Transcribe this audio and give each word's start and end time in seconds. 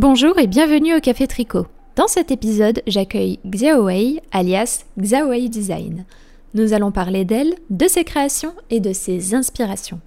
Bonjour 0.00 0.38
et 0.38 0.46
bienvenue 0.46 0.96
au 0.96 1.00
Café 1.00 1.26
Tricot. 1.26 1.66
Dans 1.94 2.08
cet 2.08 2.30
épisode, 2.30 2.80
j'accueille 2.86 3.38
Xiaowei, 3.44 4.22
alias 4.32 4.86
Xiaowei 4.98 5.50
Design. 5.50 6.06
Nous 6.54 6.72
allons 6.72 6.90
parler 6.90 7.26
d'elle, 7.26 7.54
de 7.68 7.86
ses 7.86 8.04
créations 8.04 8.54
et 8.70 8.80
de 8.80 8.94
ses 8.94 9.34
inspirations. 9.34 10.00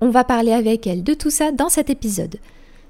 On 0.00 0.08
va 0.08 0.24
parler 0.24 0.52
avec 0.52 0.86
elle 0.86 1.04
de 1.04 1.12
tout 1.12 1.28
ça 1.28 1.52
dans 1.52 1.68
cet 1.68 1.90
épisode. 1.90 2.36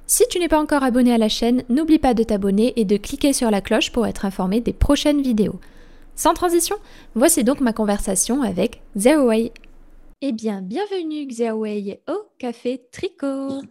Si 0.06 0.22
tu 0.30 0.38
n'es 0.38 0.46
pas 0.46 0.60
encore 0.60 0.84
abonné 0.84 1.12
à 1.12 1.18
la 1.18 1.28
chaîne, 1.28 1.64
n'oublie 1.68 1.98
pas 1.98 2.14
de 2.14 2.22
t'abonner 2.22 2.74
et 2.76 2.84
de 2.84 2.96
cliquer 2.96 3.32
sur 3.32 3.50
la 3.50 3.60
cloche 3.60 3.90
pour 3.90 4.06
être 4.06 4.24
informé 4.24 4.60
des 4.60 4.72
prochaines 4.72 5.22
vidéos. 5.22 5.58
Sans 6.14 6.32
transition, 6.32 6.76
voici 7.16 7.42
donc 7.42 7.60
ma 7.60 7.72
conversation 7.72 8.42
avec 8.42 8.82
Xiaowei. 8.96 9.50
Eh 10.22 10.30
bien, 10.30 10.62
bienvenue 10.62 11.26
Xiaowei 11.26 12.02
au 12.08 12.18
Café 12.38 12.82
Tricot. 12.92 13.62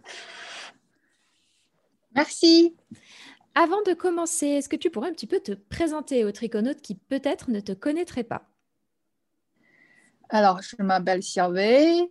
Merci. 2.16 2.74
Avant 3.54 3.82
de 3.82 3.92
commencer, 3.92 4.46
est-ce 4.46 4.68
que 4.68 4.76
tu 4.76 4.90
pourrais 4.90 5.10
un 5.10 5.12
petit 5.12 5.26
peu 5.26 5.40
te 5.40 5.52
présenter 5.52 6.24
aux 6.24 6.32
triconautes 6.32 6.80
qui 6.80 6.94
peut-être 6.94 7.50
ne 7.50 7.60
te 7.60 7.72
connaîtraient 7.72 8.24
pas? 8.24 8.48
Alors, 10.30 10.60
je 10.62 10.82
m'appelle 10.82 11.20
Xiaowei. 11.20 12.10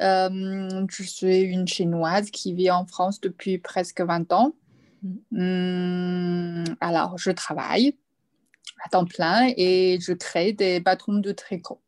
Euh, 0.00 0.86
je 0.90 1.02
suis 1.02 1.40
une 1.40 1.68
chinoise 1.68 2.30
qui 2.30 2.54
vit 2.54 2.70
en 2.70 2.86
France 2.86 3.20
depuis 3.20 3.58
presque 3.58 4.00
20 4.00 4.32
ans. 4.32 4.54
Hum, 5.32 6.64
alors, 6.80 7.18
je 7.18 7.30
travaille 7.30 7.96
à 8.84 8.88
temps 8.88 9.04
plein 9.04 9.52
et 9.56 9.98
je 10.00 10.12
crée 10.12 10.52
des 10.52 10.80
patrons 10.80 11.18
de 11.18 11.32
tricot. 11.32 11.80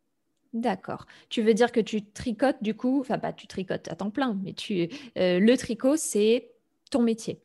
D'accord. 0.53 1.07
Tu 1.31 1.43
veux 1.43 1.55
dire 1.55 1.73
que 1.73 1.81
tu 1.81 2.05
tricotes 2.05 2.63
du 2.63 2.75
coup, 2.75 3.01
enfin 3.01 3.19
pas 3.19 3.33
tu 3.33 3.47
tricotes 3.49 3.89
à 3.89 3.97
temps 3.97 4.11
plein, 4.11 4.39
mais 4.45 4.53
tu, 4.53 4.89
euh, 5.19 5.41
le 5.41 5.57
tricot, 5.57 5.97
c'est 5.97 6.53
ton 6.91 7.03
métier? 7.03 7.41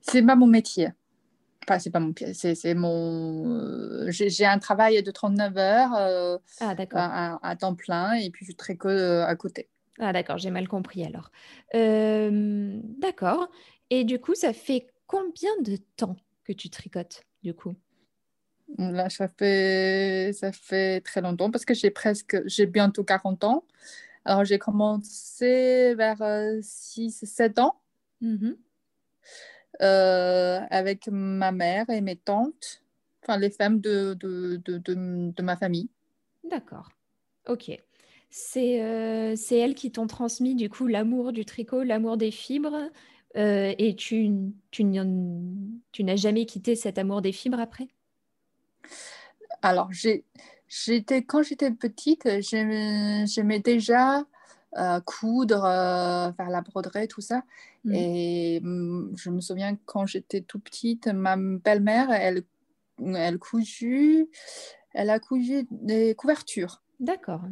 C'est 0.00 0.22
pas 0.22 0.36
mon 0.36 0.46
métier. 0.46 0.88
Enfin, 1.66 1.78
c'est 1.78 1.90
pas 1.90 2.00
mon 2.00 2.12
c'est, 2.34 2.54
c'est 2.54 2.74
mon. 2.74 3.46
euh, 3.48 4.10
j'ai, 4.10 4.44
un 4.44 4.58
travail 4.58 5.02
de 5.02 5.10
39 5.10 5.56
heures 5.56 5.94
euh, 5.94 6.38
Ah 6.60 6.74
d'accord. 6.74 7.00
à, 7.00 7.38
à- 7.42 7.56
temps 7.56 7.74
plein 7.74 8.12
et 8.14 8.30
puis 8.30 8.44
je 8.44 8.52
tricote 8.52 8.90
euh, 8.92 9.24
à 9.24 9.34
côté. 9.34 9.68
Ah 9.98 10.12
d'accord, 10.12 10.38
j'ai 10.38 10.50
mal 10.50 10.68
compris 10.68 11.04
alors. 11.04 11.30
Euh, 11.74 12.78
d'accord. 12.98 13.48
Et 13.90 14.04
du 14.04 14.18
coup, 14.20 14.34
ça 14.34 14.52
fait 14.52 14.88
combien 15.06 15.50
de 15.62 15.76
temps 15.96 16.16
que 16.44 16.52
tu 16.52 16.68
tricotes 16.68 17.22
du 17.42 17.54
coup? 17.54 17.74
Là, 18.78 19.08
ça 19.08 19.28
fait, 19.28 20.32
ça 20.34 20.50
fait 20.52 21.00
très 21.00 21.20
longtemps 21.20 21.50
parce 21.50 21.64
que 21.64 21.74
j'ai 21.74 21.90
presque, 21.90 22.36
j'ai 22.46 22.66
bientôt 22.66 23.04
40 23.04 23.44
ans. 23.44 23.64
Alors, 24.24 24.44
j'ai 24.44 24.58
commencé 24.58 25.94
vers 25.94 26.18
6-7 26.62 27.58
ans 27.58 27.80
Mhm. 28.20 28.56
Euh, 29.80 30.60
avec 30.70 31.08
ma 31.08 31.52
mère 31.52 31.88
et 31.90 32.00
mes 32.00 32.16
tantes, 32.16 32.82
enfin 33.22 33.38
les 33.38 33.50
femmes 33.50 33.80
de, 33.80 34.14
de, 34.14 34.60
de, 34.64 34.78
de, 34.78 35.32
de 35.32 35.42
ma 35.42 35.56
famille. 35.56 35.88
D'accord. 36.44 36.90
Ok. 37.48 37.70
C'est 38.30 38.82
euh, 38.82 39.36
elles 39.50 39.74
qui 39.74 39.92
t'ont 39.92 40.06
transmis 40.06 40.54
du 40.54 40.68
coup 40.68 40.86
l'amour 40.86 41.32
du 41.32 41.44
tricot, 41.44 41.82
l'amour 41.82 42.16
des 42.16 42.30
fibres, 42.30 42.90
euh, 43.36 43.74
et 43.78 43.94
tu, 43.96 44.30
tu, 44.70 44.84
tu 45.92 46.04
n'as 46.04 46.16
jamais 46.16 46.46
quitté 46.46 46.76
cet 46.76 46.98
amour 46.98 47.22
des 47.22 47.32
fibres 47.32 47.60
après? 47.60 47.88
Alors, 49.62 49.90
j'étais, 49.92 51.22
quand 51.22 51.42
j'étais 51.42 51.70
petite, 51.70 52.28
j'aimais 52.40 53.60
déjà 53.60 54.24
euh, 54.76 55.00
coudre, 55.00 55.64
euh, 55.64 56.32
faire 56.32 56.50
la 56.50 56.60
broderie, 56.60 57.08
tout 57.08 57.20
ça. 57.20 57.42
Mhm. 57.84 57.94
Et 57.94 58.60
hum, 58.62 59.12
je 59.16 59.30
me 59.30 59.40
souviens 59.40 59.76
quand 59.84 60.06
j'étais 60.06 60.40
tout 60.40 60.58
petite, 60.58 61.08
ma 61.08 61.36
belle-mère, 61.36 62.10
elle, 62.10 62.44
elle 62.98 63.38
cousu, 63.38 64.28
elle 64.92 65.10
a 65.10 65.18
cousu 65.18 65.66
des 65.70 66.14
couvertures. 66.14 66.82
D'accord. 67.00 67.42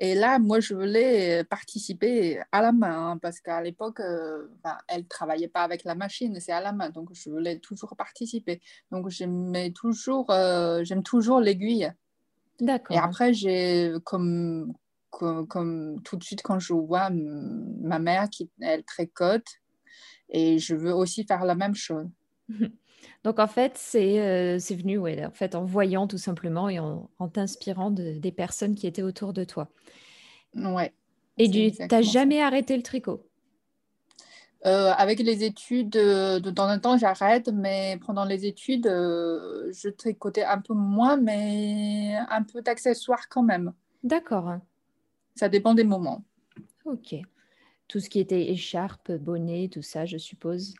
Et 0.00 0.14
là, 0.14 0.38
moi, 0.40 0.58
je 0.58 0.74
voulais 0.74 1.44
participer 1.44 2.40
à 2.50 2.60
la 2.60 2.72
main, 2.72 3.12
hein, 3.12 3.18
parce 3.18 3.40
qu'à 3.40 3.62
l'époque, 3.62 4.00
euh, 4.00 4.48
ben, 4.64 4.76
elle 4.88 5.06
travaillait 5.06 5.48
pas 5.48 5.62
avec 5.62 5.84
la 5.84 5.94
machine, 5.94 6.38
c'est 6.40 6.52
à 6.52 6.60
la 6.60 6.72
main. 6.72 6.90
Donc, 6.90 7.10
je 7.12 7.30
voulais 7.30 7.60
toujours 7.60 7.94
participer. 7.96 8.60
Donc, 8.90 9.08
j'aimais 9.08 9.70
toujours, 9.70 10.30
euh, 10.30 10.82
j'aime 10.82 11.04
toujours 11.04 11.38
l'aiguille. 11.38 11.92
Et 12.60 12.64
D'accord. 12.64 12.98
après, 12.98 13.32
j'ai 13.32 13.92
comme, 14.04 14.74
comme, 15.18 15.46
comme 15.46 16.00
tout 16.02 16.16
de 16.16 16.24
suite, 16.24 16.42
quand 16.42 16.58
je 16.58 16.72
vois 16.72 17.10
ma 17.10 17.98
mère 17.98 18.28
qui 18.30 18.50
elle 18.60 18.84
tricote, 18.84 19.46
et 20.28 20.58
je 20.58 20.74
veux 20.74 20.92
aussi 20.92 21.24
faire 21.24 21.44
la 21.44 21.54
même 21.54 21.74
chose. 21.74 22.06
Donc 23.24 23.38
en 23.38 23.46
fait, 23.46 23.72
c'est 23.76 24.20
euh, 24.20 24.58
venu 24.76 24.98
ouais, 24.98 25.24
en 25.24 25.30
fait, 25.30 25.54
en 25.54 25.64
voyant 25.64 26.06
tout 26.06 26.18
simplement 26.18 26.68
et 26.68 26.78
en, 26.78 27.10
en 27.18 27.28
t'inspirant 27.28 27.90
de- 27.90 28.18
des 28.18 28.32
personnes 28.32 28.74
qui 28.74 28.86
étaient 28.86 29.02
autour 29.02 29.32
de 29.32 29.44
toi. 29.44 29.68
Ouais, 30.54 30.92
Et 31.38 31.50
tu 31.50 31.72
ça. 31.88 32.02
jamais 32.02 32.40
arrêté 32.40 32.76
le 32.76 32.82
tricot? 32.82 33.26
Euh, 34.66 34.92
avec 34.96 35.18
les 35.20 35.44
études, 35.44 35.96
euh, 35.96 36.40
de 36.40 36.50
temps 36.50 36.70
en 36.70 36.78
temps, 36.78 36.96
j'arrête, 36.96 37.48
mais 37.52 37.98
pendant 38.06 38.24
les 38.24 38.46
études, 38.46 38.86
euh, 38.86 39.70
je 39.72 39.90
tricotais 39.90 40.44
un 40.44 40.58
peu 40.58 40.72
moins, 40.72 41.18
mais 41.18 42.14
un 42.30 42.42
peu 42.42 42.62
d'accessoires 42.62 43.28
quand 43.28 43.42
même. 43.42 43.74
D'accord. 44.04 44.60
Ça 45.34 45.48
dépend 45.48 45.74
des 45.74 45.84
moments. 45.84 46.24
Ok. 46.84 47.14
Tout 47.88 48.00
ce 48.00 48.08
qui 48.08 48.20
était 48.20 48.50
écharpe, 48.50 49.12
bonnet, 49.12 49.68
tout 49.70 49.82
ça, 49.82 50.06
je 50.06 50.16
suppose. 50.16 50.74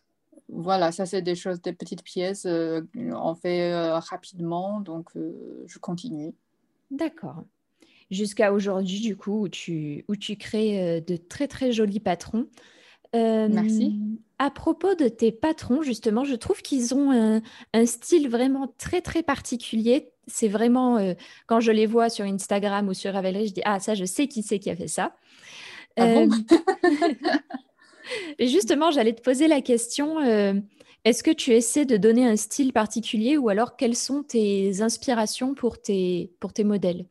Voilà, 0.48 0.92
ça, 0.92 1.06
c'est 1.06 1.22
des 1.22 1.34
choses, 1.34 1.60
des 1.62 1.72
petites 1.72 2.02
pièces, 2.02 2.46
euh, 2.46 2.82
on 2.94 3.34
fait 3.34 3.72
euh, 3.72 3.98
rapidement, 3.98 4.80
donc 4.80 5.16
euh, 5.16 5.64
je 5.66 5.78
continue. 5.78 6.34
D'accord. 6.90 7.44
Jusqu'à 8.10 8.52
aujourd'hui, 8.52 9.00
du 9.00 9.16
coup, 9.16 9.42
où 9.42 9.48
tu, 9.48 10.04
où 10.08 10.16
tu 10.16 10.36
crées 10.36 11.00
de 11.00 11.16
très 11.16 11.48
très 11.48 11.72
jolis 11.72 12.00
patrons. 12.00 12.46
Euh, 13.14 13.48
Merci. 13.50 13.98
à 14.38 14.50
propos 14.50 14.94
de 14.94 15.08
tes 15.08 15.32
patrons, 15.32 15.82
justement, 15.82 16.24
je 16.24 16.34
trouve 16.34 16.62
qu'ils 16.62 16.94
ont 16.94 17.12
un, 17.12 17.42
un 17.72 17.86
style 17.86 18.28
vraiment 18.28 18.72
très 18.76 19.00
très 19.00 19.22
particulier. 19.22 20.10
C'est 20.26 20.48
vraiment, 20.48 20.96
euh, 20.98 21.14
quand 21.46 21.60
je 21.60 21.72
les 21.72 21.86
vois 21.86 22.08
sur 22.08 22.24
Instagram 22.24 22.88
ou 22.88 22.94
sur 22.94 23.12
Ravelry, 23.12 23.48
je 23.48 23.54
dis, 23.54 23.62
ah 23.64 23.80
ça, 23.80 23.94
je 23.94 24.04
sais 24.04 24.26
qui 24.28 24.42
c'est 24.42 24.58
qui 24.58 24.70
a 24.70 24.76
fait 24.76 24.88
ça. 24.88 25.14
Ah 25.96 26.06
bon? 26.06 26.28
Euh, 26.30 27.28
et 28.38 28.48
justement, 28.48 28.90
j'allais 28.90 29.14
te 29.14 29.22
poser 29.22 29.48
la 29.48 29.60
question, 29.60 30.20
euh, 30.20 30.54
est-ce 31.04 31.22
que 31.22 31.30
tu 31.30 31.52
essaies 31.52 31.84
de 31.84 31.96
donner 31.96 32.26
un 32.26 32.36
style 32.36 32.72
particulier 32.72 33.36
ou 33.36 33.48
alors 33.48 33.76
quelles 33.76 33.96
sont 33.96 34.22
tes 34.22 34.80
inspirations 34.82 35.54
pour 35.54 35.80
tes, 35.80 36.32
pour 36.40 36.52
tes 36.52 36.64
modèles? 36.64 37.06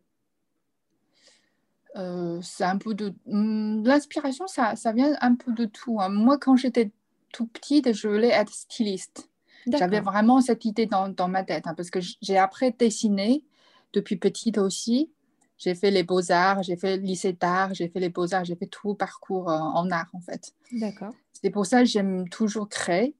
Euh, 1.95 2.39
c'est 2.41 2.63
un 2.63 2.77
peu 2.77 2.95
de... 2.95 3.13
Hum, 3.27 3.83
L'inspiration, 3.85 4.47
ça, 4.47 4.75
ça 4.75 4.91
vient 4.93 5.15
un 5.21 5.35
peu 5.35 5.51
de 5.53 5.65
tout. 5.65 5.99
hein. 6.01 6.09
Moi, 6.09 6.37
quand 6.39 6.55
j'étais 6.55 6.91
tout 7.31 7.45
petite, 7.47 7.93
je 7.93 8.07
voulais 8.07 8.29
être 8.29 8.51
styliste. 8.53 9.29
J'avais 9.71 10.01
vraiment 10.01 10.41
cette 10.41 10.65
idée 10.65 10.85
dans, 10.85 11.09
dans 11.09 11.27
ma 11.27 11.43
tête, 11.43 11.67
hein, 11.67 11.73
parce 11.75 11.89
que 11.89 11.99
j'ai 12.21 12.37
après 12.37 12.71
dessiné 12.71 13.45
depuis 13.93 14.17
petite 14.17 14.57
aussi. 14.57 15.11
J'ai 15.57 15.75
fait 15.75 15.91
les 15.91 16.03
beaux-arts, 16.03 16.63
j'ai 16.63 16.75
fait 16.75 16.97
le 16.97 17.03
lycée 17.03 17.33
d'art, 17.33 17.73
j'ai 17.73 17.87
fait 17.87 17.99
les 17.99 18.09
beaux-arts, 18.09 18.43
j'ai 18.43 18.55
fait 18.55 18.65
tout 18.65 18.89
le 18.89 18.95
parcours 18.95 19.49
euh, 19.49 19.57
en 19.57 19.89
art, 19.91 20.09
en 20.13 20.19
fait. 20.19 20.53
D'accord. 20.71 21.13
C'est 21.31 21.51
pour 21.51 21.65
ça 21.65 21.79
que 21.79 21.85
j'aime 21.85 22.27
toujours 22.27 22.67
créer. 22.67 23.15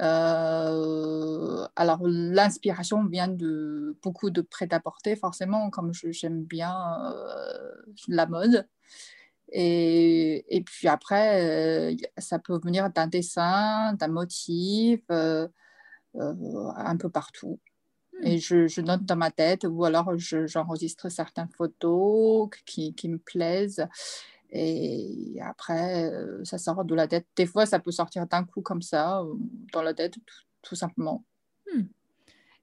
Euh, 0.00 1.66
alors, 1.74 2.00
l'inspiration 2.04 3.04
vient 3.04 3.28
de 3.28 3.98
beaucoup 4.02 4.30
de 4.30 4.40
prêt-à-porter, 4.40 5.16
forcément, 5.16 5.68
comme 5.70 5.92
j'aime 5.92 6.44
bien 6.44 6.74
euh, 7.12 7.72
la 8.08 8.26
mode. 8.26 8.66
Et, 9.52 10.56
et 10.56 10.62
puis 10.62 10.88
après, 10.88 11.96
ça 12.18 12.38
peut 12.38 12.58
venir 12.58 12.90
d'un 12.90 13.06
dessin, 13.06 13.94
d'un 13.94 14.08
motif, 14.08 15.00
un 16.18 16.96
peu 16.96 17.08
partout. 17.10 17.58
Et 18.22 18.38
je, 18.38 18.66
je 18.66 18.80
note 18.80 19.04
dans 19.04 19.16
ma 19.16 19.30
tête 19.30 19.66
ou 19.68 19.84
alors 19.84 20.16
je- 20.18 20.46
j'enregistre 20.46 21.10
certaines 21.10 21.50
photos 21.50 22.48
qui, 22.64 22.94
qui 22.94 23.08
me 23.08 23.18
plaisent. 23.18 23.86
Et 24.50 25.36
après, 25.42 26.10
euh, 26.12 26.42
ça 26.44 26.56
sort 26.56 26.84
de 26.84 26.94
la 26.94 27.08
tête. 27.08 27.26
Des 27.36 27.46
fois, 27.46 27.66
ça 27.66 27.78
peut 27.78 27.90
sortir 27.90 28.26
d'un 28.26 28.44
coup 28.44 28.62
comme 28.62 28.80
ça, 28.80 29.20
euh, 29.20 29.34
dans 29.72 29.82
la 29.82 29.92
tête, 29.92 30.14
tout, 30.14 30.20
tout 30.62 30.74
simplement. 30.76 31.24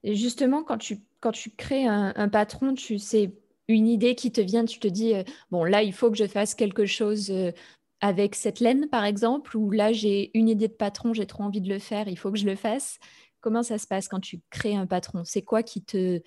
Et 0.02 0.14
justement, 0.16 0.62
quand 0.64 0.78
tu, 0.78 1.00
quand 1.20 1.32
tu 1.32 1.50
crées 1.50 1.86
un, 1.86 2.12
un 2.16 2.28
patron, 2.28 2.74
tu 2.74 2.98
sais, 2.98 3.32
une 3.68 3.86
idée 3.86 4.14
qui 4.14 4.32
te 4.32 4.40
vient, 4.40 4.64
tu 4.64 4.78
te 4.78 4.88
dis, 4.88 5.14
euh, 5.14 5.22
bon, 5.50 5.64
là, 5.64 5.82
il 5.82 5.92
faut 5.92 6.10
que 6.10 6.16
je 6.16 6.26
fasse 6.26 6.54
quelque 6.54 6.84
chose 6.84 7.30
euh, 7.30 7.52
avec 8.00 8.34
cette 8.34 8.60
laine, 8.60 8.88
par 8.90 9.04
exemple, 9.04 9.56
ou 9.56 9.70
là, 9.70 9.92
j'ai 9.92 10.36
une 10.36 10.48
idée 10.48 10.68
de 10.68 10.74
patron, 10.74 11.14
j'ai 11.14 11.26
trop 11.26 11.42
envie 11.44 11.62
de 11.62 11.68
le 11.70 11.78
faire, 11.78 12.08
il 12.08 12.18
faut 12.18 12.30
que 12.30 12.38
je 12.38 12.44
le 12.44 12.56
fasse. 12.56 12.98
Comment 13.44 13.62
ça 13.62 13.76
se 13.76 13.86
passe 13.86 14.08
quand 14.08 14.20
tu 14.20 14.40
crées 14.48 14.74
un 14.74 14.86
patron? 14.86 15.22
C'est 15.26 15.42
quoi 15.42 15.62
qui 15.62 15.82
te, 15.82 16.22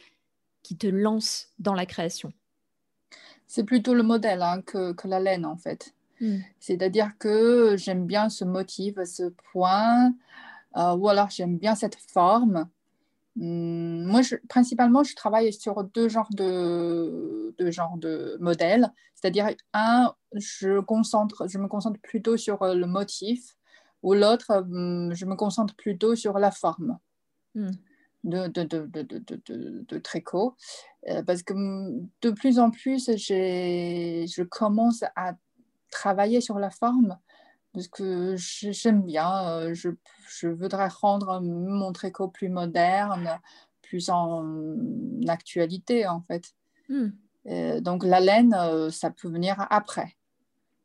qui 0.62 0.78
te 0.78 0.86
lance 0.86 1.48
dans 1.58 1.74
la 1.74 1.88
création? 1.88 2.32
C'est 3.48 3.64
plutôt 3.64 3.96
le 3.96 4.04
modèle 4.04 4.44
hein, 4.44 4.62
que, 4.62 4.94
que 4.94 5.08
la 5.08 5.20
laine, 5.20 5.44
en 5.44 5.58
fait. 5.58 5.96
Hmm. 6.22 6.38
C'est-à-dire 6.60 7.18
que 7.18 7.76
j'aime 7.76 8.06
bien 8.06 8.30
ce 8.30 8.46
motif, 8.46 9.04
ce 9.04 9.34
point, 9.52 10.14
euh, 10.76 10.96
ou 10.96 11.10
alors 11.10 11.32
j'aime 11.32 11.58
bien 11.58 11.74
cette 11.74 11.96
forme. 11.96 12.70
Hmm, 13.36 14.06
moi, 14.06 14.22
je, 14.22 14.36
principalement, 14.48 15.04
je 15.04 15.16
travaille 15.16 15.52
sur 15.52 15.86
deux 15.86 16.10
genres 16.10 16.30
de, 16.36 17.56
deux 17.58 17.72
genres 17.72 17.98
de 17.98 18.38
modèles. 18.40 18.94
C'est-à-dire, 19.16 19.50
un, 19.74 20.14
je, 20.36 20.82
concentre, 20.82 21.50
je 21.50 21.58
me 21.58 21.68
concentre 21.68 22.00
plutôt 22.00 22.38
sur 22.38 22.62
euh, 22.62 22.76
le 22.76 22.86
motif, 22.86 23.58
ou 24.04 24.14
l'autre, 24.14 24.64
hmm, 24.68 25.16
je 25.16 25.26
me 25.26 25.36
concentre 25.36 25.76
plutôt 25.76 26.14
sur 26.14 26.38
la 26.38 26.52
forme. 26.52 27.00
De, 27.56 28.48
de, 28.48 28.64
de, 28.64 28.86
de, 28.86 29.86
de, 29.88 29.98
tricot. 30.00 30.56
Euh, 31.08 31.24
parce 31.24 31.44
que 31.44 31.54
de 32.22 32.32
plus 32.32 32.60
en 32.60 32.72
plus, 32.72 33.06
je 33.08 34.44
commence 34.44 35.04
à 35.16 35.36
travailler 35.92 36.42
sur 36.42 36.60
la 36.60 36.70
forme 36.70 37.18
parce 37.74 37.88
que 37.88 38.36
j'aime 38.38 39.04
bien, 39.04 39.50
euh, 39.50 39.74
je, 39.74 39.90
je, 40.28 40.48
voudrais 40.48 40.88
rendre 40.88 41.40
mon 41.42 41.92
tricot 41.94 42.28
plus 42.28 42.50
moderne, 42.50 43.40
plus 43.84 44.10
en 44.10 44.44
actualité 45.28 46.08
en 46.08 46.22
fait. 46.22 46.54
Hmm. 46.90 47.10
Euh, 47.46 47.80
donc 47.80 48.04
la 48.04 48.20
laine, 48.20 48.56
ça 48.90 49.12
peut 49.12 49.30
venir 49.30 49.68
après. 49.70 50.18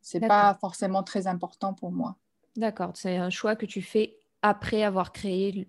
C'est 0.02 0.20
pas 0.20 0.54
forcément 0.60 1.02
très 1.02 1.26
important 1.26 1.72
pour 1.74 1.92
moi. 1.92 2.16
D'accord, 2.56 2.92
c'est 2.94 3.16
un 3.16 3.30
choix 3.30 3.56
que 3.56 3.66
tu 3.66 3.80
fais 3.80 4.18
après 4.42 4.82
avoir 4.82 5.12
créé 5.12 5.68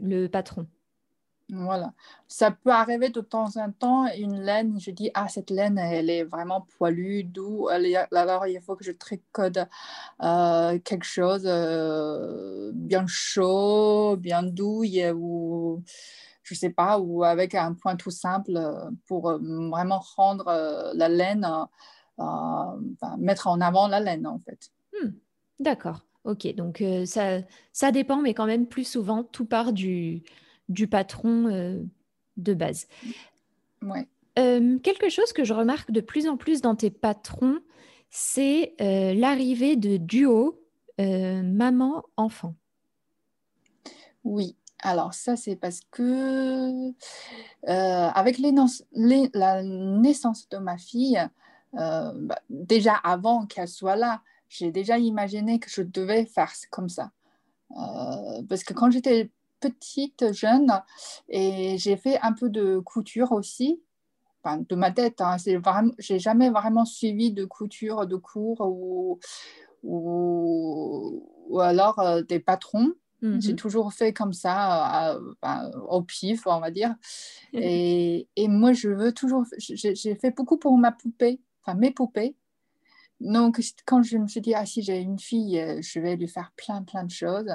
le 0.00 0.28
patron. 0.28 0.66
Voilà. 1.52 1.92
Ça 2.28 2.50
peut 2.50 2.70
arriver 2.70 3.08
de 3.08 3.20
temps 3.20 3.56
en 3.56 3.72
temps, 3.72 4.06
une 4.16 4.40
laine, 4.40 4.78
je 4.80 4.90
dis, 4.90 5.10
ah, 5.14 5.28
cette 5.28 5.50
laine, 5.50 5.78
elle 5.78 6.10
est 6.10 6.24
vraiment 6.24 6.66
poilue, 6.78 7.24
doux. 7.24 7.68
Alors, 7.68 8.46
il 8.46 8.60
faut 8.60 8.76
que 8.76 8.84
je 8.84 8.92
tricote 8.92 9.58
euh, 10.22 10.78
quelque 10.78 11.04
chose 11.04 11.44
euh, 11.46 12.70
bien 12.74 13.04
chaud, 13.06 14.16
bien 14.16 14.42
doux, 14.42 14.84
ou 15.14 15.82
je 16.42 16.54
sais 16.54 16.70
pas, 16.70 16.98
ou 16.98 17.24
avec 17.24 17.54
un 17.54 17.74
point 17.74 17.96
tout 17.96 18.10
simple 18.10 18.58
pour 19.06 19.30
euh, 19.30 19.38
vraiment 19.70 20.00
rendre 20.16 20.92
la 20.94 21.08
laine, 21.08 21.48
mettre 23.18 23.46
en 23.48 23.60
avant 23.60 23.88
la 23.88 24.00
laine, 24.00 24.26
en 24.26 24.38
fait. 24.38 24.70
Hmm. 24.92 25.10
D'accord. 25.58 26.00
Ok, 26.24 26.54
donc 26.54 26.84
ça, 27.06 27.40
ça 27.72 27.92
dépend, 27.92 28.20
mais 28.20 28.34
quand 28.34 28.46
même 28.46 28.66
plus 28.66 28.84
souvent, 28.84 29.24
tout 29.24 29.46
part 29.46 29.72
du, 29.72 30.22
du 30.70 30.86
patron 30.86 31.48
euh, 31.48 31.82
de 32.38 32.54
base. 32.54 32.86
Ouais. 33.82 34.08
Euh, 34.38 34.78
quelque 34.78 35.10
chose 35.10 35.34
que 35.34 35.44
je 35.44 35.52
remarque 35.52 35.90
de 35.90 36.00
plus 36.00 36.26
en 36.28 36.38
plus 36.38 36.62
dans 36.62 36.76
tes 36.76 36.90
patrons, 36.90 37.58
c'est 38.08 38.74
euh, 38.80 39.12
l'arrivée 39.12 39.76
de 39.76 39.98
duo 39.98 40.56
maman-enfant. 40.98 42.54
Oui, 44.22 44.54
alors 44.82 45.14
ça 45.14 45.34
c'est 45.34 45.56
parce 45.56 45.80
que 45.90 46.92
avec 47.66 48.36
la 48.38 49.62
naissance 49.62 50.46
de 50.50 50.58
ma 50.58 50.76
fille, 50.76 51.18
bah, 51.72 52.38
déjà 52.50 52.92
avant 52.96 53.46
qu'elle 53.46 53.66
soit 53.66 53.96
là, 53.96 54.20
j'ai 54.50 54.70
déjà 54.70 54.98
imaginé 54.98 55.58
que 55.58 55.70
je 55.70 55.80
devais 55.80 56.26
faire 56.26 56.52
comme 56.70 56.90
ça. 56.90 57.12
parce 58.48 58.64
que 58.64 58.74
quand 58.74 58.90
j'étais 58.90 59.30
petite, 59.60 60.32
jeune, 60.32 60.72
et 61.28 61.78
j'ai 61.78 61.96
fait 61.96 62.18
un 62.20 62.32
peu 62.32 62.50
de 62.50 62.78
couture 62.80 63.32
aussi, 63.32 63.80
de 64.44 64.74
ma 64.74 64.90
tête. 64.90 65.20
Hein. 65.20 65.36
J'ai 65.98 66.18
jamais 66.18 66.50
vraiment 66.50 66.84
suivi 66.84 67.32
de 67.32 67.44
couture, 67.44 68.06
de 68.06 68.16
cours 68.16 68.60
ou, 68.60 69.18
ou, 69.82 71.60
alors 71.60 71.98
euh, 71.98 72.22
des 72.22 72.40
patrons. 72.40 72.92
Mhm. 73.22 73.40
J'ai 73.42 73.54
toujours 73.54 73.92
fait 73.92 74.14
comme 74.14 74.32
ça, 74.32 75.14
au 75.88 76.02
pif, 76.02 76.46
on 76.46 76.60
va 76.60 76.70
dire. 76.70 76.94
Et, 77.52 78.28
et, 78.36 78.48
moi, 78.48 78.72
je 78.72 78.88
veux 78.88 79.12
toujours. 79.12 79.44
J'ai 79.58 80.14
fait 80.14 80.30
beaucoup 80.34 80.56
pour 80.56 80.78
ma 80.78 80.92
poupée, 80.92 81.40
enfin 81.62 81.76
mes 81.76 81.90
poupées. 81.90 82.36
Donc, 83.20 83.60
quand 83.84 84.02
je 84.02 84.16
me 84.16 84.26
suis 84.26 84.40
dit, 84.40 84.54
ah, 84.54 84.64
si 84.64 84.82
j'ai 84.82 84.98
une 84.98 85.18
fille, 85.18 85.60
euh, 85.60 85.80
je 85.82 86.00
vais 86.00 86.16
lui 86.16 86.28
faire 86.28 86.52
plein, 86.56 86.82
plein 86.82 87.04
de 87.04 87.10
choses. 87.10 87.50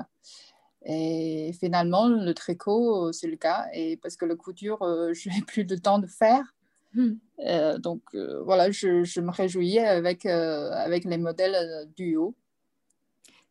Et 0.86 1.52
finalement, 1.60 2.08
le 2.08 2.34
tricot, 2.34 3.12
c'est 3.12 3.28
le 3.28 3.38
cas. 3.38 3.68
Et 3.74 3.98
parce 3.98 4.16
que 4.16 4.26
la 4.26 4.36
couture, 4.36 4.82
euh, 4.84 5.14
je 5.14 5.30
n'ai 5.30 5.42
plus 5.42 5.66
de 5.66 5.76
temps 5.76 6.00
de 6.00 6.08
faire. 6.08 6.54
Hmm. 6.94 7.16
Euh, 7.40 7.78
donc 7.78 8.02
euh, 8.14 8.42
voilà, 8.44 8.72
je, 8.72 9.04
je, 9.04 9.20
me 9.20 9.30
réjouis 9.30 9.80
avec, 9.80 10.26
avec 10.26 11.04
les 11.04 11.18
modèles 11.18 11.90
du 11.96 12.16
haut. 12.16 12.36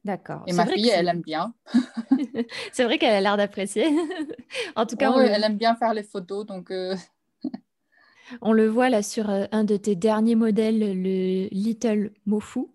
D'accord. 0.05 0.45
Et 0.47 0.53
ma 0.53 0.67
fille, 0.67 0.91
elle 0.91 1.09
aime 1.09 1.23
bien. 1.23 1.55
c'est 2.73 2.85
vrai 2.85 2.99
qu'elle 2.99 3.15
a 3.15 3.21
l'air 3.23 3.37
d'apprécier. 3.37 3.87
en 4.77 4.85
tout 4.85 4.97
cas, 4.97 5.13
elle 5.19 5.43
aime 5.43 5.57
bien 5.57 5.75
faire 5.77 5.95
les 5.95 6.03
photos. 6.03 6.45
Donc, 6.45 6.71
on 8.41 8.53
le 8.53 8.69
voit 8.69 8.91
là 8.91 9.03
sur 9.03 9.29
un 9.29 9.65
de 9.65 9.77
tes 9.77 9.97
derniers 9.97 10.37
modèles, 10.37 11.03
le 11.03 11.49
Little 11.51 12.13
Mofu. 12.27 12.67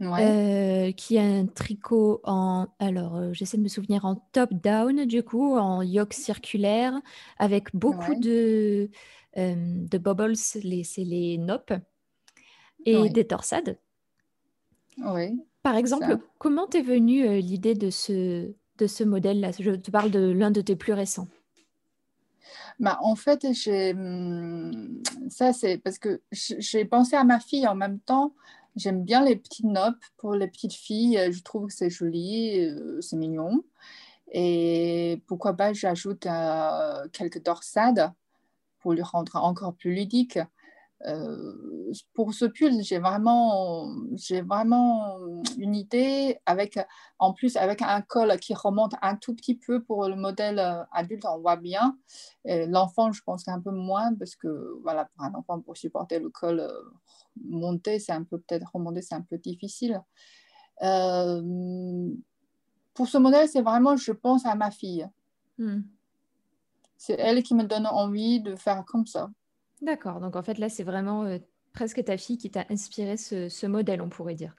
Euh, 0.00 0.92
qui 0.92 1.16
a 1.18 1.22
un 1.22 1.46
tricot 1.46 2.20
en, 2.24 2.66
alors 2.78 3.16
euh, 3.16 3.32
j'essaie 3.32 3.56
de 3.56 3.62
me 3.62 3.68
souvenir, 3.68 4.04
en 4.04 4.16
top-down 4.32 5.06
du 5.06 5.22
coup, 5.22 5.56
en 5.56 5.82
yoke 5.82 6.12
circulaire, 6.12 7.00
avec 7.38 7.74
beaucoup 7.74 8.14
de, 8.16 8.90
euh, 9.38 9.54
de 9.56 9.98
bubbles, 9.98 10.36
c'est 10.36 10.60
les 10.60 11.38
noppes, 11.38 11.72
et 12.84 13.08
des 13.08 13.24
torsades. 13.24 13.78
Oui. 14.98 15.40
Par 15.62 15.76
exemple, 15.76 16.18
comment 16.38 16.66
t'es 16.66 16.82
venue 16.82 17.38
l'idée 17.38 17.74
de 17.74 17.88
ce, 17.88 18.52
de 18.78 18.86
ce 18.86 19.04
modèle-là? 19.04 19.52
Je 19.58 19.70
te 19.70 19.90
parle 19.90 20.10
de 20.10 20.30
l'un 20.32 20.50
de 20.50 20.60
tes 20.60 20.76
plus 20.76 20.92
récents. 20.92 21.28
Bah, 22.80 22.98
en 23.02 23.16
fait, 23.16 23.44
hmm, 23.44 25.02
ça 25.28 25.52
c'est 25.52 25.78
parce 25.78 25.98
que 25.98 26.20
j'ai 26.32 26.84
pensé 26.84 27.16
à 27.16 27.24
ma 27.24 27.40
fille 27.40 27.66
en 27.66 27.74
même 27.74 28.00
temps 28.00 28.34
J'aime 28.76 29.04
bien 29.04 29.24
les 29.24 29.36
petites 29.36 29.66
noppes 29.66 30.04
pour 30.16 30.34
les 30.34 30.48
petites 30.48 30.72
filles. 30.72 31.30
Je 31.30 31.42
trouve 31.42 31.68
que 31.68 31.72
c'est 31.72 31.90
joli, 31.90 32.60
euh, 32.60 33.00
c'est 33.00 33.16
mignon. 33.16 33.62
Et 34.32 35.22
pourquoi 35.28 35.54
pas, 35.54 35.72
j'ajoute 35.72 36.26
euh, 36.26 37.06
quelques 37.12 37.42
dorsades 37.42 38.12
pour 38.80 38.92
lui 38.92 39.02
rendre 39.02 39.36
encore 39.36 39.74
plus 39.74 39.94
ludique. 39.94 40.40
Euh, 41.06 41.92
pour 42.14 42.32
ce 42.32 42.46
pull, 42.46 42.82
j'ai 42.82 42.98
vraiment, 42.98 43.94
j'ai 44.14 44.40
vraiment 44.40 45.18
une 45.58 45.74
idée 45.74 46.38
avec, 46.46 46.78
en 47.18 47.32
plus 47.34 47.56
avec 47.56 47.82
un 47.82 48.00
col 48.00 48.36
qui 48.38 48.54
remonte 48.54 48.94
un 49.02 49.16
tout 49.16 49.34
petit 49.34 49.54
peu 49.54 49.82
pour 49.82 50.08
le 50.08 50.16
modèle 50.16 50.60
adulte, 50.92 51.24
on 51.26 51.40
voit 51.40 51.56
bien. 51.56 51.98
L'enfant, 52.44 53.12
je 53.12 53.22
pense 53.22 53.46
un 53.48 53.60
peu 53.60 53.70
moins 53.70 54.14
parce 54.14 54.34
que 54.34 54.78
voilà, 54.82 55.04
pour 55.14 55.24
un 55.24 55.34
enfant 55.34 55.60
pour 55.60 55.76
supporter 55.76 56.18
le 56.18 56.30
col 56.30 56.66
monter, 57.42 57.98
c'est 57.98 58.12
un 58.12 58.24
peu 58.24 58.38
peut-être 58.38 58.70
remonter, 58.72 59.02
c'est 59.02 59.14
un 59.14 59.22
peu 59.22 59.38
difficile. 59.38 60.02
Euh, 60.82 62.10
pour 62.94 63.08
ce 63.08 63.18
modèle, 63.18 63.48
c'est 63.48 63.62
vraiment, 63.62 63.96
je 63.96 64.12
pense 64.12 64.46
à 64.46 64.54
ma 64.54 64.70
fille. 64.70 65.08
Hmm. 65.58 65.80
C'est 66.96 67.18
elle 67.18 67.42
qui 67.42 67.54
me 67.54 67.64
donne 67.64 67.86
envie 67.86 68.40
de 68.40 68.56
faire 68.56 68.84
comme 68.84 69.06
ça. 69.06 69.30
D'accord. 69.84 70.18
Donc 70.20 70.34
en 70.34 70.42
fait, 70.42 70.58
là, 70.58 70.70
c'est 70.70 70.82
vraiment 70.82 71.24
euh, 71.24 71.38
presque 71.74 72.02
ta 72.02 72.16
fille 72.16 72.38
qui 72.38 72.50
t'a 72.50 72.64
inspiré 72.70 73.18
ce, 73.18 73.66
modèle, 73.66 74.00
on 74.00 74.08
pourrait 74.08 74.34
dire. 74.34 74.56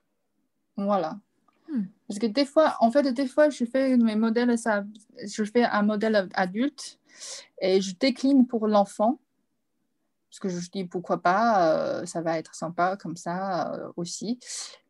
Voilà. 0.78 1.20
Hmm. 1.68 1.86
Parce 2.08 2.20
que 2.20 2.28
des 2.28 2.46
fois, 2.46 2.76
en 2.80 2.92
fait, 2.92 3.12
des 3.12 3.26
fois, 3.26 3.50
je 3.50 3.66
fais 3.66 3.98
mes 3.98 4.16
modèles, 4.16 4.56
ça, 4.58 4.84
je 5.26 5.44
fais 5.44 5.64
un 5.64 5.82
modèle 5.82 6.30
adulte 6.36 7.00
et 7.60 7.82
je 7.82 7.96
décline 7.96 8.46
pour 8.46 8.68
l'enfant 8.68 9.20
parce 10.30 10.40
que 10.42 10.50
je 10.50 10.70
dis 10.70 10.84
pourquoi 10.84 11.22
pas, 11.22 12.02
euh, 12.02 12.06
ça 12.06 12.22
va 12.22 12.38
être 12.38 12.54
sympa 12.56 12.98
comme 12.98 13.16
ça 13.16 13.74
euh, 13.74 13.92
aussi. 13.96 14.38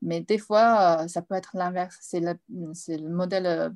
Mais 0.01 0.19
des 0.19 0.39
fois, 0.39 1.07
ça 1.07 1.21
peut 1.21 1.35
être 1.35 1.55
l'inverse. 1.55 1.97
C'est 2.01 2.19
le, 2.19 2.33
le, 2.49 3.09
modèle 3.09 3.71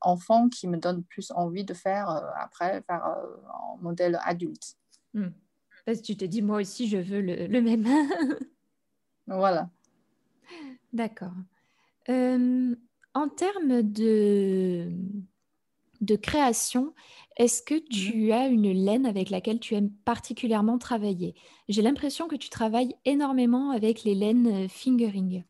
enfant 0.00 0.48
qui 0.48 0.66
me 0.66 0.76
donne 0.76 1.04
plus 1.04 1.30
envie 1.30 1.64
de 1.64 1.74
faire 1.74 2.10
après, 2.36 2.82
faire 2.82 3.18
en 3.54 3.78
modèle 3.78 4.18
adulte. 4.24 4.74
Hmm. 5.14 5.30
Parce 5.86 6.00
que 6.00 6.06
tu 6.06 6.16
te 6.16 6.24
dis, 6.24 6.42
moi 6.42 6.60
aussi, 6.60 6.88
je 6.88 6.98
veux 6.98 7.20
le, 7.20 7.46
le 7.46 7.62
même. 7.62 7.86
voilà. 9.26 9.70
D'accord. 10.92 11.32
en 12.08 13.28
termes 13.28 13.82
de, 13.82 14.90
de 16.00 16.16
création, 16.16 16.94
est-ce 17.36 17.62
que 17.62 17.74
tu 17.74 18.32
as 18.32 18.48
une 18.48 18.72
laine 18.72 19.06
avec 19.06 19.30
laquelle 19.30 19.60
tu 19.60 19.74
aimes 19.74 19.90
particulièrement 20.04 20.78
travailler? 20.78 21.34
J'ai 21.68 21.82
l'impression 21.82 22.28
que 22.28 22.36
tu 22.36 22.50
travailles 22.50 22.94
énormément 23.04 23.70
avec 23.70 24.04
les 24.04 24.14
laines 24.14 24.64
euh, 24.64 24.68
fingering. 24.68 25.44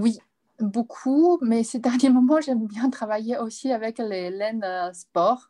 oui, 0.00 0.18
beaucoup, 0.58 1.38
mais 1.42 1.64
ces 1.64 1.78
derniers 1.78 2.08
moments, 2.08 2.40
j'aime 2.40 2.66
bien 2.66 2.90
travailler 2.90 3.38
aussi 3.38 3.70
avec 3.72 3.98
les 3.98 4.30
laines 4.30 4.64
euh, 4.64 4.92
sport, 4.92 5.49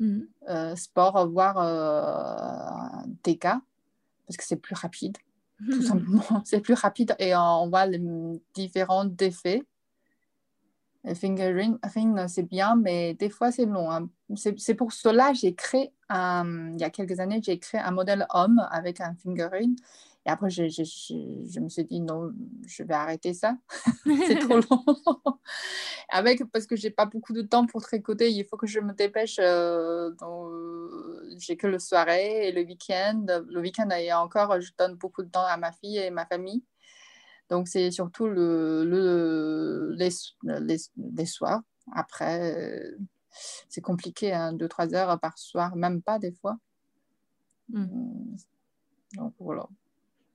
mmh. 0.00 0.20
euh, 0.48 0.76
sport, 0.76 1.28
voire 1.28 1.56
TK, 3.22 3.42
parce 3.42 4.36
que 4.36 4.44
c'est 4.44 4.56
plus 4.56 4.74
rapide. 4.74 5.16
Tout 5.70 5.82
simplement, 5.82 6.22
c'est 6.44 6.60
plus 6.60 6.74
rapide 6.74 7.14
et 7.18 7.34
on 7.36 7.68
voit 7.68 7.86
les 7.86 8.00
différents 8.54 9.08
effets. 9.20 9.62
Le 11.04 11.14
fingering, 11.14 11.78
c'est 12.28 12.42
bien, 12.42 12.76
mais 12.76 13.14
des 13.14 13.30
fois 13.30 13.52
c'est 13.52 13.64
long. 13.64 13.90
Hein. 13.90 14.08
C'est 14.34 14.74
pour 14.74 14.92
cela 14.92 15.32
que 15.32 15.38
j'ai 15.38 15.54
créé, 15.54 15.92
il 16.10 16.76
y 16.78 16.84
a 16.84 16.90
quelques 16.90 17.20
années, 17.20 17.40
j'ai 17.42 17.58
créé 17.58 17.80
un 17.80 17.90
modèle 17.90 18.26
homme 18.30 18.66
avec 18.70 19.00
un 19.00 19.14
fingering 19.14 19.76
et 20.26 20.30
après, 20.30 20.50
je, 20.50 20.68
je, 20.68 20.82
je, 20.84 21.60
me 21.60 21.68
suis 21.70 21.84
dit, 21.84 22.00
non, 22.00 22.32
je 22.66 22.82
vais 22.82 22.94
arrêter 22.94 23.32
ça. 23.32 23.56
c'est 24.26 24.38
trop 24.38 24.56
long. 24.56 24.84
Avec, 26.10 26.44
parce 26.52 26.66
que 26.66 26.76
j'ai 26.76 26.90
pas 26.90 27.06
beaucoup 27.06 27.32
de 27.32 27.42
temps 27.42 27.66
pour 27.66 27.80
tricoter, 27.80 28.30
il 28.30 28.44
faut 28.44 28.58
que 28.58 28.66
je 28.66 28.80
me 28.80 28.92
dépêche. 28.92 29.38
Euh, 29.40 30.10
j'ai 31.38 31.56
que 31.56 31.66
le 31.66 31.78
soirée 31.78 32.48
et 32.48 32.52
le 32.52 32.62
week-end. 32.62 33.24
Le 33.48 33.60
week-end, 33.60 33.88
et 33.90 34.12
encore, 34.12 34.60
je 34.60 34.72
donne 34.78 34.96
beaucoup 34.96 35.22
de 35.22 35.30
temps 35.30 35.44
à 35.44 35.56
ma 35.56 35.72
fille 35.72 35.96
et 35.96 36.10
ma 36.10 36.26
famille. 36.26 36.62
Donc, 37.48 37.66
c'est 37.66 37.90
surtout 37.90 38.26
le, 38.26 38.84
le, 38.84 39.94
les, 39.96 40.10
les, 40.60 40.76
les 40.96 41.26
soirs. 41.26 41.62
Après, 41.92 42.84
c'est 43.68 43.80
compliqué, 43.80 44.32
hein, 44.32 44.52
2-3 44.52 44.94
heures 44.94 45.18
par 45.18 45.38
soir, 45.38 45.76
même 45.76 46.02
pas 46.02 46.18
des 46.18 46.32
fois. 46.32 46.58
Hmm. 47.70 48.36
Donc, 49.14 49.34
voilà. 49.38 49.66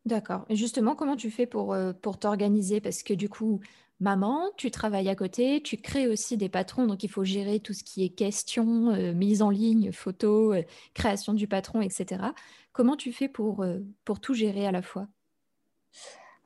D'accord. 0.05 0.45
Et 0.49 0.55
justement, 0.55 0.95
comment 0.95 1.15
tu 1.15 1.31
fais 1.31 1.47
pour, 1.47 1.73
euh, 1.73 1.91
pour 1.93 2.19
t'organiser? 2.19 2.79
Parce 2.79 3.01
que 3.01 3.13
du 3.13 3.27
coup, 3.27 3.59
maman, 3.99 4.51
tu 4.55 4.69
travailles 4.69 5.09
à 5.09 5.15
côté, 5.15 5.63
tu 5.63 5.77
crées 5.77 6.07
aussi 6.07 6.37
des 6.37 6.47
patrons, 6.47 6.85
donc 6.85 7.03
il 7.03 7.09
faut 7.09 7.23
gérer 7.23 7.59
tout 7.59 7.73
ce 7.73 7.83
qui 7.83 8.03
est 8.03 8.09
question, 8.09 8.89
euh, 8.91 9.13
mise 9.13 9.41
en 9.41 9.49
ligne, 9.49 9.91
photo, 9.91 10.53
euh, 10.53 10.61
création 10.93 11.33
du 11.33 11.47
patron, 11.47 11.81
etc. 11.81 12.33
Comment 12.71 12.95
tu 12.95 13.11
fais 13.13 13.27
pour, 13.27 13.65
pour 14.03 14.19
tout 14.19 14.33
gérer 14.33 14.67
à 14.67 14.71
la 14.71 14.81
fois? 14.81 15.07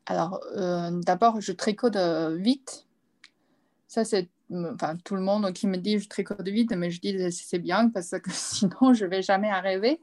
Alors, 0.05 0.39
d'abord, 1.05 1.41
je 1.41 1.51
tricote 1.51 1.97
vite. 2.37 2.85
Ça, 3.87 4.05
c'est 4.05 4.29
enfin, 4.51 4.97
tout 5.03 5.15
le 5.15 5.21
monde 5.21 5.51
qui 5.53 5.67
me 5.67 5.77
dit 5.77 5.99
je 5.99 6.09
tricote 6.09 6.47
vite, 6.47 6.71
mais 6.71 6.91
je 6.91 6.99
dis 7.01 7.31
c'est 7.31 7.59
bien 7.59 7.89
parce 7.89 8.11
que 8.11 8.29
sinon 8.31 8.93
je 8.93 9.05
vais 9.05 9.21
jamais 9.21 9.49
arriver. 9.49 10.01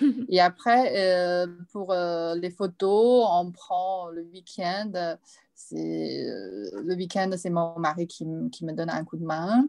Et 0.28 0.40
après, 0.40 0.92
euh, 0.96 1.46
pour 1.72 1.92
euh, 1.92 2.34
les 2.36 2.50
photos, 2.50 3.26
on 3.30 3.50
prend 3.50 4.08
le 4.08 4.22
week-end. 4.22 5.16
C'est, 5.54 6.26
euh, 6.28 6.82
le 6.84 6.94
week-end, 6.94 7.30
c'est 7.36 7.50
mon 7.50 7.78
mari 7.78 8.06
qui, 8.06 8.24
qui, 8.52 8.64
me 8.64 8.72
donne 8.72 8.90
un 8.90 9.04
coup 9.04 9.16
de 9.16 9.24
main. 9.24 9.68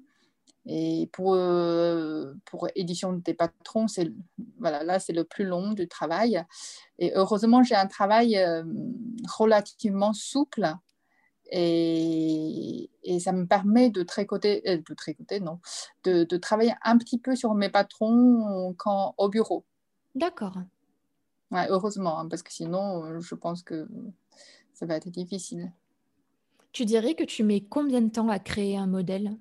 Et 0.66 1.10
pour, 1.14 1.36
pour 2.46 2.68
édition 2.76 3.14
des 3.14 3.34
patrons, 3.34 3.88
c'est, 3.88 4.12
voilà, 4.60 4.84
là, 4.84 5.00
c'est 5.00 5.14
le 5.14 5.24
plus 5.24 5.46
long 5.46 5.72
du 5.72 5.88
travail. 5.88 6.44
Et 7.00 7.12
heureusement, 7.16 7.64
j'ai 7.64 7.76
un 7.76 7.88
travail 7.88 8.38
relativement 9.36 10.14
souple 10.14 10.72
et, 11.52 12.90
et, 13.04 13.20
ça 13.20 13.32
me 13.32 13.46
permet 13.46 13.90
de 13.90 14.04
tricoter, 14.04 14.62
euh, 14.70 14.78
de 14.78 14.94
tricoter 14.94 15.40
non, 15.40 15.60
de, 16.04 16.24
de, 16.24 16.38
travailler 16.38 16.74
un 16.84 16.98
petit 16.98 17.18
peu 17.18 17.36
sur 17.36 17.54
mes 17.56 17.70
patrons 17.70 18.74
quand, 18.78 19.16
au 19.18 19.30
bureau. 19.30 19.66
D'accord. 20.16 20.58
Ouais, 21.52 21.66
heureusement, 21.70 22.20
hein, 22.20 22.28
parce 22.28 22.44
que 22.44 22.54
sinon, 22.54 23.06
euh, 23.06 23.20
je 23.20 23.36
pense 23.36 23.64
que 23.64 23.88
ça 24.74 24.86
va 24.86 24.96
être 24.96 25.10
difficile. 25.10 25.72
Tu 26.72 26.86
dirais 26.86 27.16
que 27.16 27.24
tu 27.24 27.44
mets 27.44 27.62
combien 27.62 28.02
de 28.02 28.10
temps 28.10 28.30
à 28.30 28.40
créer 28.40 28.78
un 28.78 28.88
modèle? 28.88 29.36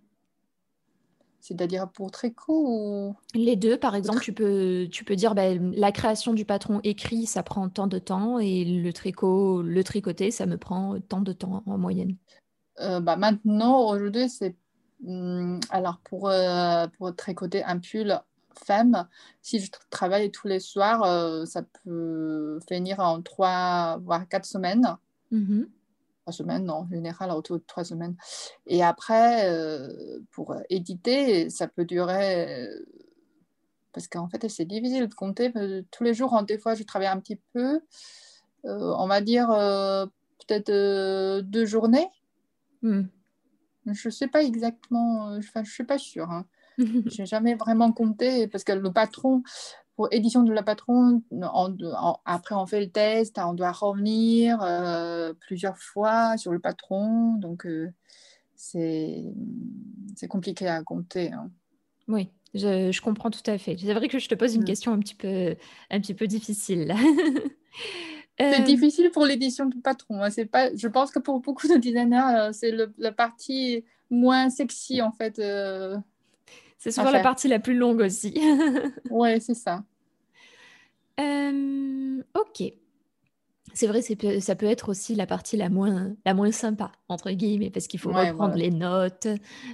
C'est-à-dire 1.49 1.89
pour 1.89 2.11
tricot 2.11 2.65
ou... 2.67 3.17
Les 3.35 3.57
deux, 3.57 3.79
par 3.79 3.95
exemple, 3.95 4.21
tu 4.21 4.35
peux, 4.35 4.87
tu 4.91 5.03
peux 5.03 5.17
dire 5.17 5.35
ben, 5.35 5.73
la 5.75 5.93
création 5.93 6.35
du 6.35 6.45
patron 6.45 6.81
écrit, 6.85 7.25
ça 7.25 7.43
prend 7.43 7.71
tant 7.71 7.87
de 7.87 7.99
temps 7.99 8.39
et 8.39 8.67
le 8.67 8.93
tricot, 8.93 9.63
le 9.63 9.83
tricoté, 9.83 10.31
ça 10.31 10.45
me 10.45 10.59
prend 10.59 11.01
tant 11.01 11.23
de 11.23 11.33
temps 11.33 11.63
en 11.65 11.79
moyenne. 11.79 12.17
Euh, 12.81 13.01
bah 13.01 13.17
maintenant, 13.17 13.89
aujourd'hui, 13.89 14.29
c'est... 14.29 14.57
Hmm, 15.01 15.59
alors, 15.71 16.01
pour, 16.05 16.29
euh, 16.29 16.87
pour 16.99 17.17
tricoter 17.17 17.65
un 17.65 17.79
pull 17.79 18.21
femme, 18.67 19.07
si 19.41 19.61
je 19.61 19.71
travaille 19.89 20.31
tous 20.31 20.49
les 20.49 20.61
soirs, 20.61 21.03
euh, 21.05 21.47
ça 21.47 21.63
peut 21.85 22.61
finir 22.69 23.01
en 23.01 23.23
trois, 23.23 23.99
voire 24.05 24.29
quatre 24.29 24.45
semaines. 24.47 24.97
Mmh 26.29 26.33
semaines, 26.33 26.65
non, 26.65 26.75
en 26.75 26.89
général, 26.89 27.31
autour 27.31 27.59
de 27.59 27.65
trois 27.67 27.85
semaines. 27.85 28.17
Et 28.67 28.83
après, 28.83 29.49
euh, 29.51 30.21
pour 30.31 30.55
éditer, 30.71 31.51
ça 31.51 31.69
peut 31.69 31.85
durer, 31.85 32.65
euh, 32.67 32.87
parce 33.93 34.09
qu'en 34.09 34.29
fait, 34.29 34.49
c'est 34.49 34.65
difficile 34.65 35.09
de 35.09 35.15
compter. 35.15 35.53
Tous 35.91 36.05
les 36.05 36.15
jours, 36.15 36.43
des 36.43 36.59
fois, 36.59 36.75
je 36.75 36.83
travaille 36.83 37.09
un 37.09 37.21
petit 37.21 37.41
peu, 37.53 37.81
euh, 38.65 38.95
on 38.99 39.07
va 39.07 39.21
dire 39.21 39.49
peut-être 40.47 41.41
deux 41.41 41.67
journées. 41.67 42.09
Hmm. 42.83 43.05
Je 43.87 44.09
ne 44.09 44.13
sais 44.13 44.29
pas 44.29 44.43
exactement, 44.43 45.37
enfin, 45.39 45.63
je 45.65 45.71
ne 45.71 45.73
suis 45.73 45.85
pas 45.85 45.99
sûre. 45.99 46.31
Hein. 46.31 46.47
je 46.79 47.21
n'ai 47.21 47.27
jamais 47.27 47.55
vraiment 47.55 47.91
compté 47.91 48.47
parce 48.47 48.63
que 48.63 48.73
le 48.73 48.93
patron, 48.93 49.43
pour 49.99 50.07
édition 50.13 50.45
de 50.45 50.53
la 50.53 50.63
patronne, 50.63 51.23
après 52.25 52.55
on 52.55 52.67
fait 52.67 52.79
le 52.79 52.89
test, 52.89 53.37
on 53.45 53.53
doit 53.53 53.73
revenir 53.73 54.63
euh, 54.63 55.33
plusieurs 55.41 55.77
fois 55.77 56.37
sur 56.37 56.53
le 56.53 56.61
patron, 56.61 57.33
donc 57.33 57.67
euh, 57.67 57.93
c'est 58.55 59.25
compliqué 60.29 60.69
à 60.69 60.85
compter. 60.85 61.33
Hein. 61.33 61.51
Oui, 62.07 62.31
je, 62.55 62.93
je, 62.93 63.01
comprends 63.01 63.33
tout 63.33 63.43
à 63.51 63.59
fait. 63.59 63.77
C'est 63.77 63.93
vrai 63.93 64.07
que 64.07 64.21
je 64.21 64.29
te 64.29 64.37
pose 64.37 64.55
une 64.55 64.63
mm. 64.63 64.67
question 64.67 64.93
un 64.93 65.01
petit 65.01 65.17
peu, 65.17 65.57
un 65.91 66.01
petit 66.01 66.15
peu 66.15 66.29
difficile. 66.29 66.95
C'est 68.39 68.61
euh, 68.61 68.63
difficile 68.63 69.11
pour 69.11 69.27
l'édition 69.27 69.67
du 69.67 69.81
patron. 69.81 70.23
Hein. 70.23 70.31
C'est 70.31 70.47
pas, 70.47 70.73
je 70.77 70.87
pense 70.87 71.11
que 71.11 71.19
pour 71.19 71.41
beaucoup 71.41 71.67
de 71.67 71.75
designers, 71.77 72.51
c'est 72.53 72.73
la 72.99 73.11
partie 73.11 73.85
moins 74.11 74.49
sexy 74.49 75.03
en 75.03 75.11
fait. 75.11 75.41
C'est 76.79 76.93
souvent 76.93 77.11
la 77.11 77.21
partie 77.21 77.49
la 77.49 77.59
plus 77.59 77.77
longue 77.77 78.01
aussi. 78.01 78.35
ouais, 79.11 79.41
c'est 79.41 79.55
ça. 79.55 79.83
Euh, 81.19 82.23
ok. 82.35 82.73
C'est 83.75 83.87
vrai, 83.87 84.01
ça 84.41 84.57
peut 84.57 84.67
être 84.67 84.89
aussi 84.89 85.15
la 85.15 85.27
partie 85.27 85.57
la 85.57 85.69
moins, 85.69 86.17
la 86.25 86.35
moins 86.35 86.51
sympa, 86.51 86.91
entre 87.09 87.31
guillemets, 87.31 87.71
parce 87.71 87.87
qu'il 87.87 88.01
faut 88.01 88.11
reprendre 88.11 88.55
les 88.55 88.71
notes, 88.71 89.29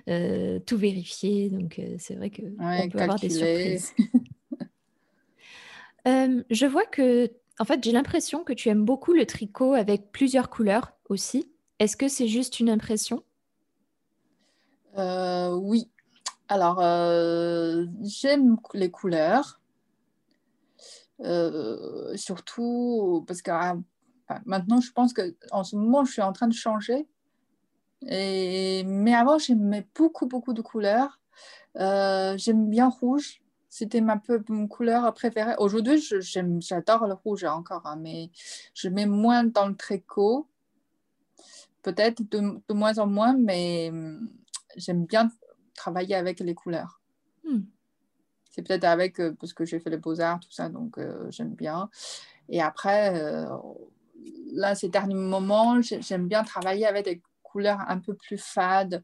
euh, 0.08 0.58
tout 0.58 0.76
vérifier. 0.76 1.48
Donc, 1.48 1.78
euh, 1.78 1.94
c'est 1.98 2.14
vrai 2.14 2.30
qu'on 2.30 2.90
peut 2.90 2.98
avoir 2.98 3.18
des 3.18 3.30
surprises. 3.30 3.94
je 6.50 6.66
vois 6.66 6.86
que, 6.86 7.30
en 7.58 7.64
fait, 7.64 7.82
j'ai 7.84 7.92
l'impression 7.92 8.44
que 8.44 8.52
tu 8.52 8.68
aimes 8.68 8.84
beaucoup 8.84 9.12
le 9.12 9.26
tricot 9.26 9.74
avec 9.74 10.10
plusieurs 10.10 10.50
couleurs 10.50 10.92
aussi. 11.08 11.50
Est-ce 11.78 11.96
que 11.96 12.08
c'est 12.08 12.28
juste 12.28 12.60
une 12.60 12.68
impression? 12.68 13.22
Oui, 14.96 15.88
alors, 16.48 16.80
euh, 16.80 17.86
j'aime 18.02 18.56
les 18.74 18.90
couleurs, 18.90 19.60
euh, 21.20 22.16
surtout 22.16 23.24
parce 23.26 23.40
que 23.40 23.50
ah, 23.50 23.76
maintenant, 24.44 24.80
je 24.80 24.92
pense 24.92 25.14
qu'en 25.14 25.64
ce 25.64 25.76
moment, 25.76 26.04
je 26.04 26.12
suis 26.12 26.22
en 26.22 26.32
train 26.32 26.48
de 26.48 26.54
changer. 26.54 27.06
Et, 28.06 28.84
mais 28.84 29.14
avant, 29.14 29.38
j'aimais 29.38 29.86
beaucoup, 29.94 30.26
beaucoup 30.26 30.52
de 30.52 30.60
couleurs. 30.60 31.18
Euh, 31.78 32.36
j'aime 32.36 32.68
bien 32.68 32.88
rouge. 32.88 33.40
C'était 33.70 34.02
ma 34.02 34.20
couleur 34.70 35.12
préférée. 35.14 35.54
Aujourd'hui, 35.58 36.00
j'adore 36.60 37.06
le 37.06 37.14
rouge 37.14 37.44
encore, 37.44 37.86
hein, 37.86 37.96
mais 37.96 38.30
je 38.74 38.88
mets 38.88 39.06
moins 39.06 39.44
dans 39.44 39.66
le 39.66 39.74
tricot. 39.74 40.46
Peut-être 41.82 42.22
de, 42.30 42.62
de, 42.68 42.74
moins 42.74 42.98
en 42.98 43.06
moins, 43.06 43.36
mais 43.36 43.88
hum, 43.90 44.30
j'aime 44.76 45.06
bien 45.06 45.30
travailler 45.74 46.14
avec 46.14 46.40
les 46.40 46.54
couleurs. 46.54 47.00
Hmm. 47.44 47.60
C'est 48.50 48.62
peut-être 48.62 48.84
avec, 48.84 49.20
euh, 49.20 49.34
parce 49.40 49.52
que 49.52 49.64
j'ai 49.64 49.80
fait 49.80 49.90
les 49.90 49.96
beaux-arts, 49.96 50.40
tout 50.40 50.50
ça, 50.50 50.68
donc 50.68 50.98
euh, 50.98 51.28
j'aime 51.30 51.54
bien. 51.54 51.90
Et 52.48 52.62
après, 52.62 53.18
euh, 53.20 53.48
là, 54.52 54.74
ces 54.74 54.88
derniers 54.88 55.14
moments, 55.14 55.80
j'aime 55.82 56.28
bien 56.28 56.44
travailler 56.44 56.86
avec 56.86 57.04
des 57.04 57.22
couleurs 57.42 57.80
un 57.88 57.98
peu 57.98 58.14
plus 58.14 58.38
fades, 58.38 59.02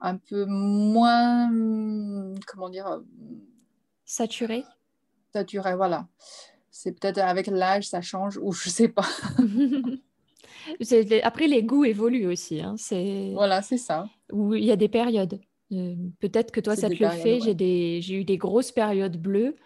un 0.00 0.16
peu 0.16 0.44
moins, 0.46 1.50
comment 2.46 2.68
dire 2.68 3.00
Saturées 4.04 4.64
Saturées, 5.32 5.74
voilà. 5.74 6.06
C'est 6.70 6.92
peut-être 6.92 7.18
avec 7.18 7.48
l'âge, 7.48 7.88
ça 7.88 8.02
change, 8.02 8.38
ou 8.40 8.52
je 8.52 8.68
sais 8.68 8.88
pas. 8.88 9.08
Après, 11.22 11.46
les 11.46 11.62
goûts 11.62 11.84
évoluent 11.84 12.26
aussi. 12.26 12.60
Hein. 12.60 12.76
Voilà, 13.34 13.62
c'est 13.62 13.78
ça. 13.78 14.08
Où 14.30 14.54
il 14.54 14.64
y 14.64 14.70
a 14.70 14.76
des 14.76 14.88
périodes. 14.88 15.40
Peut-être 15.70 16.50
que 16.52 16.60
toi, 16.60 16.76
ça 16.76 16.88
te 16.88 17.02
le 17.02 17.08
fait. 17.10 17.40
J'ai 17.40 18.14
eu 18.14 18.24
des 18.24 18.36
grosses 18.36 18.72
périodes 18.72 19.16
bleues, 19.20 19.56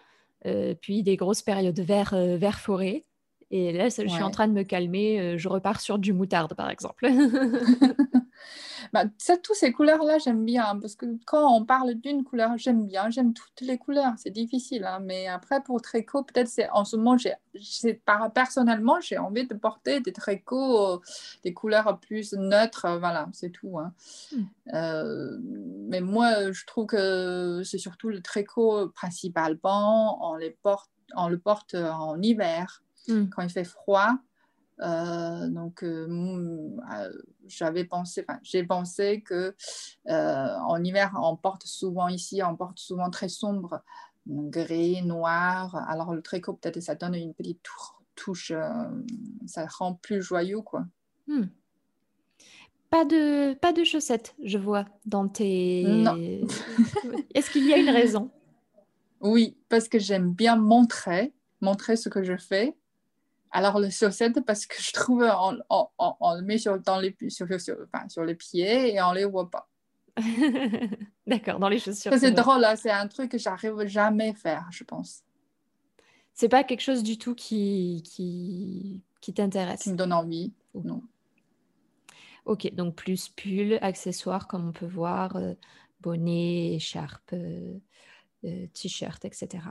puis 0.81 1.03
des 1.03 1.15
grosses 1.15 1.41
périodes 1.41 1.79
vert, 1.79 2.15
vert 2.15 2.59
forêt. 2.59 3.05
Et 3.53 3.73
là, 3.73 3.89
je 3.89 4.07
suis 4.07 4.23
en 4.23 4.31
train 4.31 4.47
de 4.47 4.53
me 4.53 4.63
calmer. 4.63 5.37
je 5.37 5.49
repars 5.49 5.81
sur 5.81 5.99
du 5.99 6.13
moutarde, 6.13 6.53
par 6.53 6.69
exemple. 6.69 7.07
Bah, 8.93 9.05
ça, 9.17 9.37
toutes 9.37 9.55
ces 9.55 9.71
couleurs-là, 9.71 10.17
j'aime 10.17 10.43
bien. 10.43 10.77
Parce 10.79 10.95
que 10.95 11.05
quand 11.25 11.55
on 11.55 11.65
parle 11.65 11.93
d'une 11.95 12.23
couleur, 12.23 12.57
j'aime 12.57 12.85
bien. 12.85 13.09
J'aime 13.09 13.33
toutes 13.33 13.61
les 13.61 13.77
couleurs. 13.77 14.13
C'est 14.17 14.31
difficile. 14.31 14.83
Hein, 14.83 14.99
mais 15.01 15.27
après, 15.27 15.61
pour 15.63 15.81
tricot, 15.81 16.23
peut-être 16.23 16.47
c'est 16.47 16.69
en 16.69 16.83
ce 16.83 16.97
moment, 16.97 17.17
j'ai, 17.17 18.01
personnellement, 18.33 18.99
j'ai 18.99 19.17
envie 19.17 19.47
de 19.47 19.53
porter 19.53 20.01
des 20.01 20.11
tricots, 20.11 20.95
euh, 20.95 20.99
des 21.43 21.53
couleurs 21.53 21.99
plus 21.99 22.33
neutres. 22.33 22.85
Euh, 22.85 22.99
voilà, 22.99 23.29
c'est 23.33 23.51
tout. 23.51 23.79
Hein. 23.79 23.93
Hmm. 24.31 24.43
Euh, 24.73 25.37
mais 25.87 26.01
moi, 26.01 26.51
je 26.51 26.65
trouve 26.65 26.87
que 26.87 27.61
c'est 27.63 27.77
surtout 27.77 28.09
le 28.09 28.21
tricot 28.21 28.89
principalement. 28.89 30.31
On, 30.31 30.35
les 30.35 30.51
porte, 30.51 30.91
on 31.15 31.29
le 31.29 31.39
porte 31.39 31.75
en 31.75 32.21
hiver, 32.21 32.83
hmm. 33.07 33.27
quand 33.29 33.41
il 33.41 33.49
fait 33.49 33.63
froid. 33.63 34.17
Euh, 34.81 35.47
donc, 35.47 35.83
euh, 35.83 36.07
euh, 36.91 37.11
j'avais 37.47 37.83
pensé, 37.83 38.25
j'ai 38.43 38.63
pensé 38.63 39.21
que 39.21 39.55
en 40.07 40.83
hiver, 40.83 41.13
on 41.21 41.35
porte 41.35 41.65
souvent 41.65 42.07
ici, 42.07 42.41
on 42.43 42.55
porte 42.55 42.79
souvent 42.79 43.09
très 43.09 43.29
sombre, 43.29 43.81
gris, 44.27 45.01
noir. 45.03 45.75
Alors, 45.87 46.13
le 46.13 46.21
tricot, 46.21 46.53
peut-être, 46.53 46.79
ça 46.81 46.95
donne 46.95 47.15
une 47.15 47.33
petite 47.33 47.61
touche, 48.15 48.53
ça 49.45 49.65
rend 49.67 49.93
plus 49.93 50.21
joyeux, 50.21 50.61
quoi. 50.61 50.85
Hmm. 51.27 51.45
Pas 52.89 53.05
de, 53.05 53.53
pas 53.53 53.71
de 53.71 53.85
chaussettes, 53.85 54.35
je 54.43 54.57
vois, 54.57 54.85
dans 55.05 55.29
tes... 55.29 55.85
Non. 55.87 56.17
Est-ce 57.33 57.49
qu'il 57.49 57.65
y 57.65 57.73
a 57.73 57.77
une 57.77 57.89
raison? 57.89 58.29
Oui, 59.21 59.55
parce 59.69 59.87
que 59.87 59.97
j'aime 59.97 60.33
bien 60.33 60.57
montrer, 60.57 61.33
montrer 61.61 61.95
ce 61.95 62.09
que 62.09 62.21
je 62.21 62.35
fais. 62.35 62.75
Alors, 63.51 63.79
les 63.79 63.91
chaussettes, 63.91 64.39
parce 64.45 64.65
que 64.65 64.81
je 64.81 64.93
trouve, 64.93 65.27
on, 65.69 66.35
le 66.35 66.41
met 66.41 66.57
sur, 66.57 66.79
dans 66.79 66.99
les, 66.99 67.15
sur, 67.29 67.47
sur, 67.59 68.23
les 68.23 68.35
pieds 68.35 68.93
et 68.93 69.01
on 69.01 69.11
ne 69.11 69.15
les 69.15 69.25
voit 69.25 69.49
pas. 69.49 69.67
D'accord, 71.27 71.59
dans 71.59 71.69
les 71.69 71.79
chaussures. 71.79 72.13
C'est 72.17 72.31
drôle, 72.31 72.63
hein, 72.63 72.75
c'est 72.75 72.91
un 72.91 73.07
truc 73.07 73.31
que 73.31 73.37
j'arrive 73.37 73.85
jamais 73.87 74.29
à 74.29 74.33
faire, 74.33 74.67
je 74.71 74.83
pense. 74.83 75.23
C'est 76.33 76.49
pas 76.49 76.63
quelque 76.63 76.81
chose 76.81 77.03
du 77.03 77.17
tout 77.17 77.35
qui, 77.35 78.03
qui, 78.05 79.01
qui 79.19 79.33
t'intéresse? 79.33 79.83
Qui 79.83 79.91
me 79.91 79.97
donne 79.97 80.13
envie, 80.13 80.53
non. 80.73 81.03
Ok, 82.45 82.73
donc 82.73 82.95
plus 82.95 83.29
pull, 83.29 83.77
accessoires, 83.81 84.47
comme 84.47 84.69
on 84.69 84.71
peut 84.71 84.87
voir, 84.87 85.35
euh, 85.35 85.53
bonnet, 85.99 86.73
écharpe, 86.73 87.33
euh, 87.33 87.77
euh, 88.45 88.65
t-shirt, 88.73 89.23
etc. 89.25 89.63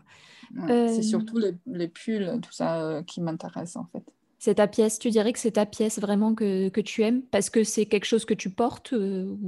c'est 0.55 0.73
euh, 0.73 1.03
surtout 1.03 1.39
les, 1.39 1.55
les, 1.67 1.89
pulls, 1.89 2.39
tout 2.43 2.53
ça 2.53 2.83
euh, 2.83 3.03
qui 3.03 3.21
m'intéresse 3.21 3.77
en 3.77 3.85
fait. 3.87 4.05
C'est 4.39 4.55
ta 4.55 4.69
pièce, 4.69 4.99
tu 4.99 5.11
dirais 5.11 5.33
que 5.33 5.39
c'est 5.39 5.53
ta 5.53 5.67
pièce 5.67 5.99
vraiment 5.99 6.35
que, 6.35 6.69
que 6.69 6.81
tu 6.81 7.03
aimes 7.03 7.23
parce 7.23 7.51
que 7.51 7.65
c'est 7.65 7.87
quelque 7.87 8.07
chose 8.07 8.25
que 8.25 8.35
tu 8.35 8.51
portes 8.51 8.93
ou... 8.93 9.39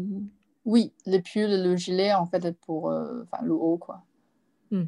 Oui, 0.64 0.92
les 1.06 1.20
pulls, 1.20 1.62
le 1.62 1.76
gilet 1.76 2.12
en 2.12 2.26
fait 2.26 2.56
pour 2.60 2.90
le 2.90 3.52
haut 3.52 3.78
quoi. 3.78 4.02
Hmm. 4.70 4.84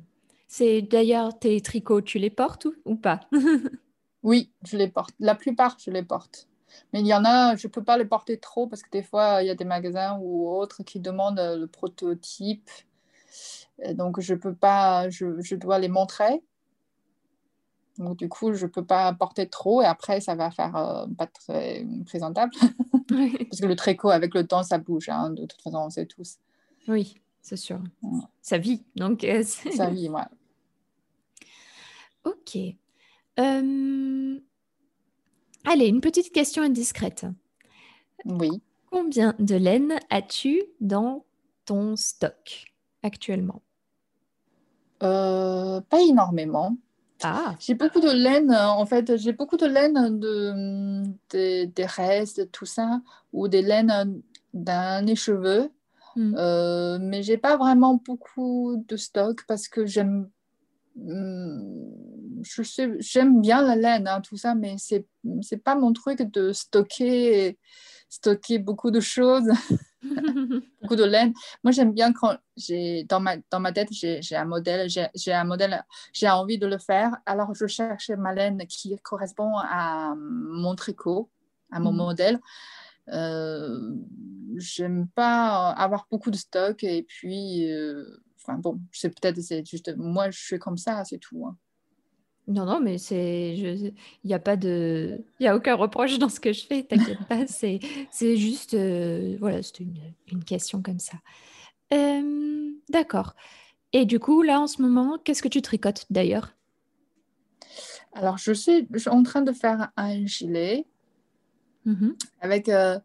C'est 0.47 0.83
d'ailleurs 0.83 1.39
tes 1.39 1.61
tricots, 1.61 2.03
tu 2.03 2.19
les 2.19 2.31
portes 2.31 2.67
ou, 2.67 2.75
ou 2.85 2.97
pas? 2.97 3.21
Oui, 4.25 4.51
je 4.65 4.79
les 4.79 4.89
porte. 4.89 5.15
La 5.21 5.35
plupart, 5.35 5.77
je 5.79 5.91
les 5.91 6.03
porte. 6.03 6.49
Mais 6.93 7.01
il 7.01 7.07
y 7.07 7.15
en 7.15 7.25
a, 7.27 7.57
je 7.57 7.67
ne 7.67 7.71
peux 7.73 7.85
pas 7.85 7.99
les 7.99 8.07
porter 8.07 8.39
trop 8.39 8.67
parce 8.67 8.83
que 8.83 8.91
des 8.91 9.03
fois, 9.03 9.43
il 9.43 9.47
y 9.47 9.51
a 9.51 9.55
des 9.55 9.67
magasins 9.67 10.19
ou 10.21 10.49
autres 10.49 10.83
qui 10.83 10.99
demandent 10.99 11.39
le 11.39 11.67
prototype 11.67 12.71
donc, 13.95 14.21
je 14.21 14.35
peux 14.35 14.55
pas, 14.55 15.09
je, 15.11 15.41
je, 15.41 15.57
dois 15.57 15.79
les 15.79 15.89
montrer. 15.89 16.43
Donc, 17.99 18.17
du 18.17 18.29
coup, 18.29 18.53
je 18.55 18.67
ne 18.67 18.71
peux 18.71 18.85
pas 18.85 19.13
porter 19.13 19.49
trop 19.49 19.83
et 19.83 19.85
après, 19.85 20.21
ça 20.21 20.35
va 20.35 20.51
faire 20.51 20.77
euh, 20.77 21.07
pas 21.17 21.27
très 21.27 21.87
présentable. 22.07 22.53
Parce 23.09 23.61
que 23.61 23.67
le 23.67 23.77
tricot, 23.77 24.11
avec 24.11 24.35
le 24.35 24.47
temps, 24.47 24.63
ça 24.63 24.79
bouge. 24.79 25.09
Hein, 25.09 25.31
de 25.31 25.47
toute 25.47 25.63
façon, 25.63 25.79
on 25.79 25.91
sait 25.91 26.07
tous. 26.07 26.39
Oui, 26.89 27.21
c'est 27.41 27.57
sûr. 27.57 27.81
Ça 28.43 28.59
vit. 28.59 28.83
Donc, 28.97 29.23
euh, 29.25 29.43
ça 29.43 29.91
vit, 29.91 30.09
ouais. 30.09 30.23
Ok. 32.25 32.57
Euh, 33.39 34.41
allez, 35.65 35.87
une 35.87 36.01
petite 36.01 36.33
question 36.33 36.63
indiscrète. 36.63 37.27
Oui. 38.25 38.63
Combien 38.91 39.35
de 39.39 39.57
laine 39.57 39.99
as-tu 40.11 40.63
dans 40.81 41.25
ton 41.65 41.97
stock? 41.97 42.74
Actuellement 43.05 43.63
euh, 45.03 45.81
Pas 45.83 46.01
énormément. 46.01 46.77
Ah. 47.23 47.55
J'ai 47.61 47.75
beaucoup 47.75 48.01
de 48.01 48.11
laine, 48.11 48.53
en 48.53 48.85
fait, 48.87 49.17
j'ai 49.17 49.33
beaucoup 49.33 49.57
de 49.57 49.67
laine 49.67 50.19
de, 50.19 51.65
des 51.65 51.87
restes, 51.87 52.51
tout 52.51 52.67
ça, 52.67 53.01
ou 53.33 53.49
des 53.49 53.63
laines 53.63 54.21
d'un 54.53 55.15
cheveux. 55.15 55.71
Hmm. 56.17 56.35
Euh, 56.37 56.99
mais 57.01 57.23
j'ai 57.23 57.39
pas 57.39 57.57
vraiment 57.57 58.01
beaucoup 58.05 58.85
de 58.89 58.97
stock 58.97 59.45
parce 59.49 59.67
que 59.67 59.85
j'aime 59.85 60.29
hmm, 60.97 61.91
je 62.43 62.63
sais, 62.63 62.93
j'aime 63.01 63.41
bien 63.41 63.63
la 63.63 63.75
laine, 63.75 64.07
hein, 64.07 64.21
tout 64.21 64.37
ça, 64.37 64.55
mais 64.55 64.77
c'est 64.79 65.07
c'est 65.43 65.63
pas 65.63 65.75
mon 65.75 65.93
truc 65.93 66.23
de 66.23 66.53
stocker 66.53 67.59
stocker 68.09 68.59
beaucoup 68.59 68.91
de 68.91 69.01
choses. 69.01 69.49
beaucoup 70.83 70.97
de 70.97 71.05
laine. 71.05 71.33
Moi, 71.63 71.73
j'aime 71.73 71.93
bien 71.93 72.13
quand 72.13 72.37
j'ai 72.57 73.05
dans 73.05 73.21
ma, 73.21 73.37
dans 73.51 73.61
ma 73.61 73.73
tête, 73.73 73.89
j'ai 73.91 74.37
un 74.37 74.45
modèle, 74.45 74.89
j'ai 74.89 75.33
un 75.33 75.45
modèle, 75.45 75.85
j'ai 76.13 76.29
envie 76.29 76.59
de 76.59 76.67
le 76.67 76.79
faire. 76.79 77.17
Alors, 77.27 77.55
je 77.55 77.67
cherche 77.67 78.11
ma 78.11 78.35
laine 78.35 78.67
qui 78.67 78.97
correspond 79.03 79.53
à 79.57 80.15
mon 80.17 80.75
tricot, 80.75 81.31
à 81.71 81.81
mon 81.81 81.93
mhm. 81.93 81.99
modèle. 81.99 82.41
Euh, 83.11 83.97
j'aime 84.57 85.09
pas 85.09 85.71
avoir 85.71 86.07
beaucoup 86.11 86.31
de 86.31 86.37
stock 86.37 86.83
et 86.85 87.03
puis, 87.03 87.71
euh, 87.71 88.05
enfin 88.41 88.59
bon, 88.59 88.81
c'est 88.93 89.11
peut-être 89.11 89.41
c'est 89.43 89.65
juste 89.67 89.95
moi, 89.97 90.31
je 90.31 90.39
suis 90.39 90.59
comme 90.59 90.79
ça, 90.79 91.05
c'est 91.05 91.19
tout. 91.19 91.47
Hein. 91.47 91.57
Non, 92.47 92.67
non, 92.67 92.81
mais 92.81 92.99
c'est, 92.99 93.55
il 93.57 93.95
n'y 94.23 94.35
a 94.35 94.39
pas 94.39 94.57
de, 94.57 95.19
il 95.41 95.45
y 95.45 95.47
a 95.47 95.57
aucun 95.57 95.75
reproche 95.75 96.19
dans 96.19 96.29
ce 96.29 96.41
que 96.41 96.53
je 96.53 96.67
fais, 96.67 96.83
t'inquiète 96.83 97.27
pas, 97.27 97.47
c'est, 97.47 97.81
c'est 98.11 98.37
juste, 98.37 98.75
euh, 98.75 99.37
voilà, 99.41 99.63
c'est 99.63 99.81
une, 99.81 99.97
une, 100.31 100.45
question 100.45 100.83
comme 100.83 100.99
ça. 100.99 101.17
Euh, 101.95 102.71
d'accord. 102.91 103.35
Et 103.95 104.05
du 104.05 104.19
coup, 104.19 104.43
là, 104.43 104.61
en 104.61 104.67
ce 104.67 104.83
moment, 104.83 105.19
qu'est-ce 105.25 105.43
que 105.43 105.49
tu 105.49 105.63
tricotes 105.63 106.05
d'ailleurs? 106.11 106.55
Alors, 108.13 108.37
je 108.37 108.53
suis, 108.53 108.87
je 108.93 108.99
suis 108.99 109.11
en 109.11 109.23
train 109.23 109.43
de 109.43 109.53
faire 109.53 109.91
un 109.97 110.27
gilet 110.27 110.87
mmh 111.87 112.11
avec, 112.41 112.69
euh, 112.69 112.99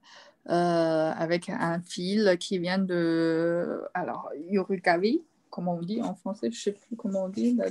avec 0.47 1.49
un 1.49 1.79
fil 1.81 2.37
qui 2.39 2.59
vient 2.59 2.77
de, 2.77 3.83
alors, 3.93 4.31
Yurukawi, 4.49 5.21
comment 5.49 5.75
on 5.75 5.81
dit 5.81 6.01
en 6.01 6.15
français, 6.15 6.49
je 6.51 6.57
ne 6.57 6.61
sais 6.61 6.71
plus 6.73 6.95
comment 6.97 7.25
on 7.25 7.29
dit. 7.29 7.55
Là, 7.55 7.67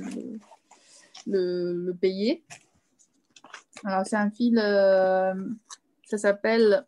le, 1.27 1.91
payer. 1.93 2.43
Alors, 3.83 4.05
c'est 4.05 4.15
un 4.15 4.29
fil, 4.29 4.59
euh, 4.59 5.33
ça 6.05 6.17
s'appelle 6.17 6.85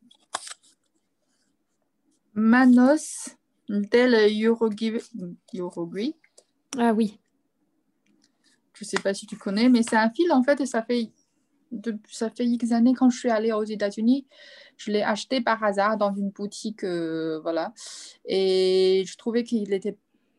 Manos 2.34 3.30
del 3.70 4.16
Uruguay. 4.32 6.14
Ah 6.78 6.94
oui. 6.94 7.20
Je 8.74 8.86
ne 8.86 8.90
sais 8.90 9.00
pas 9.02 9.14
si 9.14 9.28
tu 9.28 9.38
connais, 9.38 9.70
mais 9.70 9.84
c'est 9.84 9.96
un 9.96 10.10
fil 10.10 10.32
en 10.32 10.44
fait 10.44 10.60
et 10.60 10.66
ça 10.66 10.82
fait, 10.82 11.12
de, 11.72 11.98
ça 12.10 12.30
fait 12.30 12.46
X 12.46 12.72
années 12.72 12.94
quand 12.94 13.10
je 13.10 13.20
suis 13.20 13.30
allée 13.30 13.52
aux 13.52 13.64
États-Unis. 13.64 14.26
Je 14.78 14.92
l'ai 14.92 15.04
acheté 15.04 15.42
par 15.42 15.64
hasard 15.64 15.98
dans 15.98 16.14
une 16.14 16.32
boutique, 16.32 16.84
euh, 16.84 17.40
voilà. 17.42 17.74
Et 18.26 19.04
je 19.06 19.18
trouvais 19.18 19.44
qu'il 19.44 19.72
était 19.74 19.98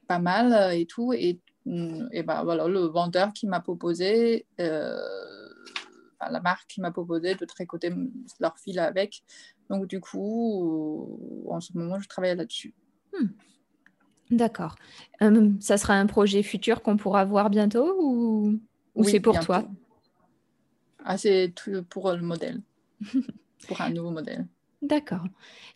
pas 0.09 0.19
mal 0.19 0.53
euh, 0.53 0.71
et 0.71 0.87
tout. 0.87 1.13
Et 1.13 1.41
et 1.67 2.23
ben 2.23 2.43
voilà, 2.45 2.67
le 2.67 2.81
vendeur 2.81 3.33
qui 3.33 3.47
m'a 3.47 3.61
proposé, 3.61 4.47
euh, 4.61 4.97
la 6.31 6.41
marque 6.41 6.67
qui 6.69 6.81
m'a 6.81 6.91
proposé 6.91 7.35
de 7.35 7.45
tricoter 7.45 7.93
leur 8.41 8.59
fil 8.59 8.79
avec. 8.79 9.23
Donc 9.71 9.87
du 9.87 10.01
coup, 10.01 11.45
en 11.49 11.61
ce 11.61 11.77
moment, 11.77 11.99
je 11.99 12.09
travaille 12.09 12.37
là-dessus. 12.37 12.75
Hmm. 13.13 13.29
D'accord. 14.31 14.77
Euh, 15.21 15.51
ça 15.61 15.77
sera 15.77 15.95
un 15.95 16.07
projet 16.07 16.43
futur 16.43 16.83
qu'on 16.83 16.97
pourra 16.97 17.25
voir 17.25 17.51
bientôt 17.51 17.97
ou, 18.01 18.59
ou 18.95 19.05
c'est 19.05 19.21
pour 19.21 19.39
toi? 19.41 19.65
Ah, 21.05 21.19
C'est 21.19 21.53
pour 21.91 22.13
le 22.13 22.23
modèle, 22.23 22.63
pour 23.69 23.81
un 23.81 23.91
nouveau 23.91 24.11
modèle. 24.11 24.47
D'accord. 24.81 25.25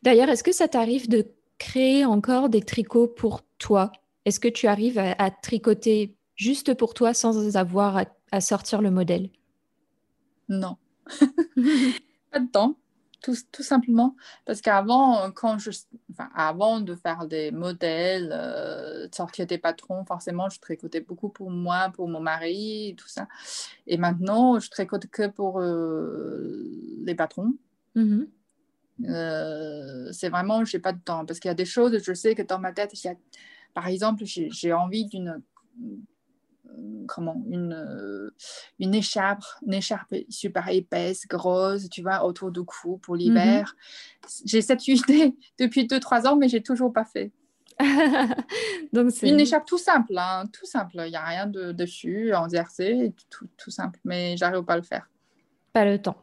D'ailleurs, 0.03 0.29
est-ce 0.29 0.43
que 0.43 0.53
ça 0.53 0.69
t'arrive 0.69 1.09
de 1.09 1.27
créer 1.59 2.05
encore 2.05 2.49
des 2.49 2.63
tricots 2.63 3.09
pour 3.09 3.43
toi? 3.59 3.93
Est-ce 4.27 4.41
que 4.41 4.49
tu 4.49 4.67
arrives 4.67 4.99
à, 4.99 5.31
tricoter 5.31 6.17
juste 6.35 6.75
pour 6.75 6.95
toi 6.95 7.15
sans 7.15 7.57
avoir 7.57 8.05
à, 8.33 8.41
sortir 8.41 8.83
le 8.83 8.91
modèle? 8.91 9.31
Non. 10.49 10.77
Pas 12.33 12.41
de 12.41 12.51
temps, 12.51 12.77
tout, 13.23 13.63
simplement. 13.63 14.17
Parce 14.45 14.61
qu'avant, 14.61 15.31
quand 15.31 15.59
je, 15.61 15.71
avant 16.35 16.81
de 16.81 16.97
faire 16.97 17.27
des 17.27 17.53
modèles, 17.53 18.31
euh, 18.33 19.07
de 19.07 19.15
sortir 19.15 19.47
des 19.47 19.59
patrons, 19.59 20.05
forcément, 20.05 20.49
je 20.49 20.59
tricotais 20.59 21.01
beaucoup 21.01 21.29
pour 21.29 21.53
moi, 21.53 21.91
pour 21.95 22.09
mon 22.09 22.21
mari, 22.21 22.97
tout 22.99 23.09
ça. 23.09 23.29
Et 23.87 23.97
maintenant, 23.97 24.59
je 24.59 24.69
tricote 24.71 25.07
que 25.07 25.29
pour 25.29 25.61
euh, 25.61 26.69
les 27.05 27.15
patrons. 27.15 27.55
Mm-hmm. 27.95 28.27
Euh, 29.05 30.11
c'est 30.11 30.31
vraiment, 30.31 30.65
j'ai 30.65 30.81
pas 30.81 30.93
de 30.93 31.01
temps 31.01 31.25
parce 31.25 31.39
qu'il 31.39 31.49
y 31.49 31.53
a 31.53 31.55
des 31.55 31.65
choses, 31.65 32.03
je 32.03 32.13
sais 32.13 32.35
que 32.35 32.43
dans 32.43 32.59
ma 32.59 32.73
tête, 32.73 32.91
il 32.93 33.07
y 33.07 33.11
a, 33.11 33.15
par 33.75 33.89
exemple, 33.89 34.25
j'ai 34.25 34.73
envie 34.73 35.07
d'une 35.07 35.43
comment 37.07 37.43
une, 37.49 38.31
une 38.79 38.95
écharpe, 38.95 39.45
une 39.65 39.75
écharpe 39.75 40.15
super 40.29 40.69
épaisse, 40.69 41.27
grosse, 41.27 41.89
tu 41.89 42.03
vois, 42.03 42.25
autour 42.25 42.51
du 42.51 42.63
cou 42.65 42.99
pour 42.99 43.17
l'hiver. 43.17 43.75
Mhm. 43.75 44.31
J'ai 44.45 44.63
cette 44.63 44.87
idée 44.89 45.37
depuis 45.59 45.87
2-3 45.87 46.27
ans, 46.27 46.37
mais 46.37 46.49
j'ai 46.49 46.63
toujours 46.63 46.93
pas 46.93 47.05
fait. 47.05 47.33
Donc 48.93 49.11
c'est 49.11 49.29
une 49.29 49.41
écharpe 49.41 49.67
tout 49.67 49.79
simple, 49.79 50.17
hein, 50.17 50.45
tout 50.53 50.65
simple. 50.65 51.03
Il 51.05 51.11
n'y 51.11 51.17
a 51.17 51.25
rien 51.25 51.47
de, 51.47 51.73
dessus, 51.73 52.35
en 52.35 52.49
jersey, 52.49 53.13
tout, 53.29 53.49
tout 53.57 53.71
simple, 53.71 54.01
mais 54.05 54.37
j'arrive 54.37 54.65
pas 54.65 54.75
à 54.75 54.79
le 54.79 54.83
faire. 54.83 55.09
Pas 55.73 55.85
le 55.85 56.01
temps. 56.01 56.17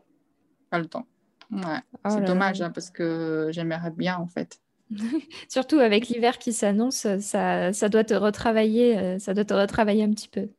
Pas 0.69 0.79
le 0.79 0.87
temps. 0.87 1.05
Ouais. 1.51 1.79
Oh 2.03 2.09
c'est 2.09 2.21
dommage 2.21 2.61
hein, 2.61 2.71
parce 2.71 2.89
que 2.89 3.49
j'aimerais 3.51 3.91
bien 3.91 4.17
en 4.17 4.25
fait. 4.25 4.59
Surtout 5.49 5.79
avec 5.79 6.07
l'hiver 6.07 6.37
qui 6.37 6.53
s'annonce, 6.53 7.07
ça, 7.19 7.73
ça, 7.73 7.89
doit 7.89 8.03
te 8.03 8.13
retravailler, 8.13 8.97
euh, 8.97 9.19
ça 9.19 9.33
doit 9.33 9.45
te 9.45 9.53
retravailler 9.53 10.03
un 10.03 10.11
petit 10.11 10.27
peu. 10.27 10.49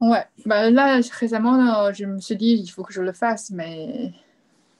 Ouais, 0.00 0.24
bah 0.46 0.70
là 0.70 1.00
récemment, 1.12 1.92
je 1.92 2.06
me 2.06 2.20
suis 2.20 2.36
dit 2.36 2.54
il 2.54 2.68
faut 2.68 2.82
que 2.82 2.92
je 2.92 3.02
le 3.02 3.12
fasse, 3.12 3.50
mais 3.50 4.12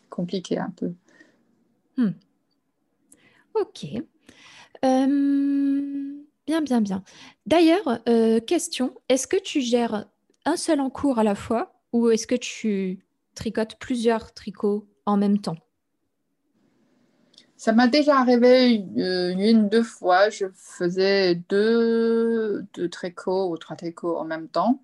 compliqué 0.08 0.58
un 0.58 0.70
peu. 0.70 0.92
Hmm. 1.96 2.12
Ok. 3.54 3.84
Euh, 4.84 6.14
bien, 6.46 6.62
bien, 6.62 6.80
bien. 6.80 7.02
D'ailleurs, 7.46 8.00
euh, 8.08 8.40
question, 8.40 8.94
est-ce 9.08 9.26
que 9.26 9.36
tu 9.36 9.60
gères 9.60 10.06
un 10.46 10.56
seul 10.56 10.80
en 10.80 10.88
cours 10.88 11.18
à 11.18 11.24
la 11.24 11.34
fois 11.34 11.80
ou 11.92 12.08
est-ce 12.10 12.26
que 12.26 12.34
tu 12.34 13.04
tricotes 13.34 13.76
plusieurs 13.78 14.32
tricots 14.32 14.88
en 15.04 15.16
même 15.16 15.38
temps? 15.38 15.56
Ça 17.60 17.72
m'a 17.72 17.88
déjà 17.88 18.18
arrivé 18.18 18.86
euh, 18.96 19.34
une, 19.36 19.68
deux 19.68 19.82
fois. 19.82 20.30
Je 20.30 20.46
faisais 20.54 21.34
deux, 21.50 22.64
deux 22.72 22.88
tricots 22.88 23.50
ou 23.50 23.58
trois 23.58 23.76
tricots 23.76 24.16
en 24.16 24.24
même 24.24 24.48
temps, 24.48 24.80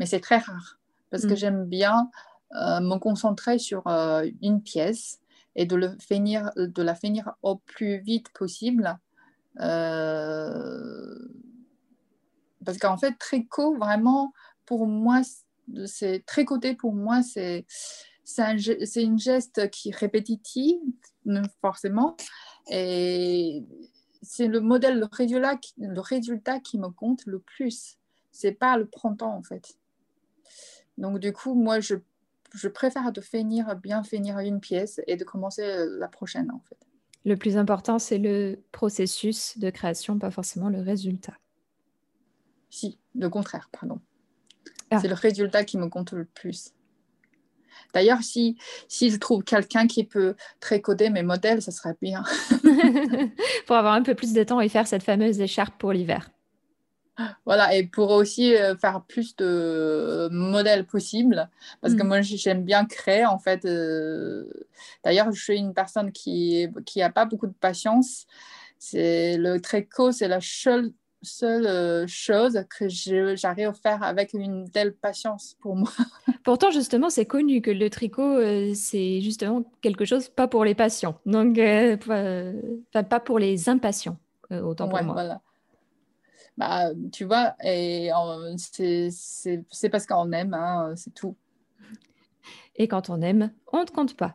mais 0.00 0.06
c'est 0.06 0.18
très 0.18 0.38
rare 0.38 0.80
parce 1.10 1.22
que 1.22 1.34
mm. 1.34 1.36
j'aime 1.36 1.66
bien 1.66 2.10
euh, 2.56 2.80
me 2.80 2.98
concentrer 2.98 3.60
sur 3.60 3.86
euh, 3.86 4.28
une 4.42 4.60
pièce 4.60 5.20
et 5.54 5.66
de, 5.66 5.76
le 5.76 5.96
finir, 6.00 6.50
de 6.56 6.82
la 6.82 6.96
finir 6.96 7.36
au 7.42 7.58
plus 7.58 7.98
vite 7.98 8.30
possible. 8.30 8.98
parce 9.56 9.68
qu'en 12.80 12.96
fait, 12.96 13.16
tricot, 13.20 13.76
vraiment, 13.76 14.32
pour 14.64 14.88
moi, 14.88 15.20
c'est 15.84 16.26
tricoter 16.26 16.74
pour 16.74 16.92
moi, 16.92 17.22
c'est 17.22 17.66
c'est 18.26 19.02
une 19.02 19.18
geste 19.18 19.70
qui 19.70 19.90
est 19.90 19.96
répétitive, 19.96 20.80
forcément. 21.60 22.16
Et 22.70 23.64
c'est 24.20 24.48
le 24.48 24.60
modèle, 24.60 24.98
le 24.98 25.06
résultat, 25.10 25.58
le 25.78 26.00
résultat 26.00 26.58
qui 26.58 26.78
me 26.78 26.88
compte 26.88 27.24
le 27.26 27.38
plus. 27.38 27.98
C'est 28.32 28.52
pas 28.52 28.76
le 28.76 28.86
printemps, 28.86 29.34
en 29.34 29.42
fait. 29.42 29.78
Donc, 30.98 31.20
du 31.20 31.32
coup, 31.32 31.54
moi, 31.54 31.78
je, 31.78 31.94
je 32.52 32.68
préfère 32.68 33.12
de 33.12 33.20
finir, 33.20 33.76
bien 33.76 34.02
finir 34.02 34.40
une 34.40 34.60
pièce 34.60 35.00
et 35.06 35.16
de 35.16 35.22
commencer 35.22 35.86
la 35.98 36.08
prochaine, 36.08 36.50
en 36.50 36.60
fait. 36.68 36.78
Le 37.24 37.36
plus 37.36 37.56
important, 37.56 38.00
c'est 38.00 38.18
le 38.18 38.60
processus 38.72 39.56
de 39.58 39.70
création, 39.70 40.18
pas 40.18 40.32
forcément 40.32 40.68
le 40.68 40.80
résultat. 40.80 41.34
Si, 42.70 42.98
le 43.14 43.28
contraire, 43.28 43.70
pardon. 43.70 44.00
Ah. 44.90 44.98
C'est 45.00 45.08
le 45.08 45.14
résultat 45.14 45.64
qui 45.64 45.78
me 45.78 45.88
compte 45.88 46.12
le 46.12 46.24
plus. 46.24 46.72
D'ailleurs, 47.94 48.22
si, 48.22 48.56
si 48.88 49.10
je 49.10 49.16
trouve 49.16 49.42
quelqu'un 49.42 49.86
qui 49.86 50.04
peut 50.04 50.34
tricoter 50.60 51.10
mes 51.10 51.22
modèles, 51.22 51.62
ça 51.62 51.70
serait 51.70 51.96
bien. 52.00 52.22
pour 53.66 53.76
avoir 53.76 53.94
un 53.94 54.02
peu 54.02 54.14
plus 54.14 54.32
de 54.32 54.42
temps 54.42 54.60
et 54.60 54.68
faire 54.68 54.86
cette 54.86 55.02
fameuse 55.02 55.40
écharpe 55.40 55.78
pour 55.78 55.92
l'hiver. 55.92 56.30
Voilà, 57.46 57.74
et 57.74 57.86
pour 57.86 58.10
aussi 58.10 58.54
euh, 58.54 58.76
faire 58.76 59.02
plus 59.08 59.36
de 59.36 60.28
modèles 60.30 60.84
possibles, 60.84 61.48
parce 61.80 61.94
que 61.94 62.02
mm. 62.02 62.06
moi 62.06 62.20
j'aime 62.20 62.62
bien 62.62 62.84
créer 62.84 63.24
en 63.24 63.38
fait. 63.38 63.64
Euh, 63.64 64.44
d'ailleurs, 65.02 65.32
je 65.32 65.42
suis 65.42 65.56
une 65.56 65.72
personne 65.72 66.12
qui 66.12 66.68
n'a 66.96 67.10
pas 67.10 67.24
beaucoup 67.24 67.46
de 67.46 67.54
patience. 67.58 68.26
C'est 68.78 69.38
le 69.38 69.60
tricot, 69.60 70.12
c'est 70.12 70.28
la 70.28 70.40
seule 70.42 70.92
seule 71.22 71.66
euh, 71.66 72.06
chose 72.06 72.64
que 72.68 72.88
j'arrive 72.88 73.68
à 73.68 73.72
faire 73.72 74.02
avec 74.02 74.32
une 74.32 74.70
telle 74.70 74.94
patience 74.94 75.56
pour 75.60 75.76
moi. 75.76 75.90
Pourtant, 76.44 76.70
justement, 76.70 77.10
c'est 77.10 77.26
connu 77.26 77.60
que 77.60 77.70
le 77.70 77.90
tricot, 77.90 78.22
euh, 78.22 78.72
c'est 78.74 79.20
justement 79.20 79.64
quelque 79.80 80.04
chose 80.04 80.28
pas 80.28 80.48
pour 80.48 80.64
les 80.64 80.74
patients, 80.74 81.18
donc 81.26 81.58
euh, 81.58 81.96
pas, 82.92 83.20
pour 83.20 83.38
les 83.38 83.68
impatients, 83.68 84.18
autant 84.50 84.88
pour 84.88 85.02
moi. 85.02 85.14
Voilà. 85.14 85.40
Bah, 86.56 86.90
tu 87.12 87.24
vois, 87.24 87.54
et 87.62 88.10
c'est 88.56 89.88
parce 89.90 90.06
qu'on 90.06 90.32
aime, 90.32 90.54
hein, 90.54 90.94
c'est 90.96 91.12
tout. 91.12 91.36
Et 92.76 92.88
quand 92.88 93.10
on 93.10 93.20
aime, 93.20 93.50
on 93.72 93.80
ne 93.80 93.86
compte 93.86 94.16
pas. 94.16 94.32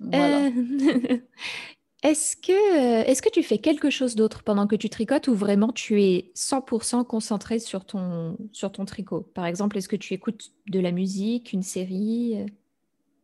Voilà. 0.00 0.50
Est-ce 2.04 2.36
que, 2.36 2.52
euh, 2.52 3.04
est 3.04 3.20
que 3.20 3.28
tu 3.28 3.42
fais 3.42 3.58
quelque 3.58 3.90
chose 3.90 4.14
d'autre 4.14 4.44
pendant 4.44 4.68
que 4.68 4.76
tu 4.76 4.88
tricotes 4.88 5.26
ou 5.26 5.34
vraiment 5.34 5.72
tu 5.72 6.00
es 6.00 6.30
100% 6.36 7.04
concentré 7.04 7.58
sur 7.58 7.84
ton, 7.84 8.36
sur 8.52 8.70
ton 8.70 8.84
tricot? 8.84 9.22
Par 9.34 9.46
exemple, 9.46 9.76
est-ce 9.76 9.88
que 9.88 9.96
tu 9.96 10.14
écoutes 10.14 10.52
de 10.68 10.78
la 10.78 10.92
musique, 10.92 11.52
une 11.52 11.64
série 11.64 12.46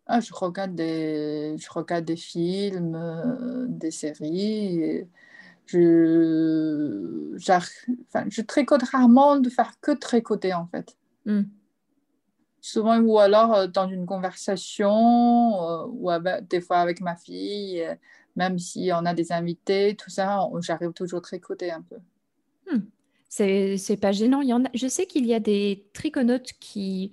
ah, 0.06 0.20
je, 0.20 0.34
regarde 0.34 0.74
des, 0.74 1.56
je 1.56 1.70
regarde 1.70 2.04
des 2.04 2.16
films, 2.16 2.94
euh, 2.94 3.64
des 3.68 3.90
séries. 3.90 5.08
Je, 5.64 7.34
enfin, 8.06 8.26
je 8.28 8.42
tricote 8.42 8.82
rarement 8.82 9.38
de 9.38 9.48
faire 9.48 9.80
que 9.80 9.92
tricoter 9.92 10.52
en 10.52 10.66
fait. 10.66 10.94
Mmh. 11.24 11.44
Souvent, 12.60 12.98
ou 13.00 13.18
alors 13.18 13.54
euh, 13.54 13.66
dans 13.66 13.88
une 13.88 14.04
conversation, 14.04 15.86
ou 15.86 16.10
des 16.50 16.60
fois 16.60 16.78
avec 16.78 17.00
ma 17.00 17.16
fille 17.16 17.82
même 18.36 18.58
si 18.58 18.90
on 18.92 19.04
a 19.04 19.14
des 19.14 19.32
invités, 19.32 19.96
tout 19.96 20.10
ça, 20.10 20.48
j'arrive 20.60 20.92
toujours 20.92 21.22
tricoter 21.22 21.70
un 21.70 21.82
peu. 21.82 21.96
Hmm. 22.70 22.82
C'est 23.28 23.98
pas 24.00 24.12
gênant. 24.12 24.42
Je 24.74 24.86
sais 24.86 25.06
qu'il 25.06 25.26
y 25.26 25.34
a 25.34 25.40
des 25.40 25.86
triconautes 25.92 26.52
qui 26.60 27.12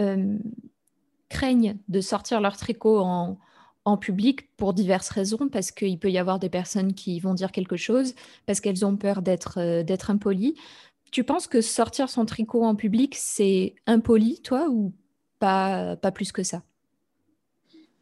euh, 0.00 0.36
craignent 1.28 1.78
de 1.88 2.00
sortir 2.00 2.40
leur 2.40 2.56
tricot 2.56 3.00
en, 3.00 3.38
en 3.86 3.96
public 3.96 4.54
pour 4.56 4.74
diverses 4.74 5.08
raisons, 5.08 5.48
parce 5.50 5.70
qu'il 5.70 5.98
peut 5.98 6.10
y 6.10 6.18
avoir 6.18 6.38
des 6.38 6.50
personnes 6.50 6.92
qui 6.92 7.20
vont 7.20 7.34
dire 7.34 7.52
quelque 7.52 7.76
chose, 7.76 8.14
parce 8.44 8.60
qu'elles 8.60 8.84
ont 8.84 8.96
peur 8.96 9.22
d'être 9.22 9.58
euh, 9.58 9.82
d'être 9.82 10.10
impolies. 10.10 10.56
Tu 11.12 11.24
penses 11.24 11.46
que 11.46 11.60
sortir 11.60 12.10
son 12.10 12.26
tricot 12.26 12.64
en 12.64 12.74
public, 12.74 13.14
c'est 13.16 13.76
impoli, 13.86 14.42
toi, 14.42 14.68
ou 14.68 14.92
pas, 15.38 15.96
pas 15.96 16.10
plus 16.10 16.32
que 16.32 16.42
ça? 16.42 16.62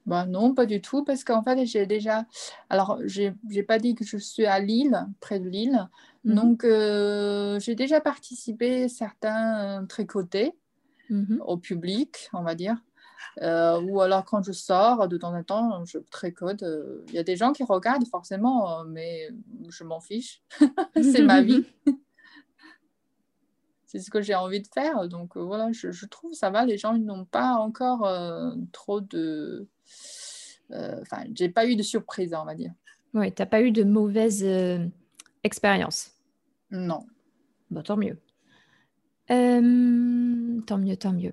Bah 0.06 0.26
non, 0.26 0.54
pas 0.54 0.66
du 0.66 0.82
tout, 0.82 1.02
parce 1.02 1.24
qu'en 1.24 1.42
fait, 1.42 1.64
j'ai 1.64 1.86
déjà. 1.86 2.26
Alors, 2.68 2.98
je 3.04 3.32
n'ai 3.44 3.62
pas 3.62 3.78
dit 3.78 3.94
que 3.94 4.04
je 4.04 4.18
suis 4.18 4.44
à 4.44 4.60
Lille, 4.60 5.06
près 5.20 5.40
de 5.40 5.48
Lille. 5.48 5.88
Mhm. 6.24 6.34
Donc, 6.34 6.64
euh, 6.64 7.58
j'ai 7.58 7.74
déjà 7.74 8.00
participé 8.00 8.84
à 8.84 8.88
certains 8.88 9.86
tricotés 9.88 10.52
mhm. 11.08 11.40
au 11.46 11.56
public, 11.56 12.28
on 12.34 12.42
va 12.42 12.54
dire. 12.54 12.76
Euh, 13.42 13.80
ou 13.80 14.02
alors, 14.02 14.24
quand 14.24 14.42
je 14.42 14.52
sors, 14.52 15.08
de 15.08 15.16
temps 15.16 15.34
en 15.34 15.42
temps, 15.42 15.84
je 15.86 15.98
tricote. 15.98 16.62
Euh, 16.62 17.02
il 17.08 17.14
y 17.14 17.18
a 17.18 17.24
des 17.24 17.36
gens 17.36 17.52
qui 17.52 17.64
regardent, 17.64 18.06
forcément, 18.06 18.84
mais 18.84 19.30
je 19.70 19.84
m'en 19.84 20.00
fiche. 20.00 20.42
C'est 21.02 21.22
ma 21.22 21.40
vie. 21.40 21.64
C'est 23.86 24.00
ce 24.00 24.10
que 24.10 24.20
j'ai 24.20 24.34
envie 24.34 24.60
de 24.60 24.68
faire. 24.68 25.08
Donc, 25.08 25.36
voilà, 25.36 25.72
je, 25.72 25.92
je, 25.92 26.06
trouve 26.06 26.32
ça 26.34 26.50
va. 26.50 26.66
Les 26.66 26.76
gens 26.76 26.98
n'ont 26.98 27.24
pas 27.24 27.54
encore 27.54 28.06
trop 28.72 29.00
de 29.00 29.68
euh, 29.68 29.68
enfin, 30.72 31.24
j'ai 31.34 31.48
pas 31.48 31.66
eu 31.66 31.76
de 31.76 31.82
surprise, 31.82 32.34
on 32.34 32.44
va 32.44 32.54
dire. 32.54 32.72
Oui, 33.14 33.32
tu 33.32 33.40
n'as 33.40 33.46
pas 33.46 33.62
eu 33.62 33.70
de 33.70 33.84
mauvaise 33.84 34.42
euh, 34.44 34.84
expérience? 35.44 36.10
Non. 36.70 37.06
Bon, 37.70 37.82
tant 37.82 37.96
mieux. 37.96 38.18
Euh, 39.30 40.60
tant 40.66 40.78
mieux, 40.78 40.96
tant 40.96 41.12
mieux. 41.12 41.32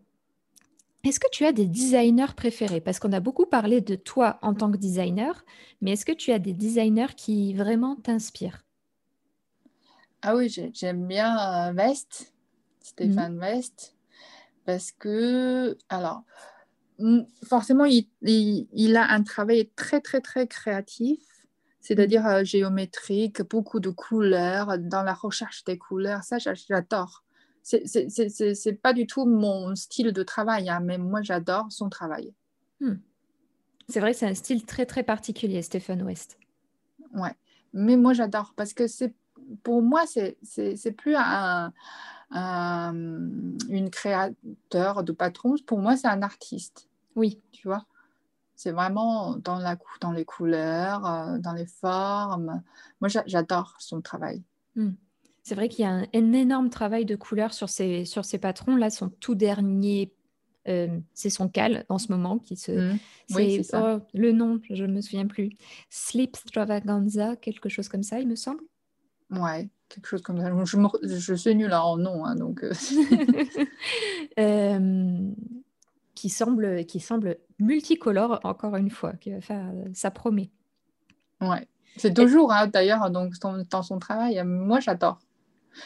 Est-ce 1.04 1.20
que 1.20 1.30
tu 1.32 1.46
as 1.46 1.52
des 1.52 1.66
designers 1.66 2.36
préférés? 2.38 2.80
Parce 2.80 3.00
qu'on 3.00 3.12
a 3.12 3.20
beaucoup 3.20 3.48
parlé 3.48 3.82
de 3.82 3.96
toi 3.96 4.38
en 4.44 4.54
tant 4.54 4.72
que 4.72 4.78
designer, 4.78 5.44
mais 5.82 5.94
est-ce 5.94 6.06
que 6.06 6.12
tu 6.12 6.32
as 6.32 6.38
des 6.38 6.54
designers 6.54 7.16
qui 7.18 7.56
vraiment 7.56 7.96
t'inspirent? 7.96 8.64
Ah 10.22 10.36
oui, 10.36 10.56
j'aime 10.74 11.08
bien 11.08 11.74
West, 11.74 12.32
Stéphane 12.82 13.38
mmh. 13.38 13.40
West, 13.40 13.96
parce 14.66 14.92
que, 14.92 15.76
alors, 15.90 16.22
forcément, 17.44 17.86
il, 17.86 18.98
a 18.98 19.12
un 19.12 19.24
travail 19.24 19.70
très, 19.76 20.02
très, 20.02 20.22
très 20.22 20.48
créatif, 20.48 21.20
c'est-à-dire 21.80 22.26
euh, 22.28 22.44
géométrique, 22.44 23.42
beaucoup 23.44 23.80
de 23.80 23.90
couleurs, 23.90 24.78
dans 24.78 25.04
la 25.04 25.14
recherche 25.14 25.64
des 25.64 25.78
couleurs. 25.78 26.24
Ça, 26.24 26.38
j'adore. 26.38 27.24
C'est 27.64 28.82
pas 28.82 28.94
du 28.94 29.08
tout 29.08 29.26
mon 29.26 29.76
style 29.76 30.12
de 30.12 30.24
travail, 30.24 30.70
hein, 30.70 30.80
mais 30.80 30.98
moi, 30.98 31.22
j'adore 31.22 31.68
son 31.72 31.90
travail. 31.90 32.34
Hmm. 32.80 32.96
C'est 33.88 34.00
vrai 34.00 34.14
que 34.14 34.18
c'est 34.20 34.28
un 34.28 34.36
style 34.36 34.66
très 34.66 34.86
très 34.86 35.04
particulier, 35.04 35.62
Stephen 35.62 36.02
West. 36.04 36.38
Ouais, 37.14 37.36
mais 37.74 37.98
moi 37.98 38.14
j'adore 38.14 38.54
parce 38.56 38.74
que 38.74 38.88
c'est 38.88 39.14
pour 39.64 39.82
moi 39.82 40.06
c'est 40.08 40.38
plus 40.98 41.16
un, 41.16 41.74
un, 42.32 42.94
une 43.70 43.90
créateur 43.90 45.04
de 45.04 45.12
patron, 45.12 45.56
pour 45.66 45.80
moi 45.80 45.98
c'est 45.98 46.08
un 46.08 46.22
artiste. 46.22 46.88
Oui. 47.16 47.42
Tu 47.52 47.68
vois? 47.68 47.86
C'est 48.56 48.72
vraiment 48.72 49.38
dans, 49.38 49.58
la, 49.58 49.76
dans 50.02 50.12
les 50.12 50.26
couleurs, 50.26 51.06
euh, 51.06 51.40
dans 51.40 51.54
les 51.54 51.66
formes. 51.66 52.62
Moi, 53.00 53.10
j'adore 53.26 53.76
son 53.80 54.02
travail. 54.02 54.44
Hmm. 54.76 54.92
C'est 55.42 55.56
vrai 55.56 55.68
qu'il 55.68 55.84
y 55.84 55.88
a 55.88 55.92
un, 55.92 56.04
énorme 56.14 56.70
travail 56.70 57.06
de 57.06 57.16
couleurs 57.16 57.54
sur 57.54 57.70
ces, 57.70 58.06
sur 58.06 58.24
ces 58.24 58.38
patrons. 58.38 58.76
Là, 58.76 58.92
son 58.92 59.10
tout 59.10 59.34
dernier, 59.34 60.14
euh, 60.68 61.00
c'est 61.16 61.32
son 61.32 61.50
cal 61.50 61.86
en 61.90 61.98
ce 61.98 62.12
moment 62.12 62.38
qui 62.38 62.56
se. 62.56 62.94
Hmm. 62.94 62.98
Oui, 63.32 63.64
c'est 63.64 63.78
oh, 63.78 64.00
le 64.14 64.32
nom, 64.32 64.60
je 64.70 64.86
ne 64.86 64.94
me 64.94 65.02
souviens 65.02 65.26
plus. 65.26 65.50
Sleep 65.90 66.36
Stravaganza, 66.36 67.36
quelque 67.38 67.68
chose 67.68 67.90
comme 67.90 68.04
ça, 68.04 68.20
il 68.20 68.28
me 68.28 68.36
semble. 68.36 68.62
Ouais, 69.32 69.70
quelque 69.90 70.08
chose 70.08 70.22
comme 70.22 70.40
ça. 70.40 70.52
Je, 70.66 70.78
je 71.04 71.34
suis 71.34 71.56
nulle 71.56 71.74
en 71.74 71.98
nom, 71.98 72.26
hein, 72.26 72.36
donc. 72.36 72.64
Euh. 72.64 72.74
qui 76.22 76.30
semble, 76.30 76.86
qui 76.86 77.00
semble 77.00 77.38
multicolore, 77.58 78.40
encore 78.44 78.76
une 78.76 78.92
fois. 78.92 79.14
Qui 79.14 79.32
va 79.32 79.42
faire, 79.42 79.72
ça 79.96 80.12
promet. 80.12 80.52
Ouais, 81.42 81.68
c'est 81.98 82.14
toujours, 82.14 82.54
hein, 82.54 82.68
d'ailleurs, 82.68 83.10
donc, 83.10 83.34
dans 83.40 83.82
son 83.82 83.98
travail. 83.98 84.40
Moi, 84.46 84.80
j'adore. 84.80 85.18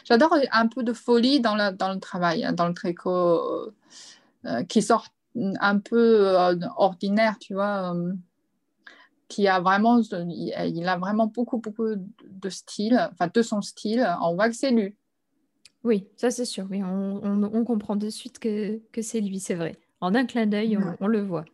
J'adore 0.04 0.36
un 0.52 0.68
peu 0.68 0.84
de 0.84 0.92
folie 0.92 1.40
dans, 1.40 1.56
la, 1.56 1.72
dans 1.72 1.94
le 1.94 2.02
travail, 2.02 2.44
hein, 2.44 2.52
dans 2.52 2.68
le 2.68 2.74
tricot, 2.74 3.12
euh, 3.12 3.74
euh, 4.46 4.64
qui 4.66 4.82
sort 4.82 5.08
un 5.38 5.80
peu 5.80 6.28
euh, 6.38 6.58
ordinaire, 6.76 7.38
tu 7.40 7.54
vois. 7.54 7.96
qui 9.30 9.48
a 9.48 9.62
vraiment, 9.62 10.02
il 10.02 10.86
a 10.86 10.98
vraiment 10.98 11.28
beaucoup, 11.28 11.60
beaucoup 11.60 11.96
de 11.96 12.50
style, 12.50 13.10
enfin 13.14 13.30
de 13.34 13.42
son 13.42 13.62
style, 13.62 14.06
on 14.22 14.36
voit 14.36 14.50
que 14.50 14.56
c'est 14.56 14.72
lui. 14.72 14.98
Oui, 15.86 16.10
ça 16.18 16.30
c'est 16.30 16.46
sûr, 16.46 16.68
oui, 16.70 16.84
on, 16.84 17.22
on, 17.24 17.44
on, 17.44 17.64
comprend 17.64 17.96
de 17.96 18.10
suite 18.10 18.40
que, 18.40 18.82
que 18.92 19.02
c'est 19.02 19.22
lui, 19.22 19.40
c'est 19.40 19.56
vrai. 19.56 19.80
En 20.06 20.14
un 20.14 20.28
clin 20.28 20.46
d'œil, 20.46 20.78
on, 21.00 21.08
le 21.08 21.24
voit. 21.24 21.46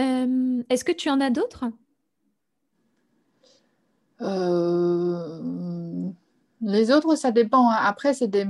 Euh, 0.00 0.64
est-ce 0.68 0.82
que 0.84 0.90
tu 0.90 1.10
en 1.10 1.20
as 1.20 1.30
d'autres? 1.30 1.66
Euh, 4.20 6.10
Les 6.60 6.90
autres, 6.90 7.14
ça 7.14 7.30
dépend. 7.30 7.70
Hein. 7.70 7.78
Après, 7.78 8.14
c'est 8.14 8.26
des. 8.26 8.44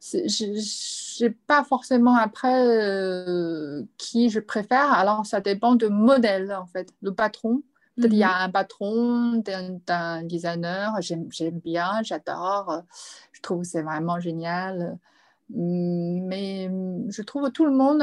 Je 0.00 1.22
n'ai 1.22 1.30
pas 1.30 1.62
forcément 1.62 2.16
après 2.16 2.66
euh, 2.66 3.84
qui 3.96 4.28
je 4.28 4.40
préfère. 4.40 4.92
Alors, 4.92 5.24
ça 5.24 5.40
dépend 5.40 5.76
de 5.76 5.86
modèle, 5.86 6.52
en 6.52 6.66
fait, 6.66 6.92
le 7.00 7.14
patron. 7.14 7.62
Peut-être 7.94 8.12
il 8.12 8.18
y 8.18 8.24
a 8.24 8.38
mhm. 8.38 8.44
un 8.46 8.50
patron 8.50 9.42
d'un 9.86 10.24
designer, 10.24 11.00
j'aime 11.00 11.60
bien, 11.60 12.02
j'adore, 12.02 12.82
je 13.30 13.40
trouve 13.40 13.60
que 13.60 13.68
c'est 13.68 13.82
vraiment 13.82 14.18
génial. 14.18 14.98
Mais 15.54 16.70
je 17.08 17.22
trouve 17.22 17.50
tout 17.50 17.66
le 17.66 17.72
monde, 17.72 18.02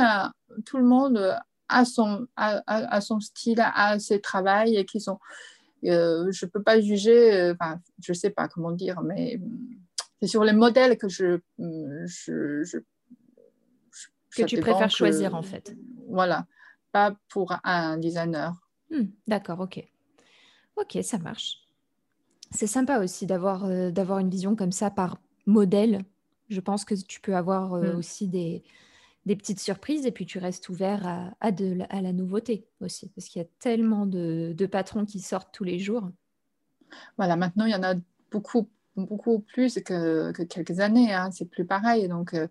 tout 0.65 0.77
le 0.77 0.83
monde 0.83 1.37
a 1.67 1.85
son, 1.85 2.27
a, 2.35 3.01
son 3.01 3.19
style, 3.19 3.61
a 3.61 3.99
ses 3.99 4.21
travails 4.21 4.75
et 4.75 4.85
qui 4.85 4.99
sont. 4.99 5.19
Euh, 5.85 6.29
je 6.31 6.45
ne 6.45 6.49
peux 6.51 6.61
pas 6.61 6.81
juger, 6.81 7.33
euh, 7.33 7.53
enfin, 7.53 7.79
je 8.03 8.11
ne 8.11 8.17
sais 8.17 8.31
pas 8.31 8.49
comment 8.49 8.71
dire, 8.71 9.01
mais 9.01 9.39
c'est 10.21 10.27
sur 10.27 10.43
les 10.43 10.53
modèles 10.53 10.97
que 10.97 11.07
je. 11.07 11.39
je, 11.57 12.79
que 14.35 14.43
tu 14.43 14.59
préfères 14.59 14.91
choisir 14.91 15.35
en 15.35 15.41
fait. 15.41 15.75
Voilà, 16.07 16.45
pas 16.91 17.15
pour 17.29 17.55
un 17.63 17.97
designer. 17.97 18.53
Hmm, 18.91 19.05
d'accord, 19.27 19.59
ok. 19.61 19.83
Ok, 20.75 20.97
ça 21.03 21.17
marche. 21.17 21.57
C'est 22.51 22.67
sympa 22.67 22.99
aussi 22.99 23.25
d'avoir 23.25 23.65
euh, 23.65 23.91
d'avoir 23.91 24.19
une 24.19 24.29
vision 24.29 24.55
comme 24.55 24.71
ça 24.71 24.89
par 24.89 25.17
modèle 25.45 26.03
je 26.49 26.59
pense 26.59 26.85
que 26.85 26.95
tu 26.95 27.21
peux 27.21 27.35
avoir 27.35 27.73
euh, 27.73 27.93
mmh. 27.93 27.97
aussi 27.97 28.27
des, 28.27 28.63
des, 29.25 29.35
petites 29.35 29.59
surprises 29.59 30.05
et 30.05 30.11
puis 30.11 30.25
tu 30.25 30.39
restes 30.39 30.69
ouvert 30.69 31.05
à, 31.07 31.31
à, 31.39 31.51
de, 31.51 31.77
à 31.89 32.01
la 32.01 32.13
nouveauté 32.13 32.65
aussi, 32.81 33.09
parce 33.09 33.27
qu'il 33.27 33.41
y 33.41 33.45
a 33.45 33.47
tellement 33.59 34.05
de, 34.05 34.53
de, 34.57 34.65
patrons 34.65 35.05
qui 35.05 35.19
sortent 35.19 35.53
tous 35.53 35.63
les 35.63 35.79
jours. 35.79 36.09
Voilà, 37.17 37.35
maintenant 37.35 37.65
il 37.65 37.71
y 37.71 37.75
en 37.75 37.83
a 37.83 37.95
beaucoup, 38.31 38.67
beaucoup 38.95 39.39
plus 39.39 39.75
que, 39.85 40.31
que 40.31 40.43
quelques 40.43 40.79
années, 40.79 41.13
hein, 41.13 41.29
c'est 41.31 41.45
plus 41.45 41.65
pareil. 41.65 42.07
Donc 42.07 42.33
euh, 42.33 42.47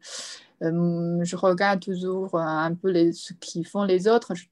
euh, 0.63 1.19
je 1.23 1.37
regarde 1.37 1.81
toujours 1.81 2.37
un 2.37 2.75
peu 2.75 2.91
les, 2.91 3.13
ce 3.13 3.33
qu'ils 3.35 3.67
font 3.67 3.83
les 3.83 4.07
autres. 4.07 4.35
Je, 4.35 4.47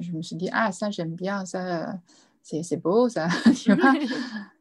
je, 0.00 0.12
me 0.12 0.22
suis 0.22 0.36
dit, 0.36 0.48
ah, 0.52 0.72
ça 0.72 0.90
j'aime 0.90 1.14
bien, 1.14 1.44
ça 1.46 1.94
c'est 2.42 2.82
beau, 2.82 3.08
ça. 3.08 3.28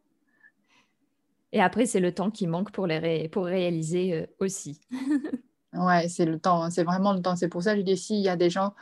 et 1.51 1.61
après, 1.61 1.85
c'est 1.85 1.99
le 1.99 2.13
temps 2.13 2.31
qui 2.31 2.47
manque 2.47 2.71
pour, 2.71 2.87
les 2.87 3.29
pour 3.29 3.45
réaliser 3.45 4.13
euh, 4.13 4.25
aussi. 4.39 4.81
ouais, 5.73 6.07
c'est 6.09 6.25
le 6.25 6.39
temps, 6.39 6.63
hein. 6.63 6.69
c'est 6.69 6.83
vraiment 6.83 7.13
le 7.13 7.21
temps. 7.21 7.35
C'est 7.35 7.47
pour 7.47 7.63
ça 7.63 7.73
que 7.73 7.79
je 7.79 7.85
dis, 7.85 7.97
s'il 7.97 8.19
y 8.19 8.29
a 8.29 8.35
des 8.35 8.49
gens, 8.49 8.73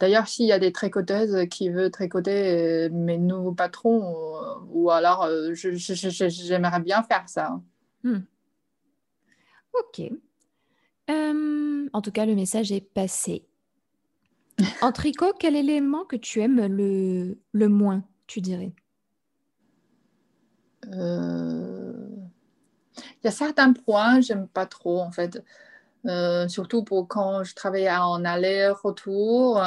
d'ailleurs, 0.00 0.26
s'il 0.26 0.46
y 0.46 0.52
a 0.52 0.58
des 0.58 0.72
tricoteuses 0.72 1.46
qui 1.50 1.68
veulent 1.68 1.90
tricoter 1.90 2.86
euh, 2.86 2.88
mes 2.90 3.18
nouveaux 3.18 3.52
patrons, 3.52 4.36
euh, 4.36 4.54
ou 4.70 4.90
alors 4.90 5.28
j'aimerais 5.52 6.80
bien 6.80 7.02
faire 7.02 7.28
ça. 7.28 7.60
Hmm. 8.02 8.20
Ok. 9.74 10.10
en 11.08 12.02
tout 12.02 12.12
cas, 12.12 12.24
le 12.24 12.34
message 12.34 12.72
est 12.72 12.80
passé. 12.80 13.46
En 14.80 14.90
tricot, 14.90 15.34
quel 15.38 15.54
élément 15.54 16.06
que 16.06 16.16
tu 16.16 16.40
aimes 16.40 16.66
le, 16.66 17.38
le 17.52 17.68
moins, 17.68 18.02
tu 18.26 18.40
dirais? 18.40 18.72
Y 23.26 23.28
a 23.28 23.32
certains 23.32 23.72
points, 23.72 24.20
j'aime 24.20 24.48
pas 24.48 24.66
trop 24.66 25.00
en 25.00 25.10
fait. 25.10 25.42
Euh, 26.06 26.46
surtout 26.46 26.84
pour 26.84 27.08
quand 27.08 27.42
je 27.42 27.54
travaillais 27.54 27.90
en 27.90 28.24
aller-retour. 28.24 29.62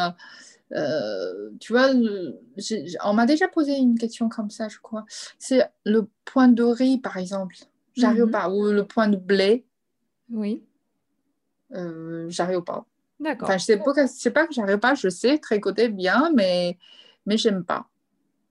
Euh, 0.72 1.50
tu 1.60 1.74
vois, 1.74 1.90
on 3.04 3.14
m'a 3.14 3.26
déjà 3.26 3.48
posé 3.48 3.76
une 3.76 3.98
question 3.98 4.30
comme 4.30 4.50
ça, 4.50 4.68
je 4.70 4.78
crois. 4.80 5.06
C'est 5.38 5.68
le 5.86 6.08
point 6.26 6.48
de 6.48 6.64
riz, 6.64 7.00
par 7.00 7.18
exemple. 7.18 7.56
J'arrive 7.96 8.26
mhm. 8.26 8.32
pas. 8.32 8.50
Ou 8.50 8.72
le 8.72 8.86
point 8.86 9.08
de 9.08 9.18
blé. 9.18 9.66
Oui. 10.32 10.64
Euh, 11.74 12.28
j'arrive 12.30 12.62
pas. 12.62 12.86
D'accord. 13.20 13.50
Enfin, 13.50 13.58
je 13.58 13.66
sais 13.66 13.78
pas, 13.78 14.08
sais 14.08 14.32
pas 14.32 14.48
que 14.48 14.54
j'arrive 14.54 14.78
pas. 14.78 14.94
Je 14.94 15.10
sais 15.10 15.40
tricoter 15.40 15.90
bien, 15.90 16.32
mais 16.36 16.78
mais 17.26 17.38
j'aime 17.38 17.64
pas. 17.66 17.88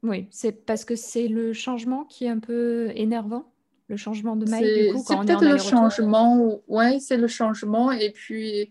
Oui, 0.02 0.28
c'est 0.30 0.52
parce 0.52 0.84
que 0.84 0.94
c'est 0.94 1.26
le 1.26 1.52
changement 1.52 2.04
qui 2.04 2.26
est 2.26 2.28
un 2.28 2.38
peu 2.38 2.92
énervant 2.94 3.50
le 3.88 3.96
changement 3.96 4.36
de 4.36 4.48
maille 4.48 4.92
C'est 5.04 5.16
peut-être 5.16 5.44
le 5.44 5.58
changement, 5.58 6.60
ouais, 6.68 7.00
c'est 7.00 7.16
le 7.16 7.26
changement. 7.26 7.90
Et 7.90 8.10
puis 8.10 8.70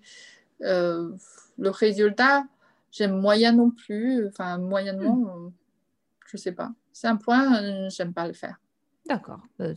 euh, 0.63 1.11
le 1.57 1.69
résultat, 1.69 2.45
j'aime 2.91 3.19
moyen 3.19 3.51
non 3.51 3.71
plus, 3.71 4.27
enfin 4.27 4.57
moyennement, 4.57 5.15
hmm. 5.15 5.51
je 6.27 6.37
sais 6.37 6.51
pas. 6.51 6.71
C'est 6.91 7.07
un 7.07 7.15
point, 7.15 7.61
euh, 7.61 7.89
j'aime 7.89 8.13
pas 8.13 8.27
le 8.27 8.33
faire. 8.33 8.59
D'accord. 9.07 9.41
Euh, 9.61 9.73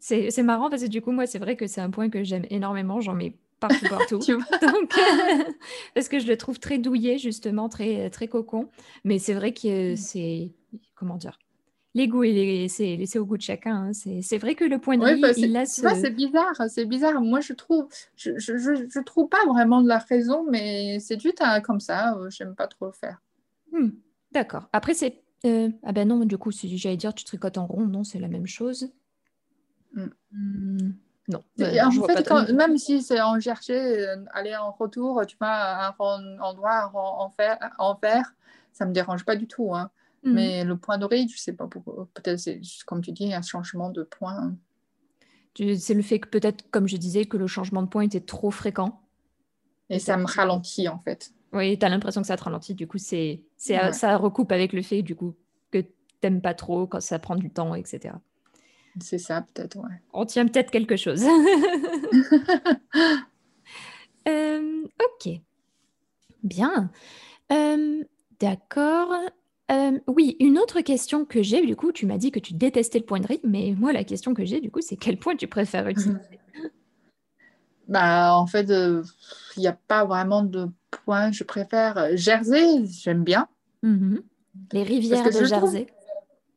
c'est 0.00 0.42
marrant 0.42 0.70
parce 0.70 0.82
que 0.82 0.88
du 0.88 1.00
coup, 1.00 1.12
moi, 1.12 1.26
c'est 1.26 1.38
vrai 1.38 1.56
que 1.56 1.66
c'est 1.66 1.80
un 1.80 1.90
point 1.90 2.10
que 2.10 2.22
j'aime 2.24 2.44
énormément. 2.50 3.00
J'en 3.00 3.14
mets 3.14 3.36
partout, 3.60 3.86
partout. 3.90 4.18
Donc, 4.18 4.94
parce 5.94 6.08
que 6.08 6.18
je 6.18 6.26
le 6.26 6.36
trouve 6.36 6.58
très 6.58 6.78
douillet, 6.78 7.18
justement, 7.18 7.68
très, 7.68 8.10
très 8.10 8.28
cocon. 8.28 8.68
Mais 9.04 9.18
c'est 9.18 9.34
vrai 9.34 9.52
que 9.52 9.92
hmm. 9.92 9.96
c'est, 9.96 10.52
comment 10.94 11.16
dire, 11.16 11.38
les 11.94 12.08
goûts, 12.08 12.24
c'est 12.68 13.18
au 13.18 13.26
goût 13.26 13.36
de 13.36 13.42
chacun. 13.42 13.88
Hein. 13.88 13.92
C'est 13.92 14.38
vrai 14.38 14.54
que 14.54 14.64
le 14.64 14.78
point 14.78 14.96
de 14.96 15.06
vue, 15.06 15.20
bah, 15.20 15.32
il 15.36 15.56
a 15.56 15.66
ce... 15.66 15.82
C'est 15.94 16.10
bizarre, 16.10 16.62
c'est 16.68 16.86
bizarre. 16.86 17.20
Moi, 17.20 17.40
je 17.40 17.52
trouve, 17.52 17.86
je, 18.16 18.38
je, 18.38 18.56
je, 18.56 19.00
trouve 19.00 19.28
pas 19.28 19.44
vraiment 19.46 19.82
de 19.82 19.88
la 19.88 19.98
raison, 19.98 20.46
mais 20.48 20.98
c'est 21.00 21.20
juste 21.20 21.42
comme 21.64 21.80
ça. 21.80 22.14
Euh, 22.16 22.30
j'aime 22.30 22.54
pas 22.54 22.66
trop 22.66 22.86
le 22.86 22.92
faire. 22.92 23.20
Hmm, 23.72 23.90
d'accord. 24.32 24.68
Après, 24.72 24.94
c'est... 24.94 25.22
Euh, 25.44 25.70
ah 25.82 25.92
ben 25.92 26.06
non, 26.06 26.24
du 26.24 26.38
coup, 26.38 26.52
si 26.52 26.78
j'allais 26.78 26.96
dire 26.96 27.12
tu 27.12 27.24
tricotes 27.24 27.58
en 27.58 27.66
rond, 27.66 27.86
non, 27.86 28.04
c'est 28.04 28.20
la 28.20 28.28
même 28.28 28.46
chose. 28.46 28.90
Hmm. 29.92 30.06
Hmm, 30.30 30.92
non. 31.28 31.42
en 31.58 31.90
fait, 32.06 32.52
même 32.52 32.78
si 32.78 33.02
c'est 33.02 33.20
en 33.20 33.38
chercher, 33.40 34.08
euh, 34.08 34.16
aller 34.32 34.56
en 34.56 34.70
retour, 34.70 35.26
tu 35.26 35.36
vois, 35.38 35.88
un 35.98 36.38
endroit 36.38 36.90
en, 36.94 37.28
fer, 37.30 37.58
en 37.78 37.96
fer, 37.96 38.34
ça 38.72 38.86
me 38.86 38.92
dérange 38.92 39.24
pas 39.24 39.36
du 39.36 39.46
tout. 39.46 39.74
Hein. 39.74 39.90
Mais 40.24 40.64
le 40.64 40.76
point 40.76 40.98
d'oreille, 40.98 41.28
je 41.28 41.34
ne 41.34 41.38
sais 41.38 41.52
pas 41.52 41.66
pourquoi. 41.66 42.08
Peut-être, 42.14 42.38
c'est 42.38 42.60
comme 42.86 43.02
tu 43.02 43.12
dis, 43.12 43.34
un 43.34 43.42
changement 43.42 43.90
de 43.90 44.02
point. 44.04 44.54
C'est 45.56 45.94
le 45.94 46.02
fait 46.02 46.20
que 46.20 46.28
peut-être, 46.28 46.70
comme 46.70 46.88
je 46.88 46.96
disais, 46.96 47.24
que 47.24 47.36
le 47.36 47.46
changement 47.46 47.82
de 47.82 47.88
point 47.88 48.02
était 48.02 48.20
trop 48.20 48.50
fréquent. 48.50 49.00
Et 49.90 49.98
ça 49.98 50.16
me 50.16 50.24
ralentit, 50.24 50.88
en 50.88 50.98
fait. 50.98 51.32
Oui, 51.52 51.78
tu 51.78 51.84
as 51.84 51.88
l'impression 51.88 52.22
que 52.22 52.26
ça 52.26 52.36
te 52.36 52.44
ralentit. 52.44 52.74
Du 52.74 52.86
coup, 52.86 52.98
c'est, 52.98 53.42
ça 53.56 54.16
recoupe 54.16 54.52
avec 54.52 54.72
le 54.72 54.82
fait 54.82 55.02
du 55.02 55.14
coup, 55.14 55.34
que 55.70 55.78
tu 55.78 55.88
n'aimes 56.22 56.40
pas 56.40 56.54
trop 56.54 56.86
quand 56.86 57.00
ça 57.00 57.18
prend 57.18 57.36
du 57.36 57.50
temps, 57.50 57.74
etc. 57.74 58.14
C'est 59.00 59.18
ça, 59.18 59.42
peut-être, 59.42 59.76
ouais. 59.76 60.02
On 60.12 60.24
tient 60.24 60.46
peut-être 60.46 60.70
quelque 60.70 60.96
chose. 60.96 61.22
euh, 64.28 64.84
ok. 64.84 65.40
Bien. 66.42 66.90
Euh, 67.50 68.04
d'accord. 68.38 69.08
Euh, 69.70 69.98
oui, 70.06 70.36
une 70.40 70.58
autre 70.58 70.80
question 70.80 71.24
que 71.24 71.42
j'ai, 71.42 71.64
du 71.64 71.76
coup, 71.76 71.92
tu 71.92 72.06
m'as 72.06 72.18
dit 72.18 72.30
que 72.30 72.40
tu 72.40 72.52
détestais 72.54 72.98
le 72.98 73.04
point 73.04 73.20
de 73.20 73.26
rythme, 73.26 73.48
mais 73.48 73.74
moi, 73.78 73.92
la 73.92 74.04
question 74.04 74.34
que 74.34 74.44
j'ai, 74.44 74.60
du 74.60 74.70
coup, 74.70 74.80
c'est 74.80 74.96
quel 74.96 75.18
point 75.18 75.36
tu 75.36 75.46
préfères 75.46 75.88
utiliser? 75.88 76.18
Bah, 77.88 78.34
en 78.34 78.46
fait, 78.46 78.68
il 78.68 79.60
n'y 79.60 79.66
a 79.66 79.78
pas 79.88 80.04
vraiment 80.04 80.42
de 80.42 80.68
point. 80.90 81.32
Je 81.32 81.44
préfère 81.44 82.16
Jersey, 82.16 82.84
j'aime 82.86 83.24
bien. 83.24 83.48
Mhm. 83.82 84.22
Les 84.72 84.82
rivières 84.82 85.24
de 85.24 85.44
Jersey. 85.44 85.86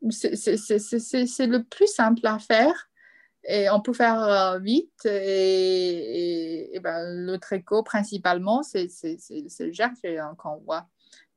C'est 0.09 1.47
le 1.47 1.63
plus 1.63 1.87
simple 1.87 2.25
à 2.27 2.39
faire 2.39 2.89
et 3.47 3.69
on 3.69 3.79
peut 3.79 3.93
faire 3.93 4.21
euh, 4.21 4.59
vite. 4.59 5.05
Et, 5.05 6.79
ben, 6.83 7.25
le 7.25 7.37
tricot, 7.37 7.83
principalement, 7.83 8.63
c'est 8.63 8.87
le 9.59 9.71
jersey 9.71 10.17
hein, 10.17 10.35
qu'on 10.37 10.57
voit. 10.57 10.87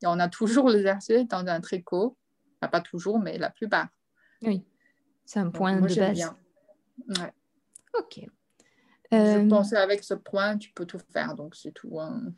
Et 0.02 0.06
on 0.06 0.18
a 0.18 0.28
toujours 0.28 0.70
le 0.70 0.80
jersey 0.80 1.24
dans 1.24 1.46
un 1.46 1.60
tricot. 1.60 2.16
pas 2.60 2.80
toujours, 2.80 3.18
mais 3.18 3.38
la 3.38 3.50
plupart. 3.50 3.88
Oui, 4.42 4.64
c'est 5.24 5.40
un 5.40 5.50
point 5.50 5.80
de 5.80 5.94
base. 5.94 6.14
Bien. 6.14 6.36
Ouais. 7.08 7.32
Ok. 7.98 8.20
Je 9.10 9.16
euh, 9.16 9.48
pensais 9.48 9.76
avec 9.76 10.04
ce 10.04 10.14
point, 10.14 10.58
tu 10.58 10.70
peux 10.70 10.84
tout 10.84 11.00
faire, 11.12 11.34
donc 11.34 11.54
c'est 11.54 11.72
tout. 11.72 11.98
Hein. 11.98 12.32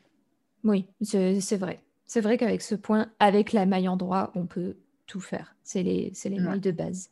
Oui, 0.63 0.87
c'est 1.01 1.57
vrai. 1.57 1.83
C'est 2.05 2.21
vrai 2.21 2.37
qu'avec 2.37 2.61
ce 2.61 2.75
point, 2.75 3.11
avec 3.19 3.53
la 3.53 3.65
maille 3.65 3.87
en 3.87 3.97
droit, 3.97 4.31
on 4.35 4.45
peut 4.45 4.77
tout 5.05 5.19
faire. 5.21 5.55
C'est 5.63 5.83
les, 5.83 6.13
les 6.25 6.39
mailles 6.39 6.61
de 6.61 6.71
base. 6.71 7.09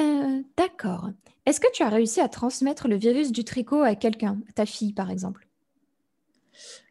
Euh, 0.00 0.42
d'accord. 0.56 1.10
Est-ce 1.44 1.60
que 1.60 1.70
tu 1.72 1.82
as 1.82 1.88
réussi 1.88 2.20
à 2.20 2.28
transmettre 2.28 2.88
le 2.88 2.96
virus 2.96 3.32
du 3.32 3.44
tricot 3.44 3.82
à 3.82 3.94
quelqu'un, 3.94 4.38
ta 4.54 4.66
fille 4.66 4.92
par 4.92 5.10
exemple? 5.10 5.48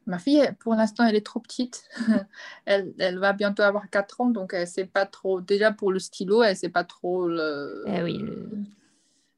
Ma 0.05 0.19
fille, 0.19 0.51
pour 0.59 0.75
l'instant, 0.75 1.05
elle 1.05 1.15
est 1.15 1.25
trop 1.25 1.39
petite. 1.39 1.83
elle, 2.65 2.93
elle, 2.99 3.19
va 3.19 3.33
bientôt 3.33 3.63
avoir 3.63 3.89
4 3.89 4.21
ans, 4.21 4.29
donc 4.29 4.53
elle 4.53 4.67
sait 4.67 4.85
pas 4.85 5.05
trop. 5.05 5.41
Déjà 5.41 5.71
pour 5.71 5.91
le 5.91 5.99
stylo, 5.99 6.43
elle 6.43 6.55
sait 6.55 6.69
pas 6.69 6.83
trop 6.83 7.27
le. 7.27 7.83
Eh 7.87 8.01
oui. 8.01 8.25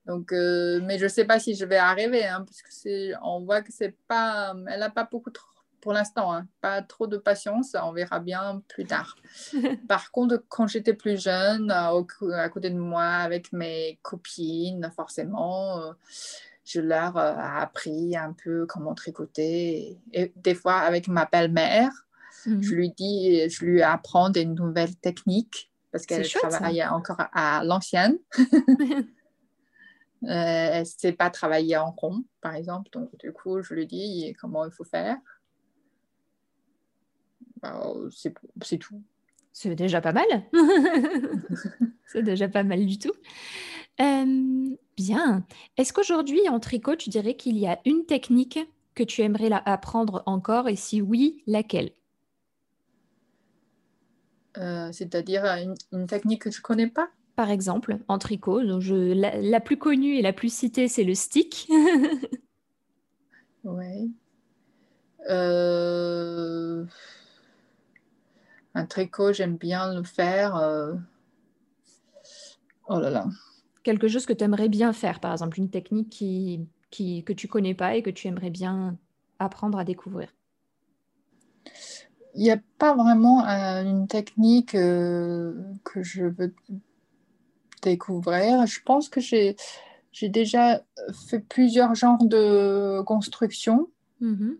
Donc, 0.05 0.33
euh, 0.33 0.81
mais 0.83 0.97
je 0.99 1.07
sais 1.07 1.25
pas 1.25 1.39
si 1.39 1.55
je 1.55 1.65
vais 1.65 1.77
arriver, 1.77 2.25
hein, 2.25 2.43
parce 2.45 2.61
que 2.61 2.69
c'est, 2.71 3.13
on 3.23 3.41
voit 3.41 3.61
que 3.61 3.71
c'est 3.71 3.95
pas, 4.07 4.53
elle 4.67 4.79
n'a 4.79 4.89
pas 4.89 5.07
beaucoup 5.09 5.31
trop 5.31 5.47
pour 5.83 5.91
l'instant, 5.91 6.33
hein. 6.33 6.47
pas 6.61 6.81
trop 6.81 7.07
de 7.07 7.17
patience, 7.17 7.75
on 7.83 7.91
verra 7.91 8.21
bien 8.21 8.63
plus 8.69 8.85
tard. 8.85 9.17
Par 9.89 10.11
contre, 10.11 10.41
quand 10.47 10.65
j'étais 10.65 10.93
plus 10.93 11.21
jeune, 11.21 11.69
à 11.69 11.91
côté 12.49 12.69
de 12.69 12.79
moi, 12.79 13.03
avec 13.03 13.51
mes 13.51 13.99
copines, 14.01 14.89
forcément, 14.95 15.81
euh, 15.81 15.91
je 16.65 16.79
leur 16.79 17.17
euh, 17.17 17.33
ai 17.35 17.61
appris 17.61 18.15
un 18.15 18.33
peu 18.33 18.65
comment 18.65 18.93
tricoter. 18.93 19.99
Et 20.13 20.33
des 20.35 20.55
fois, 20.55 20.75
avec 20.75 21.07
ma 21.07 21.25
belle-mère, 21.25 21.91
je 22.45 22.51
mhm. 22.51 22.61
lui 22.61 22.91
dis, 22.91 23.49
je 23.49 23.65
lui 23.65 23.81
apprends 23.81 24.29
des 24.29 24.45
nouvelles 24.45 24.95
techniques 24.95 25.71
parce 25.91 26.05
qu'elle 26.05 26.27
travaille 26.27 26.83
encore 26.85 27.21
à 27.33 27.63
l'ancienne. 27.63 28.17
elle 30.27 30.79
ne 30.79 30.85
sait 30.85 31.11
pas 31.13 31.29
travailler 31.29 31.77
en 31.77 31.91
rond, 31.91 32.23
par 32.41 32.55
exemple. 32.55 32.89
Donc, 32.91 33.15
du 33.19 33.31
coup, 33.31 33.61
je 33.61 33.73
lui 33.73 33.85
dis 33.85 34.35
comment 34.39 34.65
il 34.65 34.71
faut 34.71 34.83
faire? 34.83 35.17
Bah, 37.61 37.93
c'est 38.61 38.77
tout. 38.77 39.01
C'est 39.53 39.75
déjà 39.75 40.01
pas 40.01 40.13
mal. 40.13 40.25
c'est 42.07 42.23
déjà 42.23 42.49
pas 42.49 42.63
mal 42.63 42.85
du 42.85 42.97
tout. 42.97 43.13
Euh, 44.01 44.75
bien. 44.95 45.45
Est-ce 45.77 45.93
qu'aujourd'hui, 45.93 46.47
en 46.49 46.59
tricot, 46.59 46.95
tu 46.95 47.09
dirais 47.09 47.35
qu'il 47.35 47.57
y 47.57 47.67
a 47.67 47.79
une 47.85 48.05
technique 48.05 48.59
que 48.95 49.03
tu 49.03 49.21
aimerais 49.21 49.49
apprendre 49.65 50.23
encore 50.25 50.69
et 50.69 50.75
si 50.75 51.01
oui, 51.01 51.43
laquelle? 51.47 51.91
Euh, 54.57 54.91
C'est-à-dire 54.91 55.45
une, 55.91 56.07
technique 56.07 56.43
que 56.43 56.51
je 56.51 56.59
ne 56.59 56.63
connais 56.63 56.87
pas? 56.87 57.09
Par 57.35 57.49
exemple, 57.49 57.97
en 58.07 58.19
tricot, 58.19 58.63
donc 58.63 58.81
je, 58.81 59.13
la, 59.13 59.59
plus 59.59 59.77
connue 59.77 60.17
et 60.17 60.21
la 60.21 60.33
plus 60.33 60.53
citée, 60.53 60.87
c'est 60.87 61.03
le 61.03 61.15
stick. 61.15 61.67
oui. 63.63 64.13
Euh 65.29 66.85
un 68.75 68.85
tricot, 68.85 69.33
j'aime 69.33 69.57
bien 69.57 69.93
le 69.93 70.03
faire. 70.03 70.55
Euh, 70.55 70.93
oh 72.87 72.99
là 72.99 73.09
là. 73.09 73.27
Quelque 73.83 74.07
chose 74.07 74.25
que 74.25 74.33
tu 74.33 74.43
aimerais 74.43 74.69
bien 74.69 74.93
faire, 74.93 75.19
par 75.19 75.31
exemple, 75.31 75.59
une 75.59 75.69
technique 75.69 76.09
qui, 76.09 76.67
qui, 76.89 77.23
que 77.23 77.33
tu 77.33 77.47
connais 77.47 77.73
pas 77.73 77.95
et 77.95 78.01
que 78.01 78.09
tu 78.09 78.27
aimerais 78.27 78.49
bien 78.49 78.97
apprendre 79.39 79.77
à 79.77 79.83
découvrir? 79.83 80.33
Il 82.35 82.43
n'y 82.43 82.51
a 82.51 82.59
pas 82.77 82.95
vraiment 82.95 83.47
euh, 83.47 83.83
une 83.83 84.07
technique 84.07 84.73
euh, 84.75 85.53
que 85.83 86.01
je 86.01 86.25
veux 86.25 86.53
découvrir. 87.81 88.65
Je 88.65 88.79
pense 88.83 89.09
que 89.09 89.21
j'ai, 89.21 89.55
j'ai 90.11 90.29
déjà 90.29 90.81
fait 91.27 91.39
plusieurs 91.39 91.93
genres 91.93 92.23
de 92.23 93.01
construction. 93.01 93.89
Mm-hmm. 94.21 94.57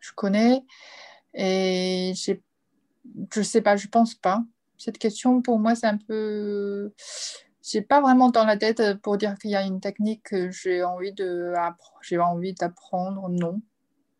Je 0.00 0.12
connais 0.14 0.62
et 1.34 2.12
j'ai 2.14 2.40
je 3.32 3.42
sais 3.42 3.60
pas, 3.60 3.76
je 3.76 3.88
pense 3.88 4.14
pas. 4.14 4.44
Cette 4.78 4.98
question, 4.98 5.42
pour 5.42 5.58
moi, 5.58 5.74
c'est 5.74 5.86
un 5.86 5.98
peu. 5.98 6.92
J'ai 7.66 7.82
pas 7.82 8.00
vraiment 8.00 8.30
dans 8.30 8.44
la 8.44 8.56
tête 8.56 9.00
pour 9.02 9.16
dire 9.16 9.36
qu'il 9.38 9.50
y 9.50 9.56
a 9.56 9.62
une 9.62 9.80
technique 9.80 10.22
que 10.24 10.50
j'ai 10.50 10.84
envie 10.84 11.12
de 11.12 11.52
j'ai 12.02 12.18
envie 12.18 12.54
d'apprendre. 12.54 13.28
Non. 13.28 13.60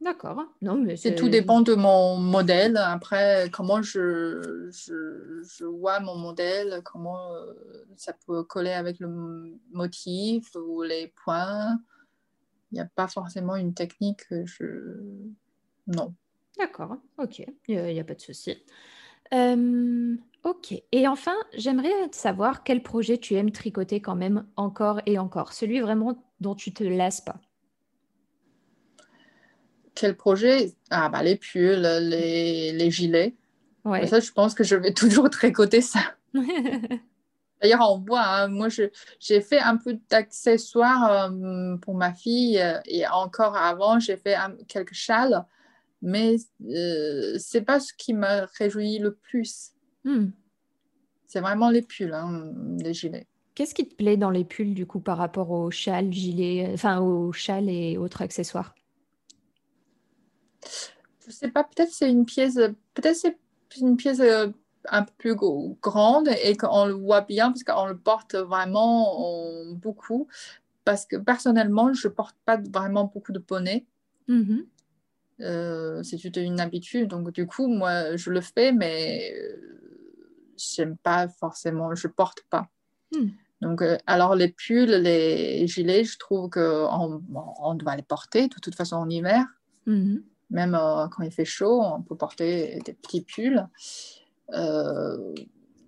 D'accord. 0.01 0.43
Non, 0.61 0.77
mais 0.77 0.97
c'est 0.97 1.15
tout 1.15 1.29
dépend 1.29 1.63
de 1.63 1.75
mon 1.75 2.17
modèle. 2.17 2.77
Après, 2.77 3.49
comment 3.53 3.83
je, 3.83 4.69
je, 4.71 5.43
je 5.43 5.65
vois 5.65 6.01
mon 6.01 6.17
modèle, 6.17 6.83
comment 6.85 7.35
euh, 7.35 7.55
ça 7.97 8.13
peut 8.27 8.43
coller 8.43 8.73
avec 8.73 8.99
le 9.01 9.09
motif 9.73 10.55
ou 10.55 10.83
les 10.83 11.13
points. 11.25 11.79
Il 12.73 12.75
n'y 12.75 12.81
a 12.81 12.89
pas 12.95 13.09
forcément 13.09 13.57
une 13.57 13.75
technique 13.75 14.29
que 14.29 14.45
je. 14.45 14.65
Non. 15.87 16.15
D'accord, 16.59 16.97
ok, 17.19 17.45
il 17.69 17.83
n'y 17.83 18.01
a, 18.01 18.05
pas 18.05 18.15
de 18.15 18.21
souci. 18.21 18.57
Euh, 19.35 20.17
ok, 20.45 20.75
et 20.93 21.09
enfin, 21.09 21.37
j'aimerais 21.55 21.93
savoir 22.13 22.63
quel 22.63 22.83
projet 22.83 23.19
tu 23.19 23.35
aimes 23.35 23.51
tricoter 23.51 24.01
quand 24.01 24.17
même 24.17 24.47
encore 24.57 25.01
et 25.07 25.19
encore, 25.19 25.53
celui 25.53 25.81
vraiment 25.81 26.23
dont 26.41 26.55
tu 26.55 26.73
te 26.73 26.85
lasses 26.85 27.21
pas. 27.21 27.37
Quel 29.95 30.17
projet? 30.17 30.75
Ah, 30.91 31.09
bah 31.09 31.23
les 31.23 31.37
pulls, 31.37 31.81
les, 31.81 32.73
les 32.73 32.91
gilets. 32.91 33.35
Ouais. 33.85 34.07
ça, 34.07 34.21
je 34.21 34.31
pense 34.33 34.55
que 34.55 34.65
je 34.65 34.77
vais 34.77 34.93
toujours 34.95 35.31
tricoter 35.31 35.81
ça. 35.81 36.01
D'ailleurs, 37.63 37.91
on 37.91 37.99
voit, 37.99 38.23
hein, 38.23 38.49
moi, 38.49 38.69
j'ai 38.69 39.41
fait 39.41 39.61
un 39.61 39.79
peu 39.79 39.99
d'accessoires 40.11 41.31
euh, 41.33 41.77
pour 41.79 41.95
ma 41.95 42.13
fille 42.13 42.61
euh, 42.61 42.79
et 42.85 43.07
encore 43.07 43.57
avant, 43.57 43.99
j'ai 43.99 44.19
fait 44.19 44.37
quelques 44.69 44.93
châles 44.93 45.43
mais 46.03 46.37
euh, 46.69 47.37
c'est 47.39 47.63
pas 47.63 47.81
ce 47.81 47.93
qui 47.93 48.15
m'a 48.15 48.47
réjoui 48.59 48.99
le 48.99 49.15
plus. 49.15 49.73
Hmm. 50.05 50.29
C'est 51.27 51.41
vraiment 51.41 51.71
les 51.71 51.83
pulls, 51.83 52.15
hein, 52.15 52.53
les 52.79 52.95
gilets. 52.95 53.27
Qu'est-ce 53.55 53.75
qui 53.75 53.89
te 53.89 53.95
plaît 53.95 54.17
dans 54.17 54.31
les 54.31 54.45
pulls 54.45 54.75
du 54.75 54.87
coup 54.87 55.01
par 55.01 55.19
rapport 55.19 55.51
aux 55.51 55.71
châles, 55.71 56.13
gilets, 56.13 56.71
enfin 56.75 57.01
aux 57.01 57.33
châles 57.33 57.71
et 57.71 57.97
autres 57.97 58.23
accessoires? 58.23 58.75
Je 61.27 61.33
sais 61.33 61.49
pas, 61.49 61.65
peut-être 61.65 61.93
c'est 61.93 62.11
une 62.11 62.27
pièce, 62.27 62.57
peut-être 62.95 63.17
c'est 63.17 63.37
une 63.81 63.97
pièce 63.97 64.21
euh, 64.21 64.49
un 64.89 65.03
peu 65.03 65.13
plus 65.19 65.35
grande 65.81 66.29
et 66.43 66.57
qu'on 66.57 66.87
le 66.87 66.93
voit 66.93 67.23
bien 67.23 67.51
parce 67.51 67.65
qu'on 67.65 67.87
le 67.87 67.97
porte 67.97 68.35
vraiment 68.35 69.75
beaucoup. 69.75 70.29
Parce 70.85 71.05
que 71.05 71.17
personnellement, 71.17 71.93
je 71.93 72.07
porte 72.07 72.37
pas 72.45 72.59
vraiment 72.59 73.11
beaucoup 73.13 73.33
de 73.33 73.41
bonnets. 73.41 73.85
Mm-hmm. 74.29 74.65
Euh, 75.41 76.03
c'est 76.03 76.37
une 76.37 76.61
habitude. 76.61 77.09
Donc, 77.09 77.33
du 77.33 77.47
coup, 77.47 77.69
moi, 77.69 78.17
je 78.17 78.31
le 78.31 78.41
fais, 78.41 78.73
mais 78.73 79.33
euh, 79.35 79.57
j'aime 80.57 80.97
pas 80.97 81.29
forcément, 81.29 81.95
je 81.95 82.09
porte 82.09 82.43
pas. 82.49 82.69
Hmm. 83.13 83.29
Donc, 83.63 83.83
euh, 83.83 83.97
alors 84.07 84.35
les 84.35 84.49
pulls, 84.49 84.91
les 84.91 85.67
gilets, 85.67 86.05
je 86.05 86.19
trouve 86.19 86.51
qu'on 86.51 87.23
on 87.61 87.75
doit 87.75 87.97
les 87.97 88.03
porter 88.03 88.49
de 88.49 88.55
toute 88.61 88.75
façon 88.75 88.97
en 88.97 89.09
hiver. 89.09 89.45
Hmm. 89.87 90.19
Même 90.51 90.79
quand 91.11 91.23
il 91.23 91.33
fait 91.33 91.45
chaud, 91.45 91.83
on 91.83 92.03
peut 92.03 92.17
porter 92.17 92.79
des 92.85 92.93
petits 92.93 93.23
pulls. 93.23 93.67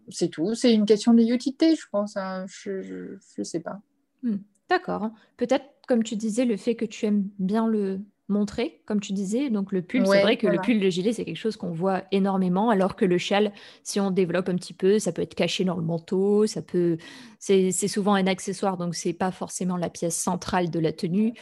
c'est 0.09 0.29
tout. 0.29 0.55
C'est 0.55 0.75
une 0.75 0.85
question 0.85 1.15
d'utilité, 1.15 1.77
je 1.77 1.87
pense. 1.91 2.17
Hein. 2.17 2.47
Je 2.49 3.19
ne 3.39 3.45
sais 3.45 3.61
pas. 3.61 3.81
Hmm. 4.23 4.39
D'accord. 4.69 5.11
Peut-être, 5.37 5.65
comme 5.87 6.03
tu 6.03 6.17
disais, 6.17 6.45
le 6.45 6.57
fait 6.57 6.75
que 6.75 6.85
tu 6.85 7.07
aimes 7.07 7.29
bien 7.39 7.69
le, 7.69 8.01
montrer, 8.29 8.81
comme 8.87 9.01
tu 9.01 9.13
disais. 9.13 9.51
Donc 9.51 9.73
le 9.73 9.83
pull, 9.83 10.07
c'est 10.07 10.23
vrai 10.23 10.37
que 10.37 10.47
le 10.47 10.61
pull, 10.61 10.79
le 10.79 10.91
gilet, 10.91 11.13
c'est 11.13 11.25
quelque 11.25 11.37
chose 11.37 11.57
qu'on 11.57 11.71
voit 11.71 12.05
énormément, 12.13 12.71
alors 12.71 12.97
que 12.97 13.05
le 13.05 13.19
châle, 13.19 13.53
si 13.83 14.01
on 14.01 14.11
développe 14.11 14.49
un 14.49 14.57
petit 14.57 14.75
peu, 14.75 14.99
ça 14.99 15.13
peut 15.13 15.23
être 15.23 15.35
caché 15.35 15.65
dans 15.65 15.77
le 15.77 15.83
manteau, 15.83 16.47
ça 16.47 16.63
peut, 16.63 16.99
c'est 17.39 17.73
souvent 17.73 18.15
un 18.15 18.27
accessoire, 18.27 18.77
donc 18.77 18.95
c'est 18.95 19.13
pas 19.13 19.31
forcément 19.31 19.77
la 19.77 19.91
pièce 19.91 20.17
centrale 20.17 20.71
de 20.71 20.79
la 20.79 20.93
tenue. 20.93 21.35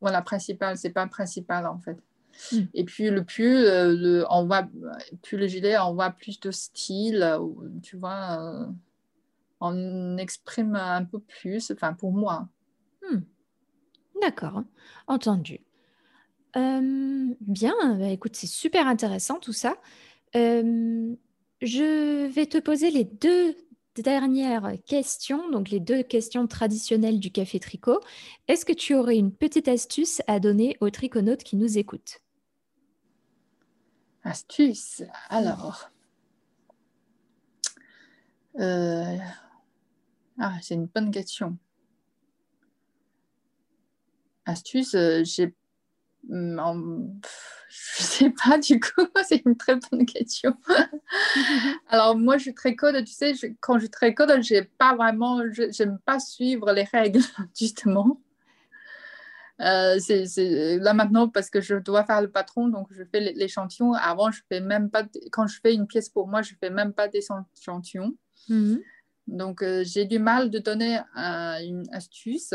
Voilà, 0.00 0.22
principale, 0.22 0.76
c'est 0.76 0.90
pas 0.90 1.06
principal 1.06 1.66
en 1.66 1.78
fait. 1.78 1.96
Mm. 2.52 2.62
Et 2.74 2.84
puis 2.84 3.10
le 3.10 3.24
pull, 3.24 3.64
le, 3.64 4.24
on 4.30 4.46
voit, 4.46 4.68
plus 5.22 5.36
le 5.36 5.46
gilet, 5.48 5.76
on 5.78 5.94
voit 5.94 6.10
plus 6.10 6.38
de 6.40 6.50
style, 6.52 7.38
tu 7.82 7.96
vois, 7.96 8.68
on 9.60 10.16
exprime 10.18 10.76
un 10.76 11.04
peu 11.04 11.18
plus, 11.18 11.72
enfin 11.72 11.94
pour 11.94 12.12
moi. 12.12 12.48
Hmm. 13.02 13.20
D'accord, 14.20 14.62
entendu. 15.06 15.60
Bien, 16.54 17.74
bah, 17.98 18.08
écoute, 18.08 18.36
c'est 18.36 18.46
super 18.46 18.86
intéressant 18.86 19.38
tout 19.38 19.52
ça. 19.52 19.76
je 20.34 22.26
vais 22.26 22.46
te 22.46 22.58
poser 22.58 22.90
les 22.90 23.04
deux 23.04 23.56
dernières 24.02 24.72
questions, 24.86 25.50
donc 25.50 25.70
les 25.70 25.80
deux 25.80 26.02
questions 26.02 26.46
traditionnelles 26.46 27.20
du 27.20 27.30
café 27.30 27.60
tricot. 27.60 28.00
Est-ce 28.46 28.64
que 28.64 28.72
tu 28.72 28.94
aurais 28.94 29.16
une 29.16 29.32
petite 29.32 29.68
astuce 29.68 30.22
à 30.26 30.40
donner 30.40 30.76
aux 30.80 30.90
triconautes 30.90 31.42
qui 31.42 31.56
nous 31.56 31.78
écoutent? 31.78 32.20
Astuce, 34.22 35.02
alors. 35.30 35.90
Euh, 38.58 39.16
ah, 40.38 40.58
c'est 40.60 40.74
une 40.74 40.86
bonne 40.86 41.10
question. 41.10 41.56
Astuce, 44.44 44.94
euh, 44.94 45.22
j'ai. 45.24 45.54
Hmm, 46.28 47.18
je 47.68 48.02
sais 48.02 48.30
pas 48.30 48.58
du 48.58 48.78
coup, 48.78 49.06
c'est 49.26 49.42
une 49.46 49.56
très 49.56 49.76
bonne 49.76 50.04
question. 50.04 50.54
Alors 51.88 52.16
moi, 52.16 52.36
je 52.36 52.50
tricode, 52.50 53.02
tu 53.04 53.12
sais, 53.12 53.32
quand 53.60 53.78
je 53.78 53.86
tricode, 53.86 54.42
j'ai 54.42 54.62
pas 54.62 54.94
vraiment, 54.94 55.42
j'aime 55.70 55.98
pas 56.04 56.20
suivre 56.20 56.72
les 56.72 56.84
règles 56.84 57.22
justement. 57.58 58.20
Euh, 59.60 59.98
là 60.78 60.94
maintenant 60.94 61.28
parce 61.28 61.50
que 61.50 61.60
je 61.60 61.74
dois 61.74 62.04
faire 62.04 62.22
le 62.22 62.30
patron, 62.30 62.68
donc 62.68 62.88
je 62.90 63.02
fais 63.04 63.20
l'échantillon. 63.32 63.94
Avant, 63.94 64.30
je 64.30 64.40
fais 64.48 64.60
même 64.60 64.90
pas, 64.90 65.04
quand 65.32 65.46
je 65.46 65.58
fais 65.60 65.74
une 65.74 65.86
pièce 65.86 66.08
pour 66.08 66.28
moi, 66.28 66.42
je 66.42 66.54
fais 66.60 66.70
même 66.70 66.92
pas 66.92 67.08
d'échantillon. 67.08 68.14
Mhm. 68.48 68.80
Donc, 69.28 69.62
euh, 69.62 69.82
j'ai 69.84 70.06
du 70.06 70.18
mal 70.18 70.50
de 70.50 70.58
donner 70.58 70.98
euh, 70.98 71.58
une 71.60 71.84
astuce. 71.92 72.54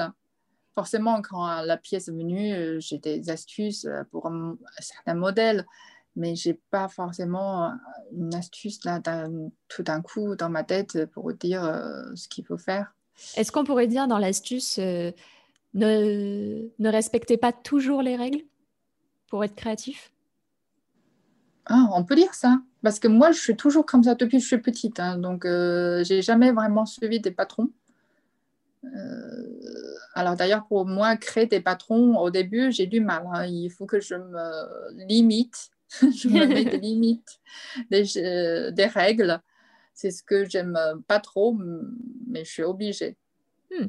Forcément, 0.75 1.21
quand 1.21 1.61
la 1.61 1.77
pièce 1.77 2.07
est 2.07 2.11
venue, 2.11 2.53
euh, 2.53 2.79
j'ai 2.79 2.97
des 2.97 3.29
astuces 3.29 3.87
pour 4.11 4.31
certains 4.79 5.13
modèles, 5.13 5.65
mais 6.15 6.35
je 6.35 6.49
n'ai 6.49 6.59
pas 6.71 6.87
forcément 6.87 7.71
une 8.11 8.33
astuce 8.33 8.83
là, 8.83 9.01
tout 9.67 9.83
d'un 9.83 10.01
coup 10.01 10.35
dans 10.35 10.49
ma 10.49 10.63
tête 10.63 11.05
pour 11.07 11.31
dire 11.33 11.63
ce 12.15 12.27
qu'il 12.27 12.45
faut 12.45 12.57
faire. 12.57 12.93
Est-ce 13.35 13.51
qu'on 13.51 13.63
pourrait 13.63 13.87
dire 13.87 14.07
dans 14.07 14.17
l'astuce, 14.19 14.77
ne, 14.77 15.11
ne 15.73 16.89
respectez 16.89 17.37
pas 17.37 17.51
toujours 17.51 18.01
les 18.01 18.15
règles 18.15 18.41
pour 19.29 19.43
être 19.43 19.55
créatif? 19.55 20.11
Ah, 21.65 21.87
On 21.93 22.03
peut 22.03 22.15
dire 22.15 22.33
ça. 22.33 22.59
Parce 22.83 22.99
que 22.99 23.07
moi, 23.07 23.31
je 23.31 23.39
suis 23.39 23.55
toujours 23.55 23.85
comme 23.85 24.03
ça 24.03 24.15
depuis 24.15 24.37
que 24.37 24.43
je 24.43 24.47
suis 24.47 24.57
petite. 24.57 24.99
Hein, 24.99 25.17
donc, 25.17 25.45
euh, 25.45 26.03
j'ai 26.03 26.21
jamais 26.21 26.51
vraiment 26.51 26.85
suivi 26.85 27.21
des 27.21 27.31
patrons. 27.31 27.69
Euh, 28.83 29.92
alors, 30.13 30.35
d'ailleurs, 30.35 30.65
pour 30.67 30.85
moi, 30.85 31.17
créer 31.17 31.47
des 31.47 31.59
patrons, 31.59 32.17
au 32.17 32.29
début, 32.29 32.71
j'ai 32.71 32.85
du 32.85 33.01
mal. 33.01 33.27
Hein. 33.33 33.45
Il 33.45 33.69
faut 33.69 33.85
que 33.85 33.99
je 33.99 34.15
me 34.15 35.07
limite. 35.07 35.69
je 36.01 36.27
me 36.27 36.45
mets 36.45 36.65
des 36.65 36.77
limites, 36.79 37.39
des, 37.91 38.17
euh, 38.17 38.71
des 38.71 38.85
règles. 38.85 39.39
C'est 39.93 40.11
ce 40.11 40.23
que 40.23 40.45
j'aime 40.45 40.77
pas 41.07 41.19
trop, 41.19 41.55
mais 42.27 42.45
je 42.45 42.51
suis 42.51 42.63
obligée. 42.63 43.15
Hmm. 43.71 43.87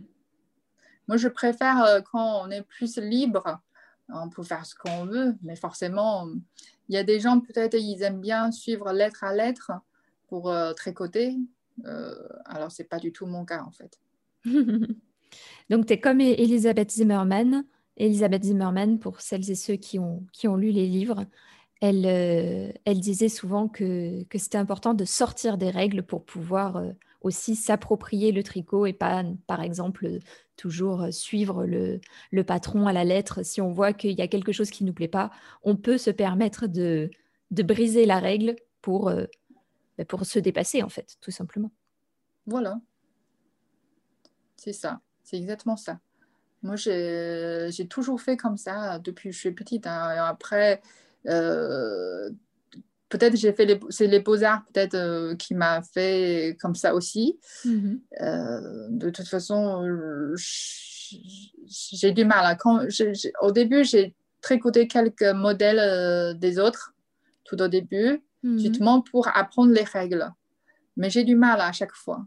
Moi, 1.09 1.17
je 1.17 1.29
préfère 1.29 1.83
euh, 1.85 2.01
quand 2.01 2.43
on 2.45 2.51
est 2.51 2.63
plus 2.63 2.97
libre. 2.99 3.61
On 4.09 4.29
peut 4.29 4.43
faire 4.43 4.67
ce 4.67 4.75
qu'on 4.75 5.07
veut, 5.07 5.35
mais 5.43 5.57
forcément, 5.57 6.29
il 6.89 6.95
y 6.95 6.99
a 6.99 7.05
des 7.05 7.21
gens, 7.21 7.41
peut-être, 7.41 7.75
ils 7.75 8.03
aiment 8.03 8.21
bien 8.21 8.53
suivre 8.53 8.93
lettre 8.93 9.25
à 9.25 9.35
lettre 9.35 9.73
pour 10.29 10.51
euh, 10.51 10.75
tricoter. 10.75 11.37
Euh, 11.87 12.15
alors, 12.45 12.71
ce 12.71 12.83
n'est 12.83 12.89
pas 12.89 12.99
du 12.99 13.13
tout 13.13 13.27
mon 13.27 13.45
cas, 13.45 13.63
en 13.63 13.71
fait. 13.71 13.99
Donc, 15.71 15.87
tu 15.87 15.93
es 15.95 16.01
comme 16.01 16.21
Elisabeth 16.21 16.93
Zimmerman. 16.93 17.65
Elisabeth 17.97 18.45
Zimmerman, 18.45 18.99
pour 18.99 19.21
celles 19.21 19.51
et 19.51 19.55
ceux 19.55 19.77
qui 19.77 19.99
ont, 19.99 20.25
qui 20.33 20.49
ont 20.49 20.57
lu 20.57 20.71
les 20.71 20.87
livres, 20.87 21.27
elle, 21.81 22.07
euh, 22.07 22.73
elle 22.85 23.01
disait 23.01 23.29
souvent 23.29 23.69
que, 23.69 24.25
que 24.25 24.39
c'était 24.39 24.59
important 24.59 24.95
de 24.95 25.05
sortir 25.05 25.59
des 25.59 25.71
règles 25.71 26.03
pour 26.03 26.25
pouvoir 26.25 26.83
aussi 27.25 27.57
s'approprier 27.57 28.31
le 28.31 28.43
tricot 28.43 28.87
et 28.87 28.93
pas, 28.93 29.25
par 29.47 29.63
exemple, 29.63 30.19
toujours 30.57 31.03
euh, 31.03 31.11
suivre 31.11 31.65
le, 31.65 32.01
patron 32.45 32.87
à 32.87 32.93
la 32.93 33.05
lettre. 33.05 33.45
Si 33.45 33.61
on 33.61 33.73
voit 33.73 33.93
qu'il 33.93 34.13
y 34.13 34.23
a 34.23 34.29
quelque 34.29 34.53
chose 34.53 34.71
qui 34.71 34.85
ne 34.85 34.89
nous 34.89 34.95
plaît 34.95 35.09
pas, 35.09 35.31
on 35.63 35.75
peut 35.75 35.99
se 35.99 36.11
permettre 36.11 36.67
de, 36.67 37.11
briser 37.51 38.05
la 38.05 38.19
règle 38.19 38.57
pour, 38.83 39.09
euh, 39.09 39.25
bah, 39.99 40.05
pour 40.05 40.25
se 40.27 40.39
dépasser, 40.39 40.83
en 40.83 40.89
fait, 40.89 41.17
tout 41.21 41.31
simplement. 41.31 41.73
Voilà. 42.47 42.79
C'est 44.57 44.75
ça. 44.75 45.01
C'est 45.25 45.37
exactement 45.39 45.77
ça. 45.77 45.99
Moi, 46.63 46.77
j'ai 46.77 47.87
toujours 47.91 48.21
fait 48.21 48.37
comme 48.37 48.57
ça 48.57 48.99
depuis 48.99 49.31
que 49.31 49.35
je 49.35 49.41
suis 49.41 49.53
petite. 49.53 49.87
Hein. 49.87 50.15
Après, 50.27 50.81
euh, 51.27 52.31
peut-être 53.09 53.37
j'ai 53.37 53.53
fait 53.53 53.67
les, 53.67 53.81
c'est 53.91 54.07
les 54.07 54.21
beaux-arts 54.21 54.65
peut-être 54.73 54.95
euh, 54.95 55.35
qui 55.37 55.55
m'a 55.55 55.83
fait 55.83 56.57
comme 56.61 56.75
ça 56.75 56.95
aussi. 56.95 57.39
Mhm. 57.65 58.01
Euh, 58.21 58.89
de 58.91 59.11
toute 59.11 59.29
façon, 59.29 60.35
j'ai 60.37 62.13
du 62.13 62.25
mal. 62.25 62.47
Hein. 62.47 62.57
Quand 62.57 62.81
au 63.43 63.53
début, 63.53 63.85
j'ai 63.85 64.15
tricoté 64.41 64.89
quelques 64.89 65.23
modèles 65.23 66.39
des 66.39 66.59
autres, 66.59 66.95
tout 67.45 67.61
au 67.61 67.69
début, 67.69 68.23
justement 68.43 69.03
pour 69.03 69.29
apprendre 69.29 69.73
les 69.73 69.85
règles. 69.85 70.31
Mais 70.97 71.11
j'ai 71.11 71.25
du 71.25 71.37
mal 71.37 71.61
à 71.61 71.73
chaque 71.73 71.93
fois. 71.93 72.27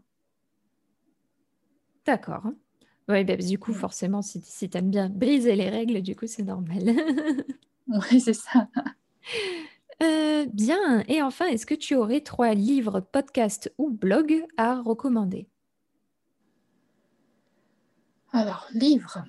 D'accord. 2.06 2.52
Oui, 3.08 3.24
bah, 3.24 3.36
du 3.36 3.58
coup, 3.58 3.72
forcément, 3.72 4.20
si, 4.20 4.40
si 4.42 4.68
tu 4.68 4.76
aimes 4.76 4.90
bien 4.90 5.08
briser 5.08 5.56
les 5.56 5.70
règles, 5.70 6.02
du 6.02 6.14
coup, 6.14 6.26
c'est 6.26 6.42
normal. 6.42 6.82
oui, 7.88 8.20
c'est 8.20 8.34
ça. 8.34 8.68
Euh, 10.00 10.46
bien. 10.52 11.02
Et 11.08 11.22
enfin, 11.22 11.46
est-ce 11.46 11.66
que 11.66 11.74
tu 11.74 11.96
aurais 11.96 12.20
trois 12.20 12.54
livres, 12.54 13.00
podcasts 13.00 13.74
ou 13.78 13.90
blogs 13.90 14.44
à 14.56 14.80
recommander? 14.80 15.48
Alors, 18.32 18.68
livres, 18.72 19.24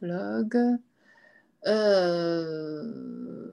blog. 0.00 0.56
Euh, 1.66 3.50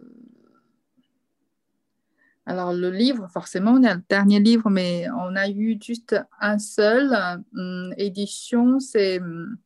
alors, 2.47 2.71
le 2.71 2.89
livre, 2.89 3.27
forcément, 3.27 3.71
on 3.71 3.83
a 3.83 3.95
le 3.95 4.03
dernier 4.07 4.39
livre, 4.39 4.69
mais 4.69 5.05
on 5.11 5.35
a 5.35 5.49
eu 5.49 5.77
juste 5.81 6.15
un 6.39 6.57
seul 6.57 7.13
hum, 7.53 7.93
édition. 7.97 8.79
C'est. 8.79 9.19
Hum, 9.19 9.57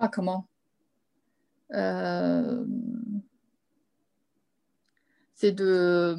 ah, 0.00 0.08
comment 0.08 0.48
euh, 1.74 2.64
c'est 5.34 5.52
de 5.52 6.16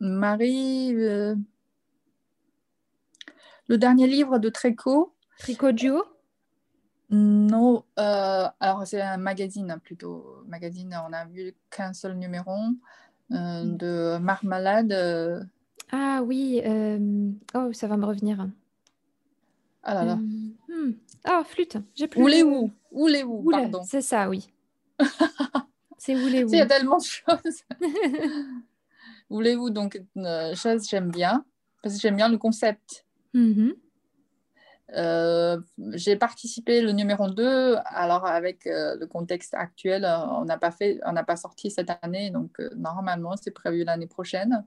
Marie. 0.00 0.94
Euh, 0.94 1.34
le 3.68 3.78
dernier 3.78 4.06
livre 4.06 4.38
de 4.38 4.48
Tricot. 4.48 5.14
Tricot 5.38 5.72
Duo 5.72 6.04
Non, 7.10 7.84
euh, 7.98 8.48
alors 8.60 8.86
c'est 8.86 9.02
un 9.02 9.18
magazine 9.18 9.78
plutôt. 9.82 10.44
Magazine, 10.46 10.98
on 11.06 11.12
a 11.12 11.26
vu 11.26 11.54
qu'un 11.70 11.92
seul 11.92 12.16
numéro. 12.16 12.52
De 13.30 14.18
Marmalade. 14.18 15.48
Ah 15.90 16.22
oui, 16.24 16.62
oh, 17.54 17.72
ça 17.72 17.86
va 17.86 17.96
me 17.96 18.06
revenir. 18.06 18.48
Ah 19.82 19.94
là 19.94 20.04
là. 20.04 20.14
Hmm. 20.16 20.92
Oh, 21.28 21.42
flûte, 21.44 21.78
j'ai 21.94 22.08
plus. 22.08 22.22
Oulez-vous, 22.22 22.72
oulez-vous, 22.90 23.50
pardon. 23.50 23.82
C'est 23.84 24.00
ça, 24.00 24.28
oui. 24.28 24.48
C'est 25.98 26.14
voulez-vous. 26.14 26.52
Il 26.52 26.58
y 26.58 26.60
a 26.60 26.66
tellement 26.66 26.98
de 26.98 27.04
choses. 27.04 27.62
voulez-vous 29.30 29.70
donc 29.70 30.00
euh, 30.16 30.54
chose 30.54 30.88
j'aime 30.88 31.10
bien 31.10 31.44
parce 31.82 31.96
que 31.96 32.00
j'aime 32.00 32.16
bien 32.16 32.28
le 32.28 32.38
concept. 32.38 33.04
Mm-hmm. 33.34 33.74
Euh, 34.94 35.58
j'ai 35.92 36.16
participé 36.16 36.80
le 36.80 36.92
numéro 36.92 37.28
2, 37.28 37.76
alors 37.86 38.24
avec 38.24 38.66
euh, 38.66 38.96
le 38.96 39.06
contexte 39.06 39.54
actuel, 39.54 40.04
on 40.04 40.44
n'a 40.44 40.58
pas 40.58 40.70
fait, 40.70 41.00
on 41.04 41.14
pas 41.24 41.36
sorti 41.36 41.70
cette 41.70 41.90
année, 42.02 42.30
donc 42.30 42.60
normalement 42.76 43.36
c'est 43.36 43.50
prévu 43.50 43.84
l'année 43.84 44.06
prochaine. 44.06 44.64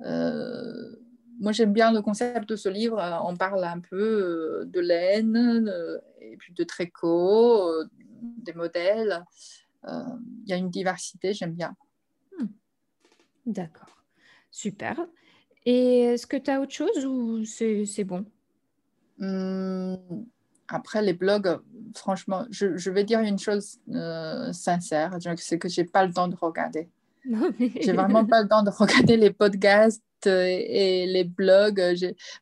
moi 0.00 1.52
j'aime 1.52 1.72
bien 1.72 1.92
le 1.92 2.00
concept 2.00 2.48
de 2.48 2.56
ce 2.56 2.68
livre. 2.68 2.98
On 3.24 3.36
parle 3.36 3.64
un 3.64 3.80
peu 3.80 4.64
de 4.66 4.80
laine 4.80 5.70
et 6.20 6.36
puis 6.38 6.54
de 6.54 6.64
tricot, 6.64 7.84
des 8.20 8.54
modèles. 8.54 9.24
Euh, 9.88 10.02
il 10.44 10.50
y 10.50 10.52
a 10.52 10.56
une 10.56 10.70
diversité, 10.70 11.32
j'aime 11.32 11.54
bien. 11.54 11.76
Hmm. 12.38 12.46
D'accord, 13.46 14.04
super. 14.50 15.06
Et 15.64 16.00
est-ce 16.00 16.26
que 16.26 16.36
tu 16.36 16.50
as 16.50 16.60
autre 16.60 16.72
chose 16.72 17.04
ou 17.04 17.44
c'est 17.44 18.04
bon? 18.04 18.24
Hmm, 19.18 19.96
après, 20.68 21.02
les 21.02 21.12
blogs, 21.12 21.58
franchement, 21.94 22.44
je, 22.50 22.90
vais 22.90 23.04
dire 23.04 23.20
une 23.20 23.38
chose 23.38 23.78
euh, 23.94 24.52
sincère, 24.52 25.16
c'est 25.36 25.58
que 25.58 25.68
j'ai 25.68 25.84
pas 25.84 26.04
le 26.04 26.12
temps 26.12 26.28
de 26.28 26.36
regarder. 26.36 26.88
j'ai 27.80 27.92
vraiment 27.92 28.24
pas 28.24 28.42
le 28.42 28.48
temps 28.48 28.62
de 28.62 28.70
regarder 28.70 29.16
les 29.16 29.30
podcasts 29.30 30.02
et 30.26 31.06
les 31.06 31.24
blogs. 31.24 31.82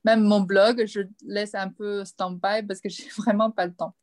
Même 0.04 0.22
mon 0.22 0.40
blog, 0.40 0.84
je 0.86 1.00
laisse 1.26 1.54
un 1.54 1.68
peu 1.68 2.04
stand-by 2.04 2.62
parce 2.66 2.80
que 2.80 2.88
j'ai 2.88 3.08
vraiment 3.16 3.50
pas 3.50 3.66
le 3.66 3.72
temps. 3.72 3.94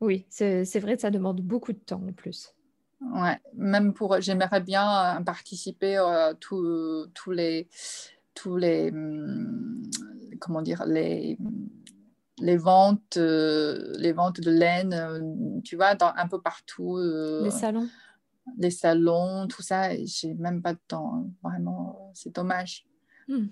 Oui, 0.00 0.26
c'est 0.28 0.80
vrai, 0.80 0.98
ça 0.98 1.10
demande 1.10 1.40
beaucoup 1.40 1.72
de 1.72 1.78
temps 1.78 2.02
en 2.06 2.12
plus. 2.12 2.52
Ouais, 3.00 3.38
même 3.54 3.94
pour, 3.94 4.20
j'aimerais 4.20 4.60
bien 4.60 5.16
euh, 5.18 5.20
participer 5.22 5.96
à 5.96 6.28
euh, 6.28 6.34
tous 6.40 7.30
les, 7.30 7.68
tous 8.34 8.56
les, 8.56 8.90
hum, 8.90 9.82
comment 10.40 10.62
dire, 10.62 10.84
les, 10.86 11.36
les 12.42 12.56
ventes, 12.56 13.16
euh, 13.16 13.94
les 13.98 14.12
ventes 14.12 14.40
de 14.40 14.50
laine, 14.50 15.62
tu 15.64 15.76
vois, 15.76 15.94
dans, 15.94 16.12
un 16.16 16.28
peu 16.28 16.40
partout. 16.40 16.98
les 16.98 17.50
salons. 17.50 17.88
Les 18.58 18.70
salons, 18.70 19.46
tout 19.46 19.62
ça, 19.62 19.90
j'ai 20.04 20.34
même 20.34 20.62
pas 20.62 20.74
de 20.74 20.80
temps. 20.88 21.14
Hein. 21.14 21.26
Vraiment, 21.42 22.10
c'est 22.14 22.34
dommage. 22.34 22.84
Hmm. 23.28 23.46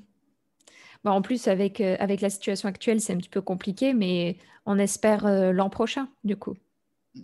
Bah, 1.05 1.13
en 1.13 1.23
plus, 1.23 1.49
avec, 1.49 1.81
avec 1.81 2.21
la 2.21 2.29
situation 2.29 2.69
actuelle, 2.69 3.01
c'est 3.01 3.15
un 3.15 3.19
petit 3.19 3.29
peu 3.29 3.41
compliqué, 3.41 3.95
mais 3.95 4.37
on 4.67 4.79
espère 4.79 5.53
l'an 5.53 5.71
prochain, 5.71 6.09
du 6.25 6.37
coup. 6.37 6.57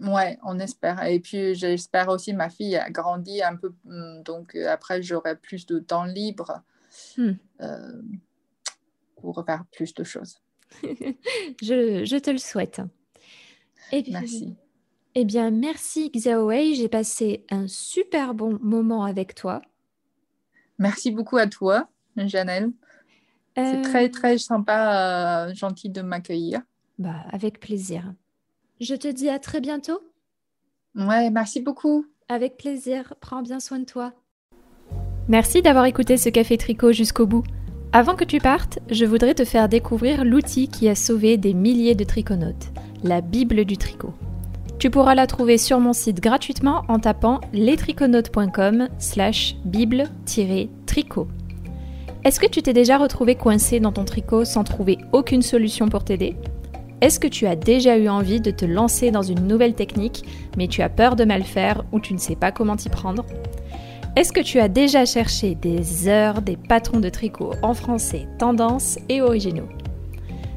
Ouais, 0.01 0.39
on 0.43 0.59
espère. 0.59 1.05
Et 1.05 1.21
puis, 1.21 1.55
j'espère 1.55 2.09
aussi, 2.09 2.33
ma 2.33 2.51
fille 2.51 2.77
a 2.77 2.91
grandi 2.91 3.43
un 3.43 3.57
peu, 3.57 3.73
hmm, 3.85 4.23
donc 4.23 4.55
euh, 4.55 4.69
après, 4.69 5.03
j'aurai 5.03 5.37
plus 5.37 5.65
de 5.67 5.79
temps 5.79 6.05
libre 6.05 6.63
hmm. 7.17 7.33
euh, 7.61 8.03
pour 9.17 9.45
faire 9.47 9.65
plus 9.71 9.95
de 9.95 10.03
choses. 10.03 10.41
je, 11.63 12.19
te 12.19 12.31
le 12.31 12.39
souhaite. 12.39 12.81
Et 13.93 14.05
merci. 14.11 14.57
Eh 15.15 15.25
bien, 15.25 15.51
merci 15.51 16.11
Xiaowei. 16.11 16.75
J'ai 16.75 16.89
passé 16.89 17.45
un 17.51 17.67
super 17.69 18.35
bon 18.35 18.59
moment 18.61 19.05
avec 19.05 19.35
toi. 19.35 19.63
Merci 20.79 21.11
beaucoup 21.11 21.39
à 21.39 21.47
toi, 21.47 21.89
Janelle. 22.17 22.71
C'est 23.57 23.81
très, 23.81 24.09
euh, 24.09 24.11
très 24.11 24.37
sympa, 24.37 25.53
gentil 25.55 25.89
de 25.89 26.03
m'accueillir. 26.03 26.61
Bah, 26.99 27.25
avec 27.31 27.61
plaisir. 27.61 28.13
Je 28.81 28.95
te 28.95 29.09
dis 29.09 29.31
à 29.31 29.39
très 29.39 29.61
bientôt. 29.61 30.01
Ouais, 30.95 31.31
merci 31.31 31.61
beaucoup. 31.61 32.07
Avec 32.29 32.59
plaisir. 32.59 33.15
Prends 33.21 33.43
bien 33.43 33.61
soin 33.61 33.79
de 33.79 33.85
toi. 33.85 34.13
Merci 35.29 35.63
d'avoir 35.63 35.87
écouté 35.87 36.17
ce 36.19 36.29
café 36.29 36.57
tricot 36.59 36.93
jusqu'au 36.93 37.27
bout. 37.27 37.45
Avant 37.99 38.15
que 38.15 38.25
tu 38.25 38.41
partes, 38.41 38.79
je 38.91 39.07
voudrais 39.07 39.33
te 39.33 39.47
faire 39.47 39.71
découvrir 39.71 40.23
l'outil 40.23 40.69
qui 40.69 40.87
a 40.91 40.95
sauvé 40.95 41.39
des 41.39 41.55
milliers 41.55 41.95
de 41.95 42.05
triconautes, 42.05 42.71
la 43.03 43.23
Bible 43.23 43.65
du 43.65 43.79
tricot. 43.79 44.13
Tu 44.79 44.91
pourras 44.91 45.15
la 45.15 45.27
trouver 45.27 45.57
sur 45.57 45.81
mon 45.81 45.95
site 45.95 46.21
gratuitement 46.21 46.85
en 46.89 46.99
tapant 46.99 47.41
lestriconautes.com 47.55 48.89
slash 48.99 49.57
bible-tricot. 49.65 51.27
Est-ce 52.23 52.39
que 52.39 52.47
tu 52.47 52.61
t'es 52.61 52.75
déjà 52.75 52.99
retrouvé 52.99 53.35
coincé 53.35 53.81
dans 53.81 53.93
ton 53.93 54.05
tricot 54.05 54.45
sans 54.45 54.63
trouver 54.63 54.99
aucune 55.13 55.41
solution 55.41 55.89
pour 55.89 56.05
t'aider? 56.05 56.37
Est-ce 57.01 57.19
que 57.19 57.29
tu 57.29 57.47
as 57.47 57.57
déjà 57.57 57.97
eu 57.97 58.11
envie 58.11 58.43
de 58.43 58.51
te 58.51 58.67
lancer 58.67 59.11
dans 59.11 59.23
une 59.23 59.47
nouvelle 59.47 59.75
technique, 59.75 60.23
mais 60.59 60.69
tu 60.69 60.83
as 60.83 60.91
peur 60.91 61.17
de 61.17 61.25
mal 61.25 61.45
faire 61.45 61.83
ou 61.93 62.01
tu 62.01 62.13
ne 62.13 62.19
sais 62.19 62.37
pas 62.37 62.53
comment 62.53 62.77
t'y 62.77 62.91
prendre? 62.91 63.25
Est-ce 64.17 64.33
que 64.33 64.41
tu 64.41 64.61
as 64.61 64.69
déjà 64.69 65.05
cherché 65.05 65.55
des 65.55 66.09
heures 66.09 66.41
des 66.41 66.57
patrons 66.57 67.01
de 67.01 67.11
tricot 67.11 67.53
en 67.61 67.75
français, 67.75 68.27
tendance 68.39 68.99
et 69.11 69.21
originaux? 69.21 69.69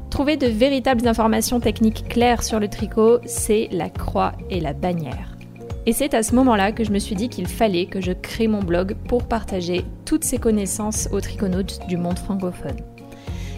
Trouver 0.08 0.38
de 0.38 0.46
véritables 0.46 1.06
informations 1.06 1.60
techniques 1.60 2.08
claires 2.08 2.42
sur 2.42 2.58
le 2.58 2.68
tricot, 2.68 3.18
c'est 3.26 3.68
la 3.70 3.90
croix 3.90 4.32
et 4.48 4.60
la 4.60 4.72
bannière. 4.72 5.36
Et 5.84 5.92
c'est 5.92 6.14
à 6.14 6.22
ce 6.22 6.34
moment-là 6.36 6.72
que 6.72 6.84
je 6.84 6.90
me 6.90 6.98
suis 6.98 7.14
dit 7.14 7.28
qu'il 7.28 7.46
fallait 7.46 7.84
que 7.84 8.00
je 8.00 8.12
crée 8.12 8.48
mon 8.48 8.62
blog 8.62 8.96
pour 9.08 9.24
partager 9.24 9.84
toutes 10.06 10.24
ces 10.24 10.38
connaissances 10.38 11.10
aux 11.12 11.20
triconautes 11.20 11.80
du 11.86 11.98
monde 11.98 12.18
francophone. 12.18 12.80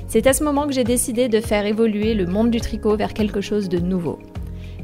C'est 0.09 0.27
à 0.27 0.33
ce 0.33 0.43
moment 0.43 0.67
que 0.67 0.73
j'ai 0.73 0.83
décidé 0.83 1.29
de 1.29 1.41
faire 1.41 1.65
évoluer 1.65 2.15
le 2.15 2.27
monde 2.27 2.51
du 2.51 2.61
tricot 2.61 2.97
vers 2.97 3.15
quelque 3.15 3.41
chose 3.41 3.69
de 3.69 3.79
nouveau. 3.79 4.19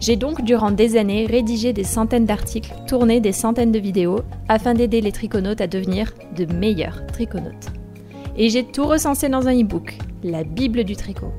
J'ai 0.00 0.16
donc 0.16 0.42
durant 0.42 0.70
des 0.70 0.96
années 0.96 1.26
rédigé 1.26 1.72
des 1.72 1.84
centaines 1.84 2.24
d'articles, 2.24 2.72
tourné 2.86 3.20
des 3.20 3.32
centaines 3.32 3.72
de 3.72 3.78
vidéos 3.80 4.20
afin 4.48 4.74
d'aider 4.74 5.00
les 5.00 5.12
triconautes 5.12 5.60
à 5.60 5.66
devenir 5.66 6.14
de 6.36 6.44
meilleurs 6.46 7.04
triconautes. 7.08 7.72
Et 8.36 8.48
j'ai 8.48 8.64
tout 8.64 8.86
recensé 8.86 9.28
dans 9.28 9.48
un 9.48 9.60
e-book, 9.60 9.98
la 10.22 10.44
Bible 10.44 10.84
du 10.84 10.94
tricot. 10.94 11.32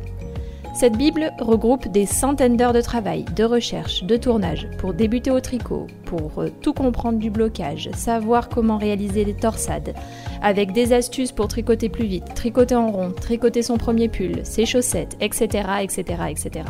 Cette 0.76 0.98
Bible 0.98 1.32
regroupe 1.40 1.88
des 1.88 2.06
centaines 2.06 2.56
d'heures 2.56 2.74
de 2.74 2.82
travail, 2.82 3.26
de 3.36 3.44
recherche, 3.44 4.04
de 4.04 4.18
tournage 4.18 4.68
pour 4.78 4.94
débuter 4.94 5.32
au 5.32 5.40
tricot, 5.40 5.88
pour 6.06 6.40
euh, 6.40 6.50
tout 6.62 6.74
comprendre 6.74 7.18
du 7.18 7.30
blocage, 7.30 7.90
savoir 7.96 8.50
comment 8.50 8.78
réaliser 8.78 9.26
des 9.26 9.34
torsades, 9.34 9.94
avec 10.42 10.72
des 10.74 10.94
astuces 10.94 11.32
pour 11.32 11.48
tricoter 11.48 11.90
plus 11.90 12.06
vite, 12.06 12.34
tricoter 12.36 12.76
en 12.76 12.92
rond, 12.92 13.12
tricoter 13.12 13.62
son 13.62 13.78
premier 13.78 14.10
pull, 14.10 14.40
ses 14.44 14.66
chaussettes, 14.66 15.18
etc. 15.20 15.68
etc., 15.82 16.04
etc. 16.30 16.66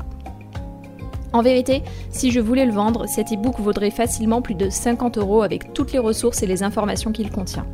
En 1.34 1.42
vérité, 1.42 1.84
si 2.10 2.32
je 2.32 2.40
voulais 2.40 2.66
le 2.66 2.72
vendre, 2.72 3.06
cet 3.08 3.32
e-book 3.32 3.60
vaudrait 3.60 3.92
facilement 3.92 4.42
plus 4.42 4.56
de 4.56 4.70
50 4.70 5.18
euros 5.18 5.44
avec 5.44 5.74
toutes 5.74 5.94
les 5.94 6.00
ressources 6.00 6.44
et 6.44 6.48
les 6.48 6.64
informations 6.64 7.12
qu'il 7.12 7.32
contient. 7.32 7.66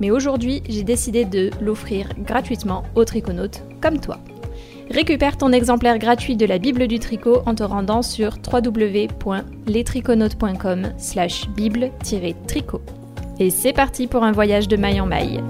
Mais 0.00 0.10
aujourd'hui, 0.10 0.62
j'ai 0.68 0.82
décidé 0.82 1.24
de 1.24 1.50
l'offrir 1.60 2.08
gratuitement 2.18 2.82
aux 2.94 3.04
triconautes 3.04 3.62
comme 3.80 4.00
toi. 4.00 4.18
Récupère 4.90 5.38
ton 5.38 5.52
exemplaire 5.52 5.98
gratuit 5.98 6.36
de 6.36 6.46
la 6.46 6.58
Bible 6.58 6.86
du 6.86 6.98
tricot 6.98 7.40
en 7.46 7.54
te 7.54 7.62
rendant 7.62 8.02
sur 8.02 8.34
www.lestriconautes.com 8.52 10.92
slash 10.98 11.48
bible-tricot. 11.48 12.82
Et 13.40 13.48
c'est 13.50 13.72
parti 13.72 14.06
pour 14.06 14.22
un 14.24 14.32
voyage 14.32 14.68
de 14.68 14.76
maille 14.76 15.00
en 15.00 15.06
maille. 15.06 15.42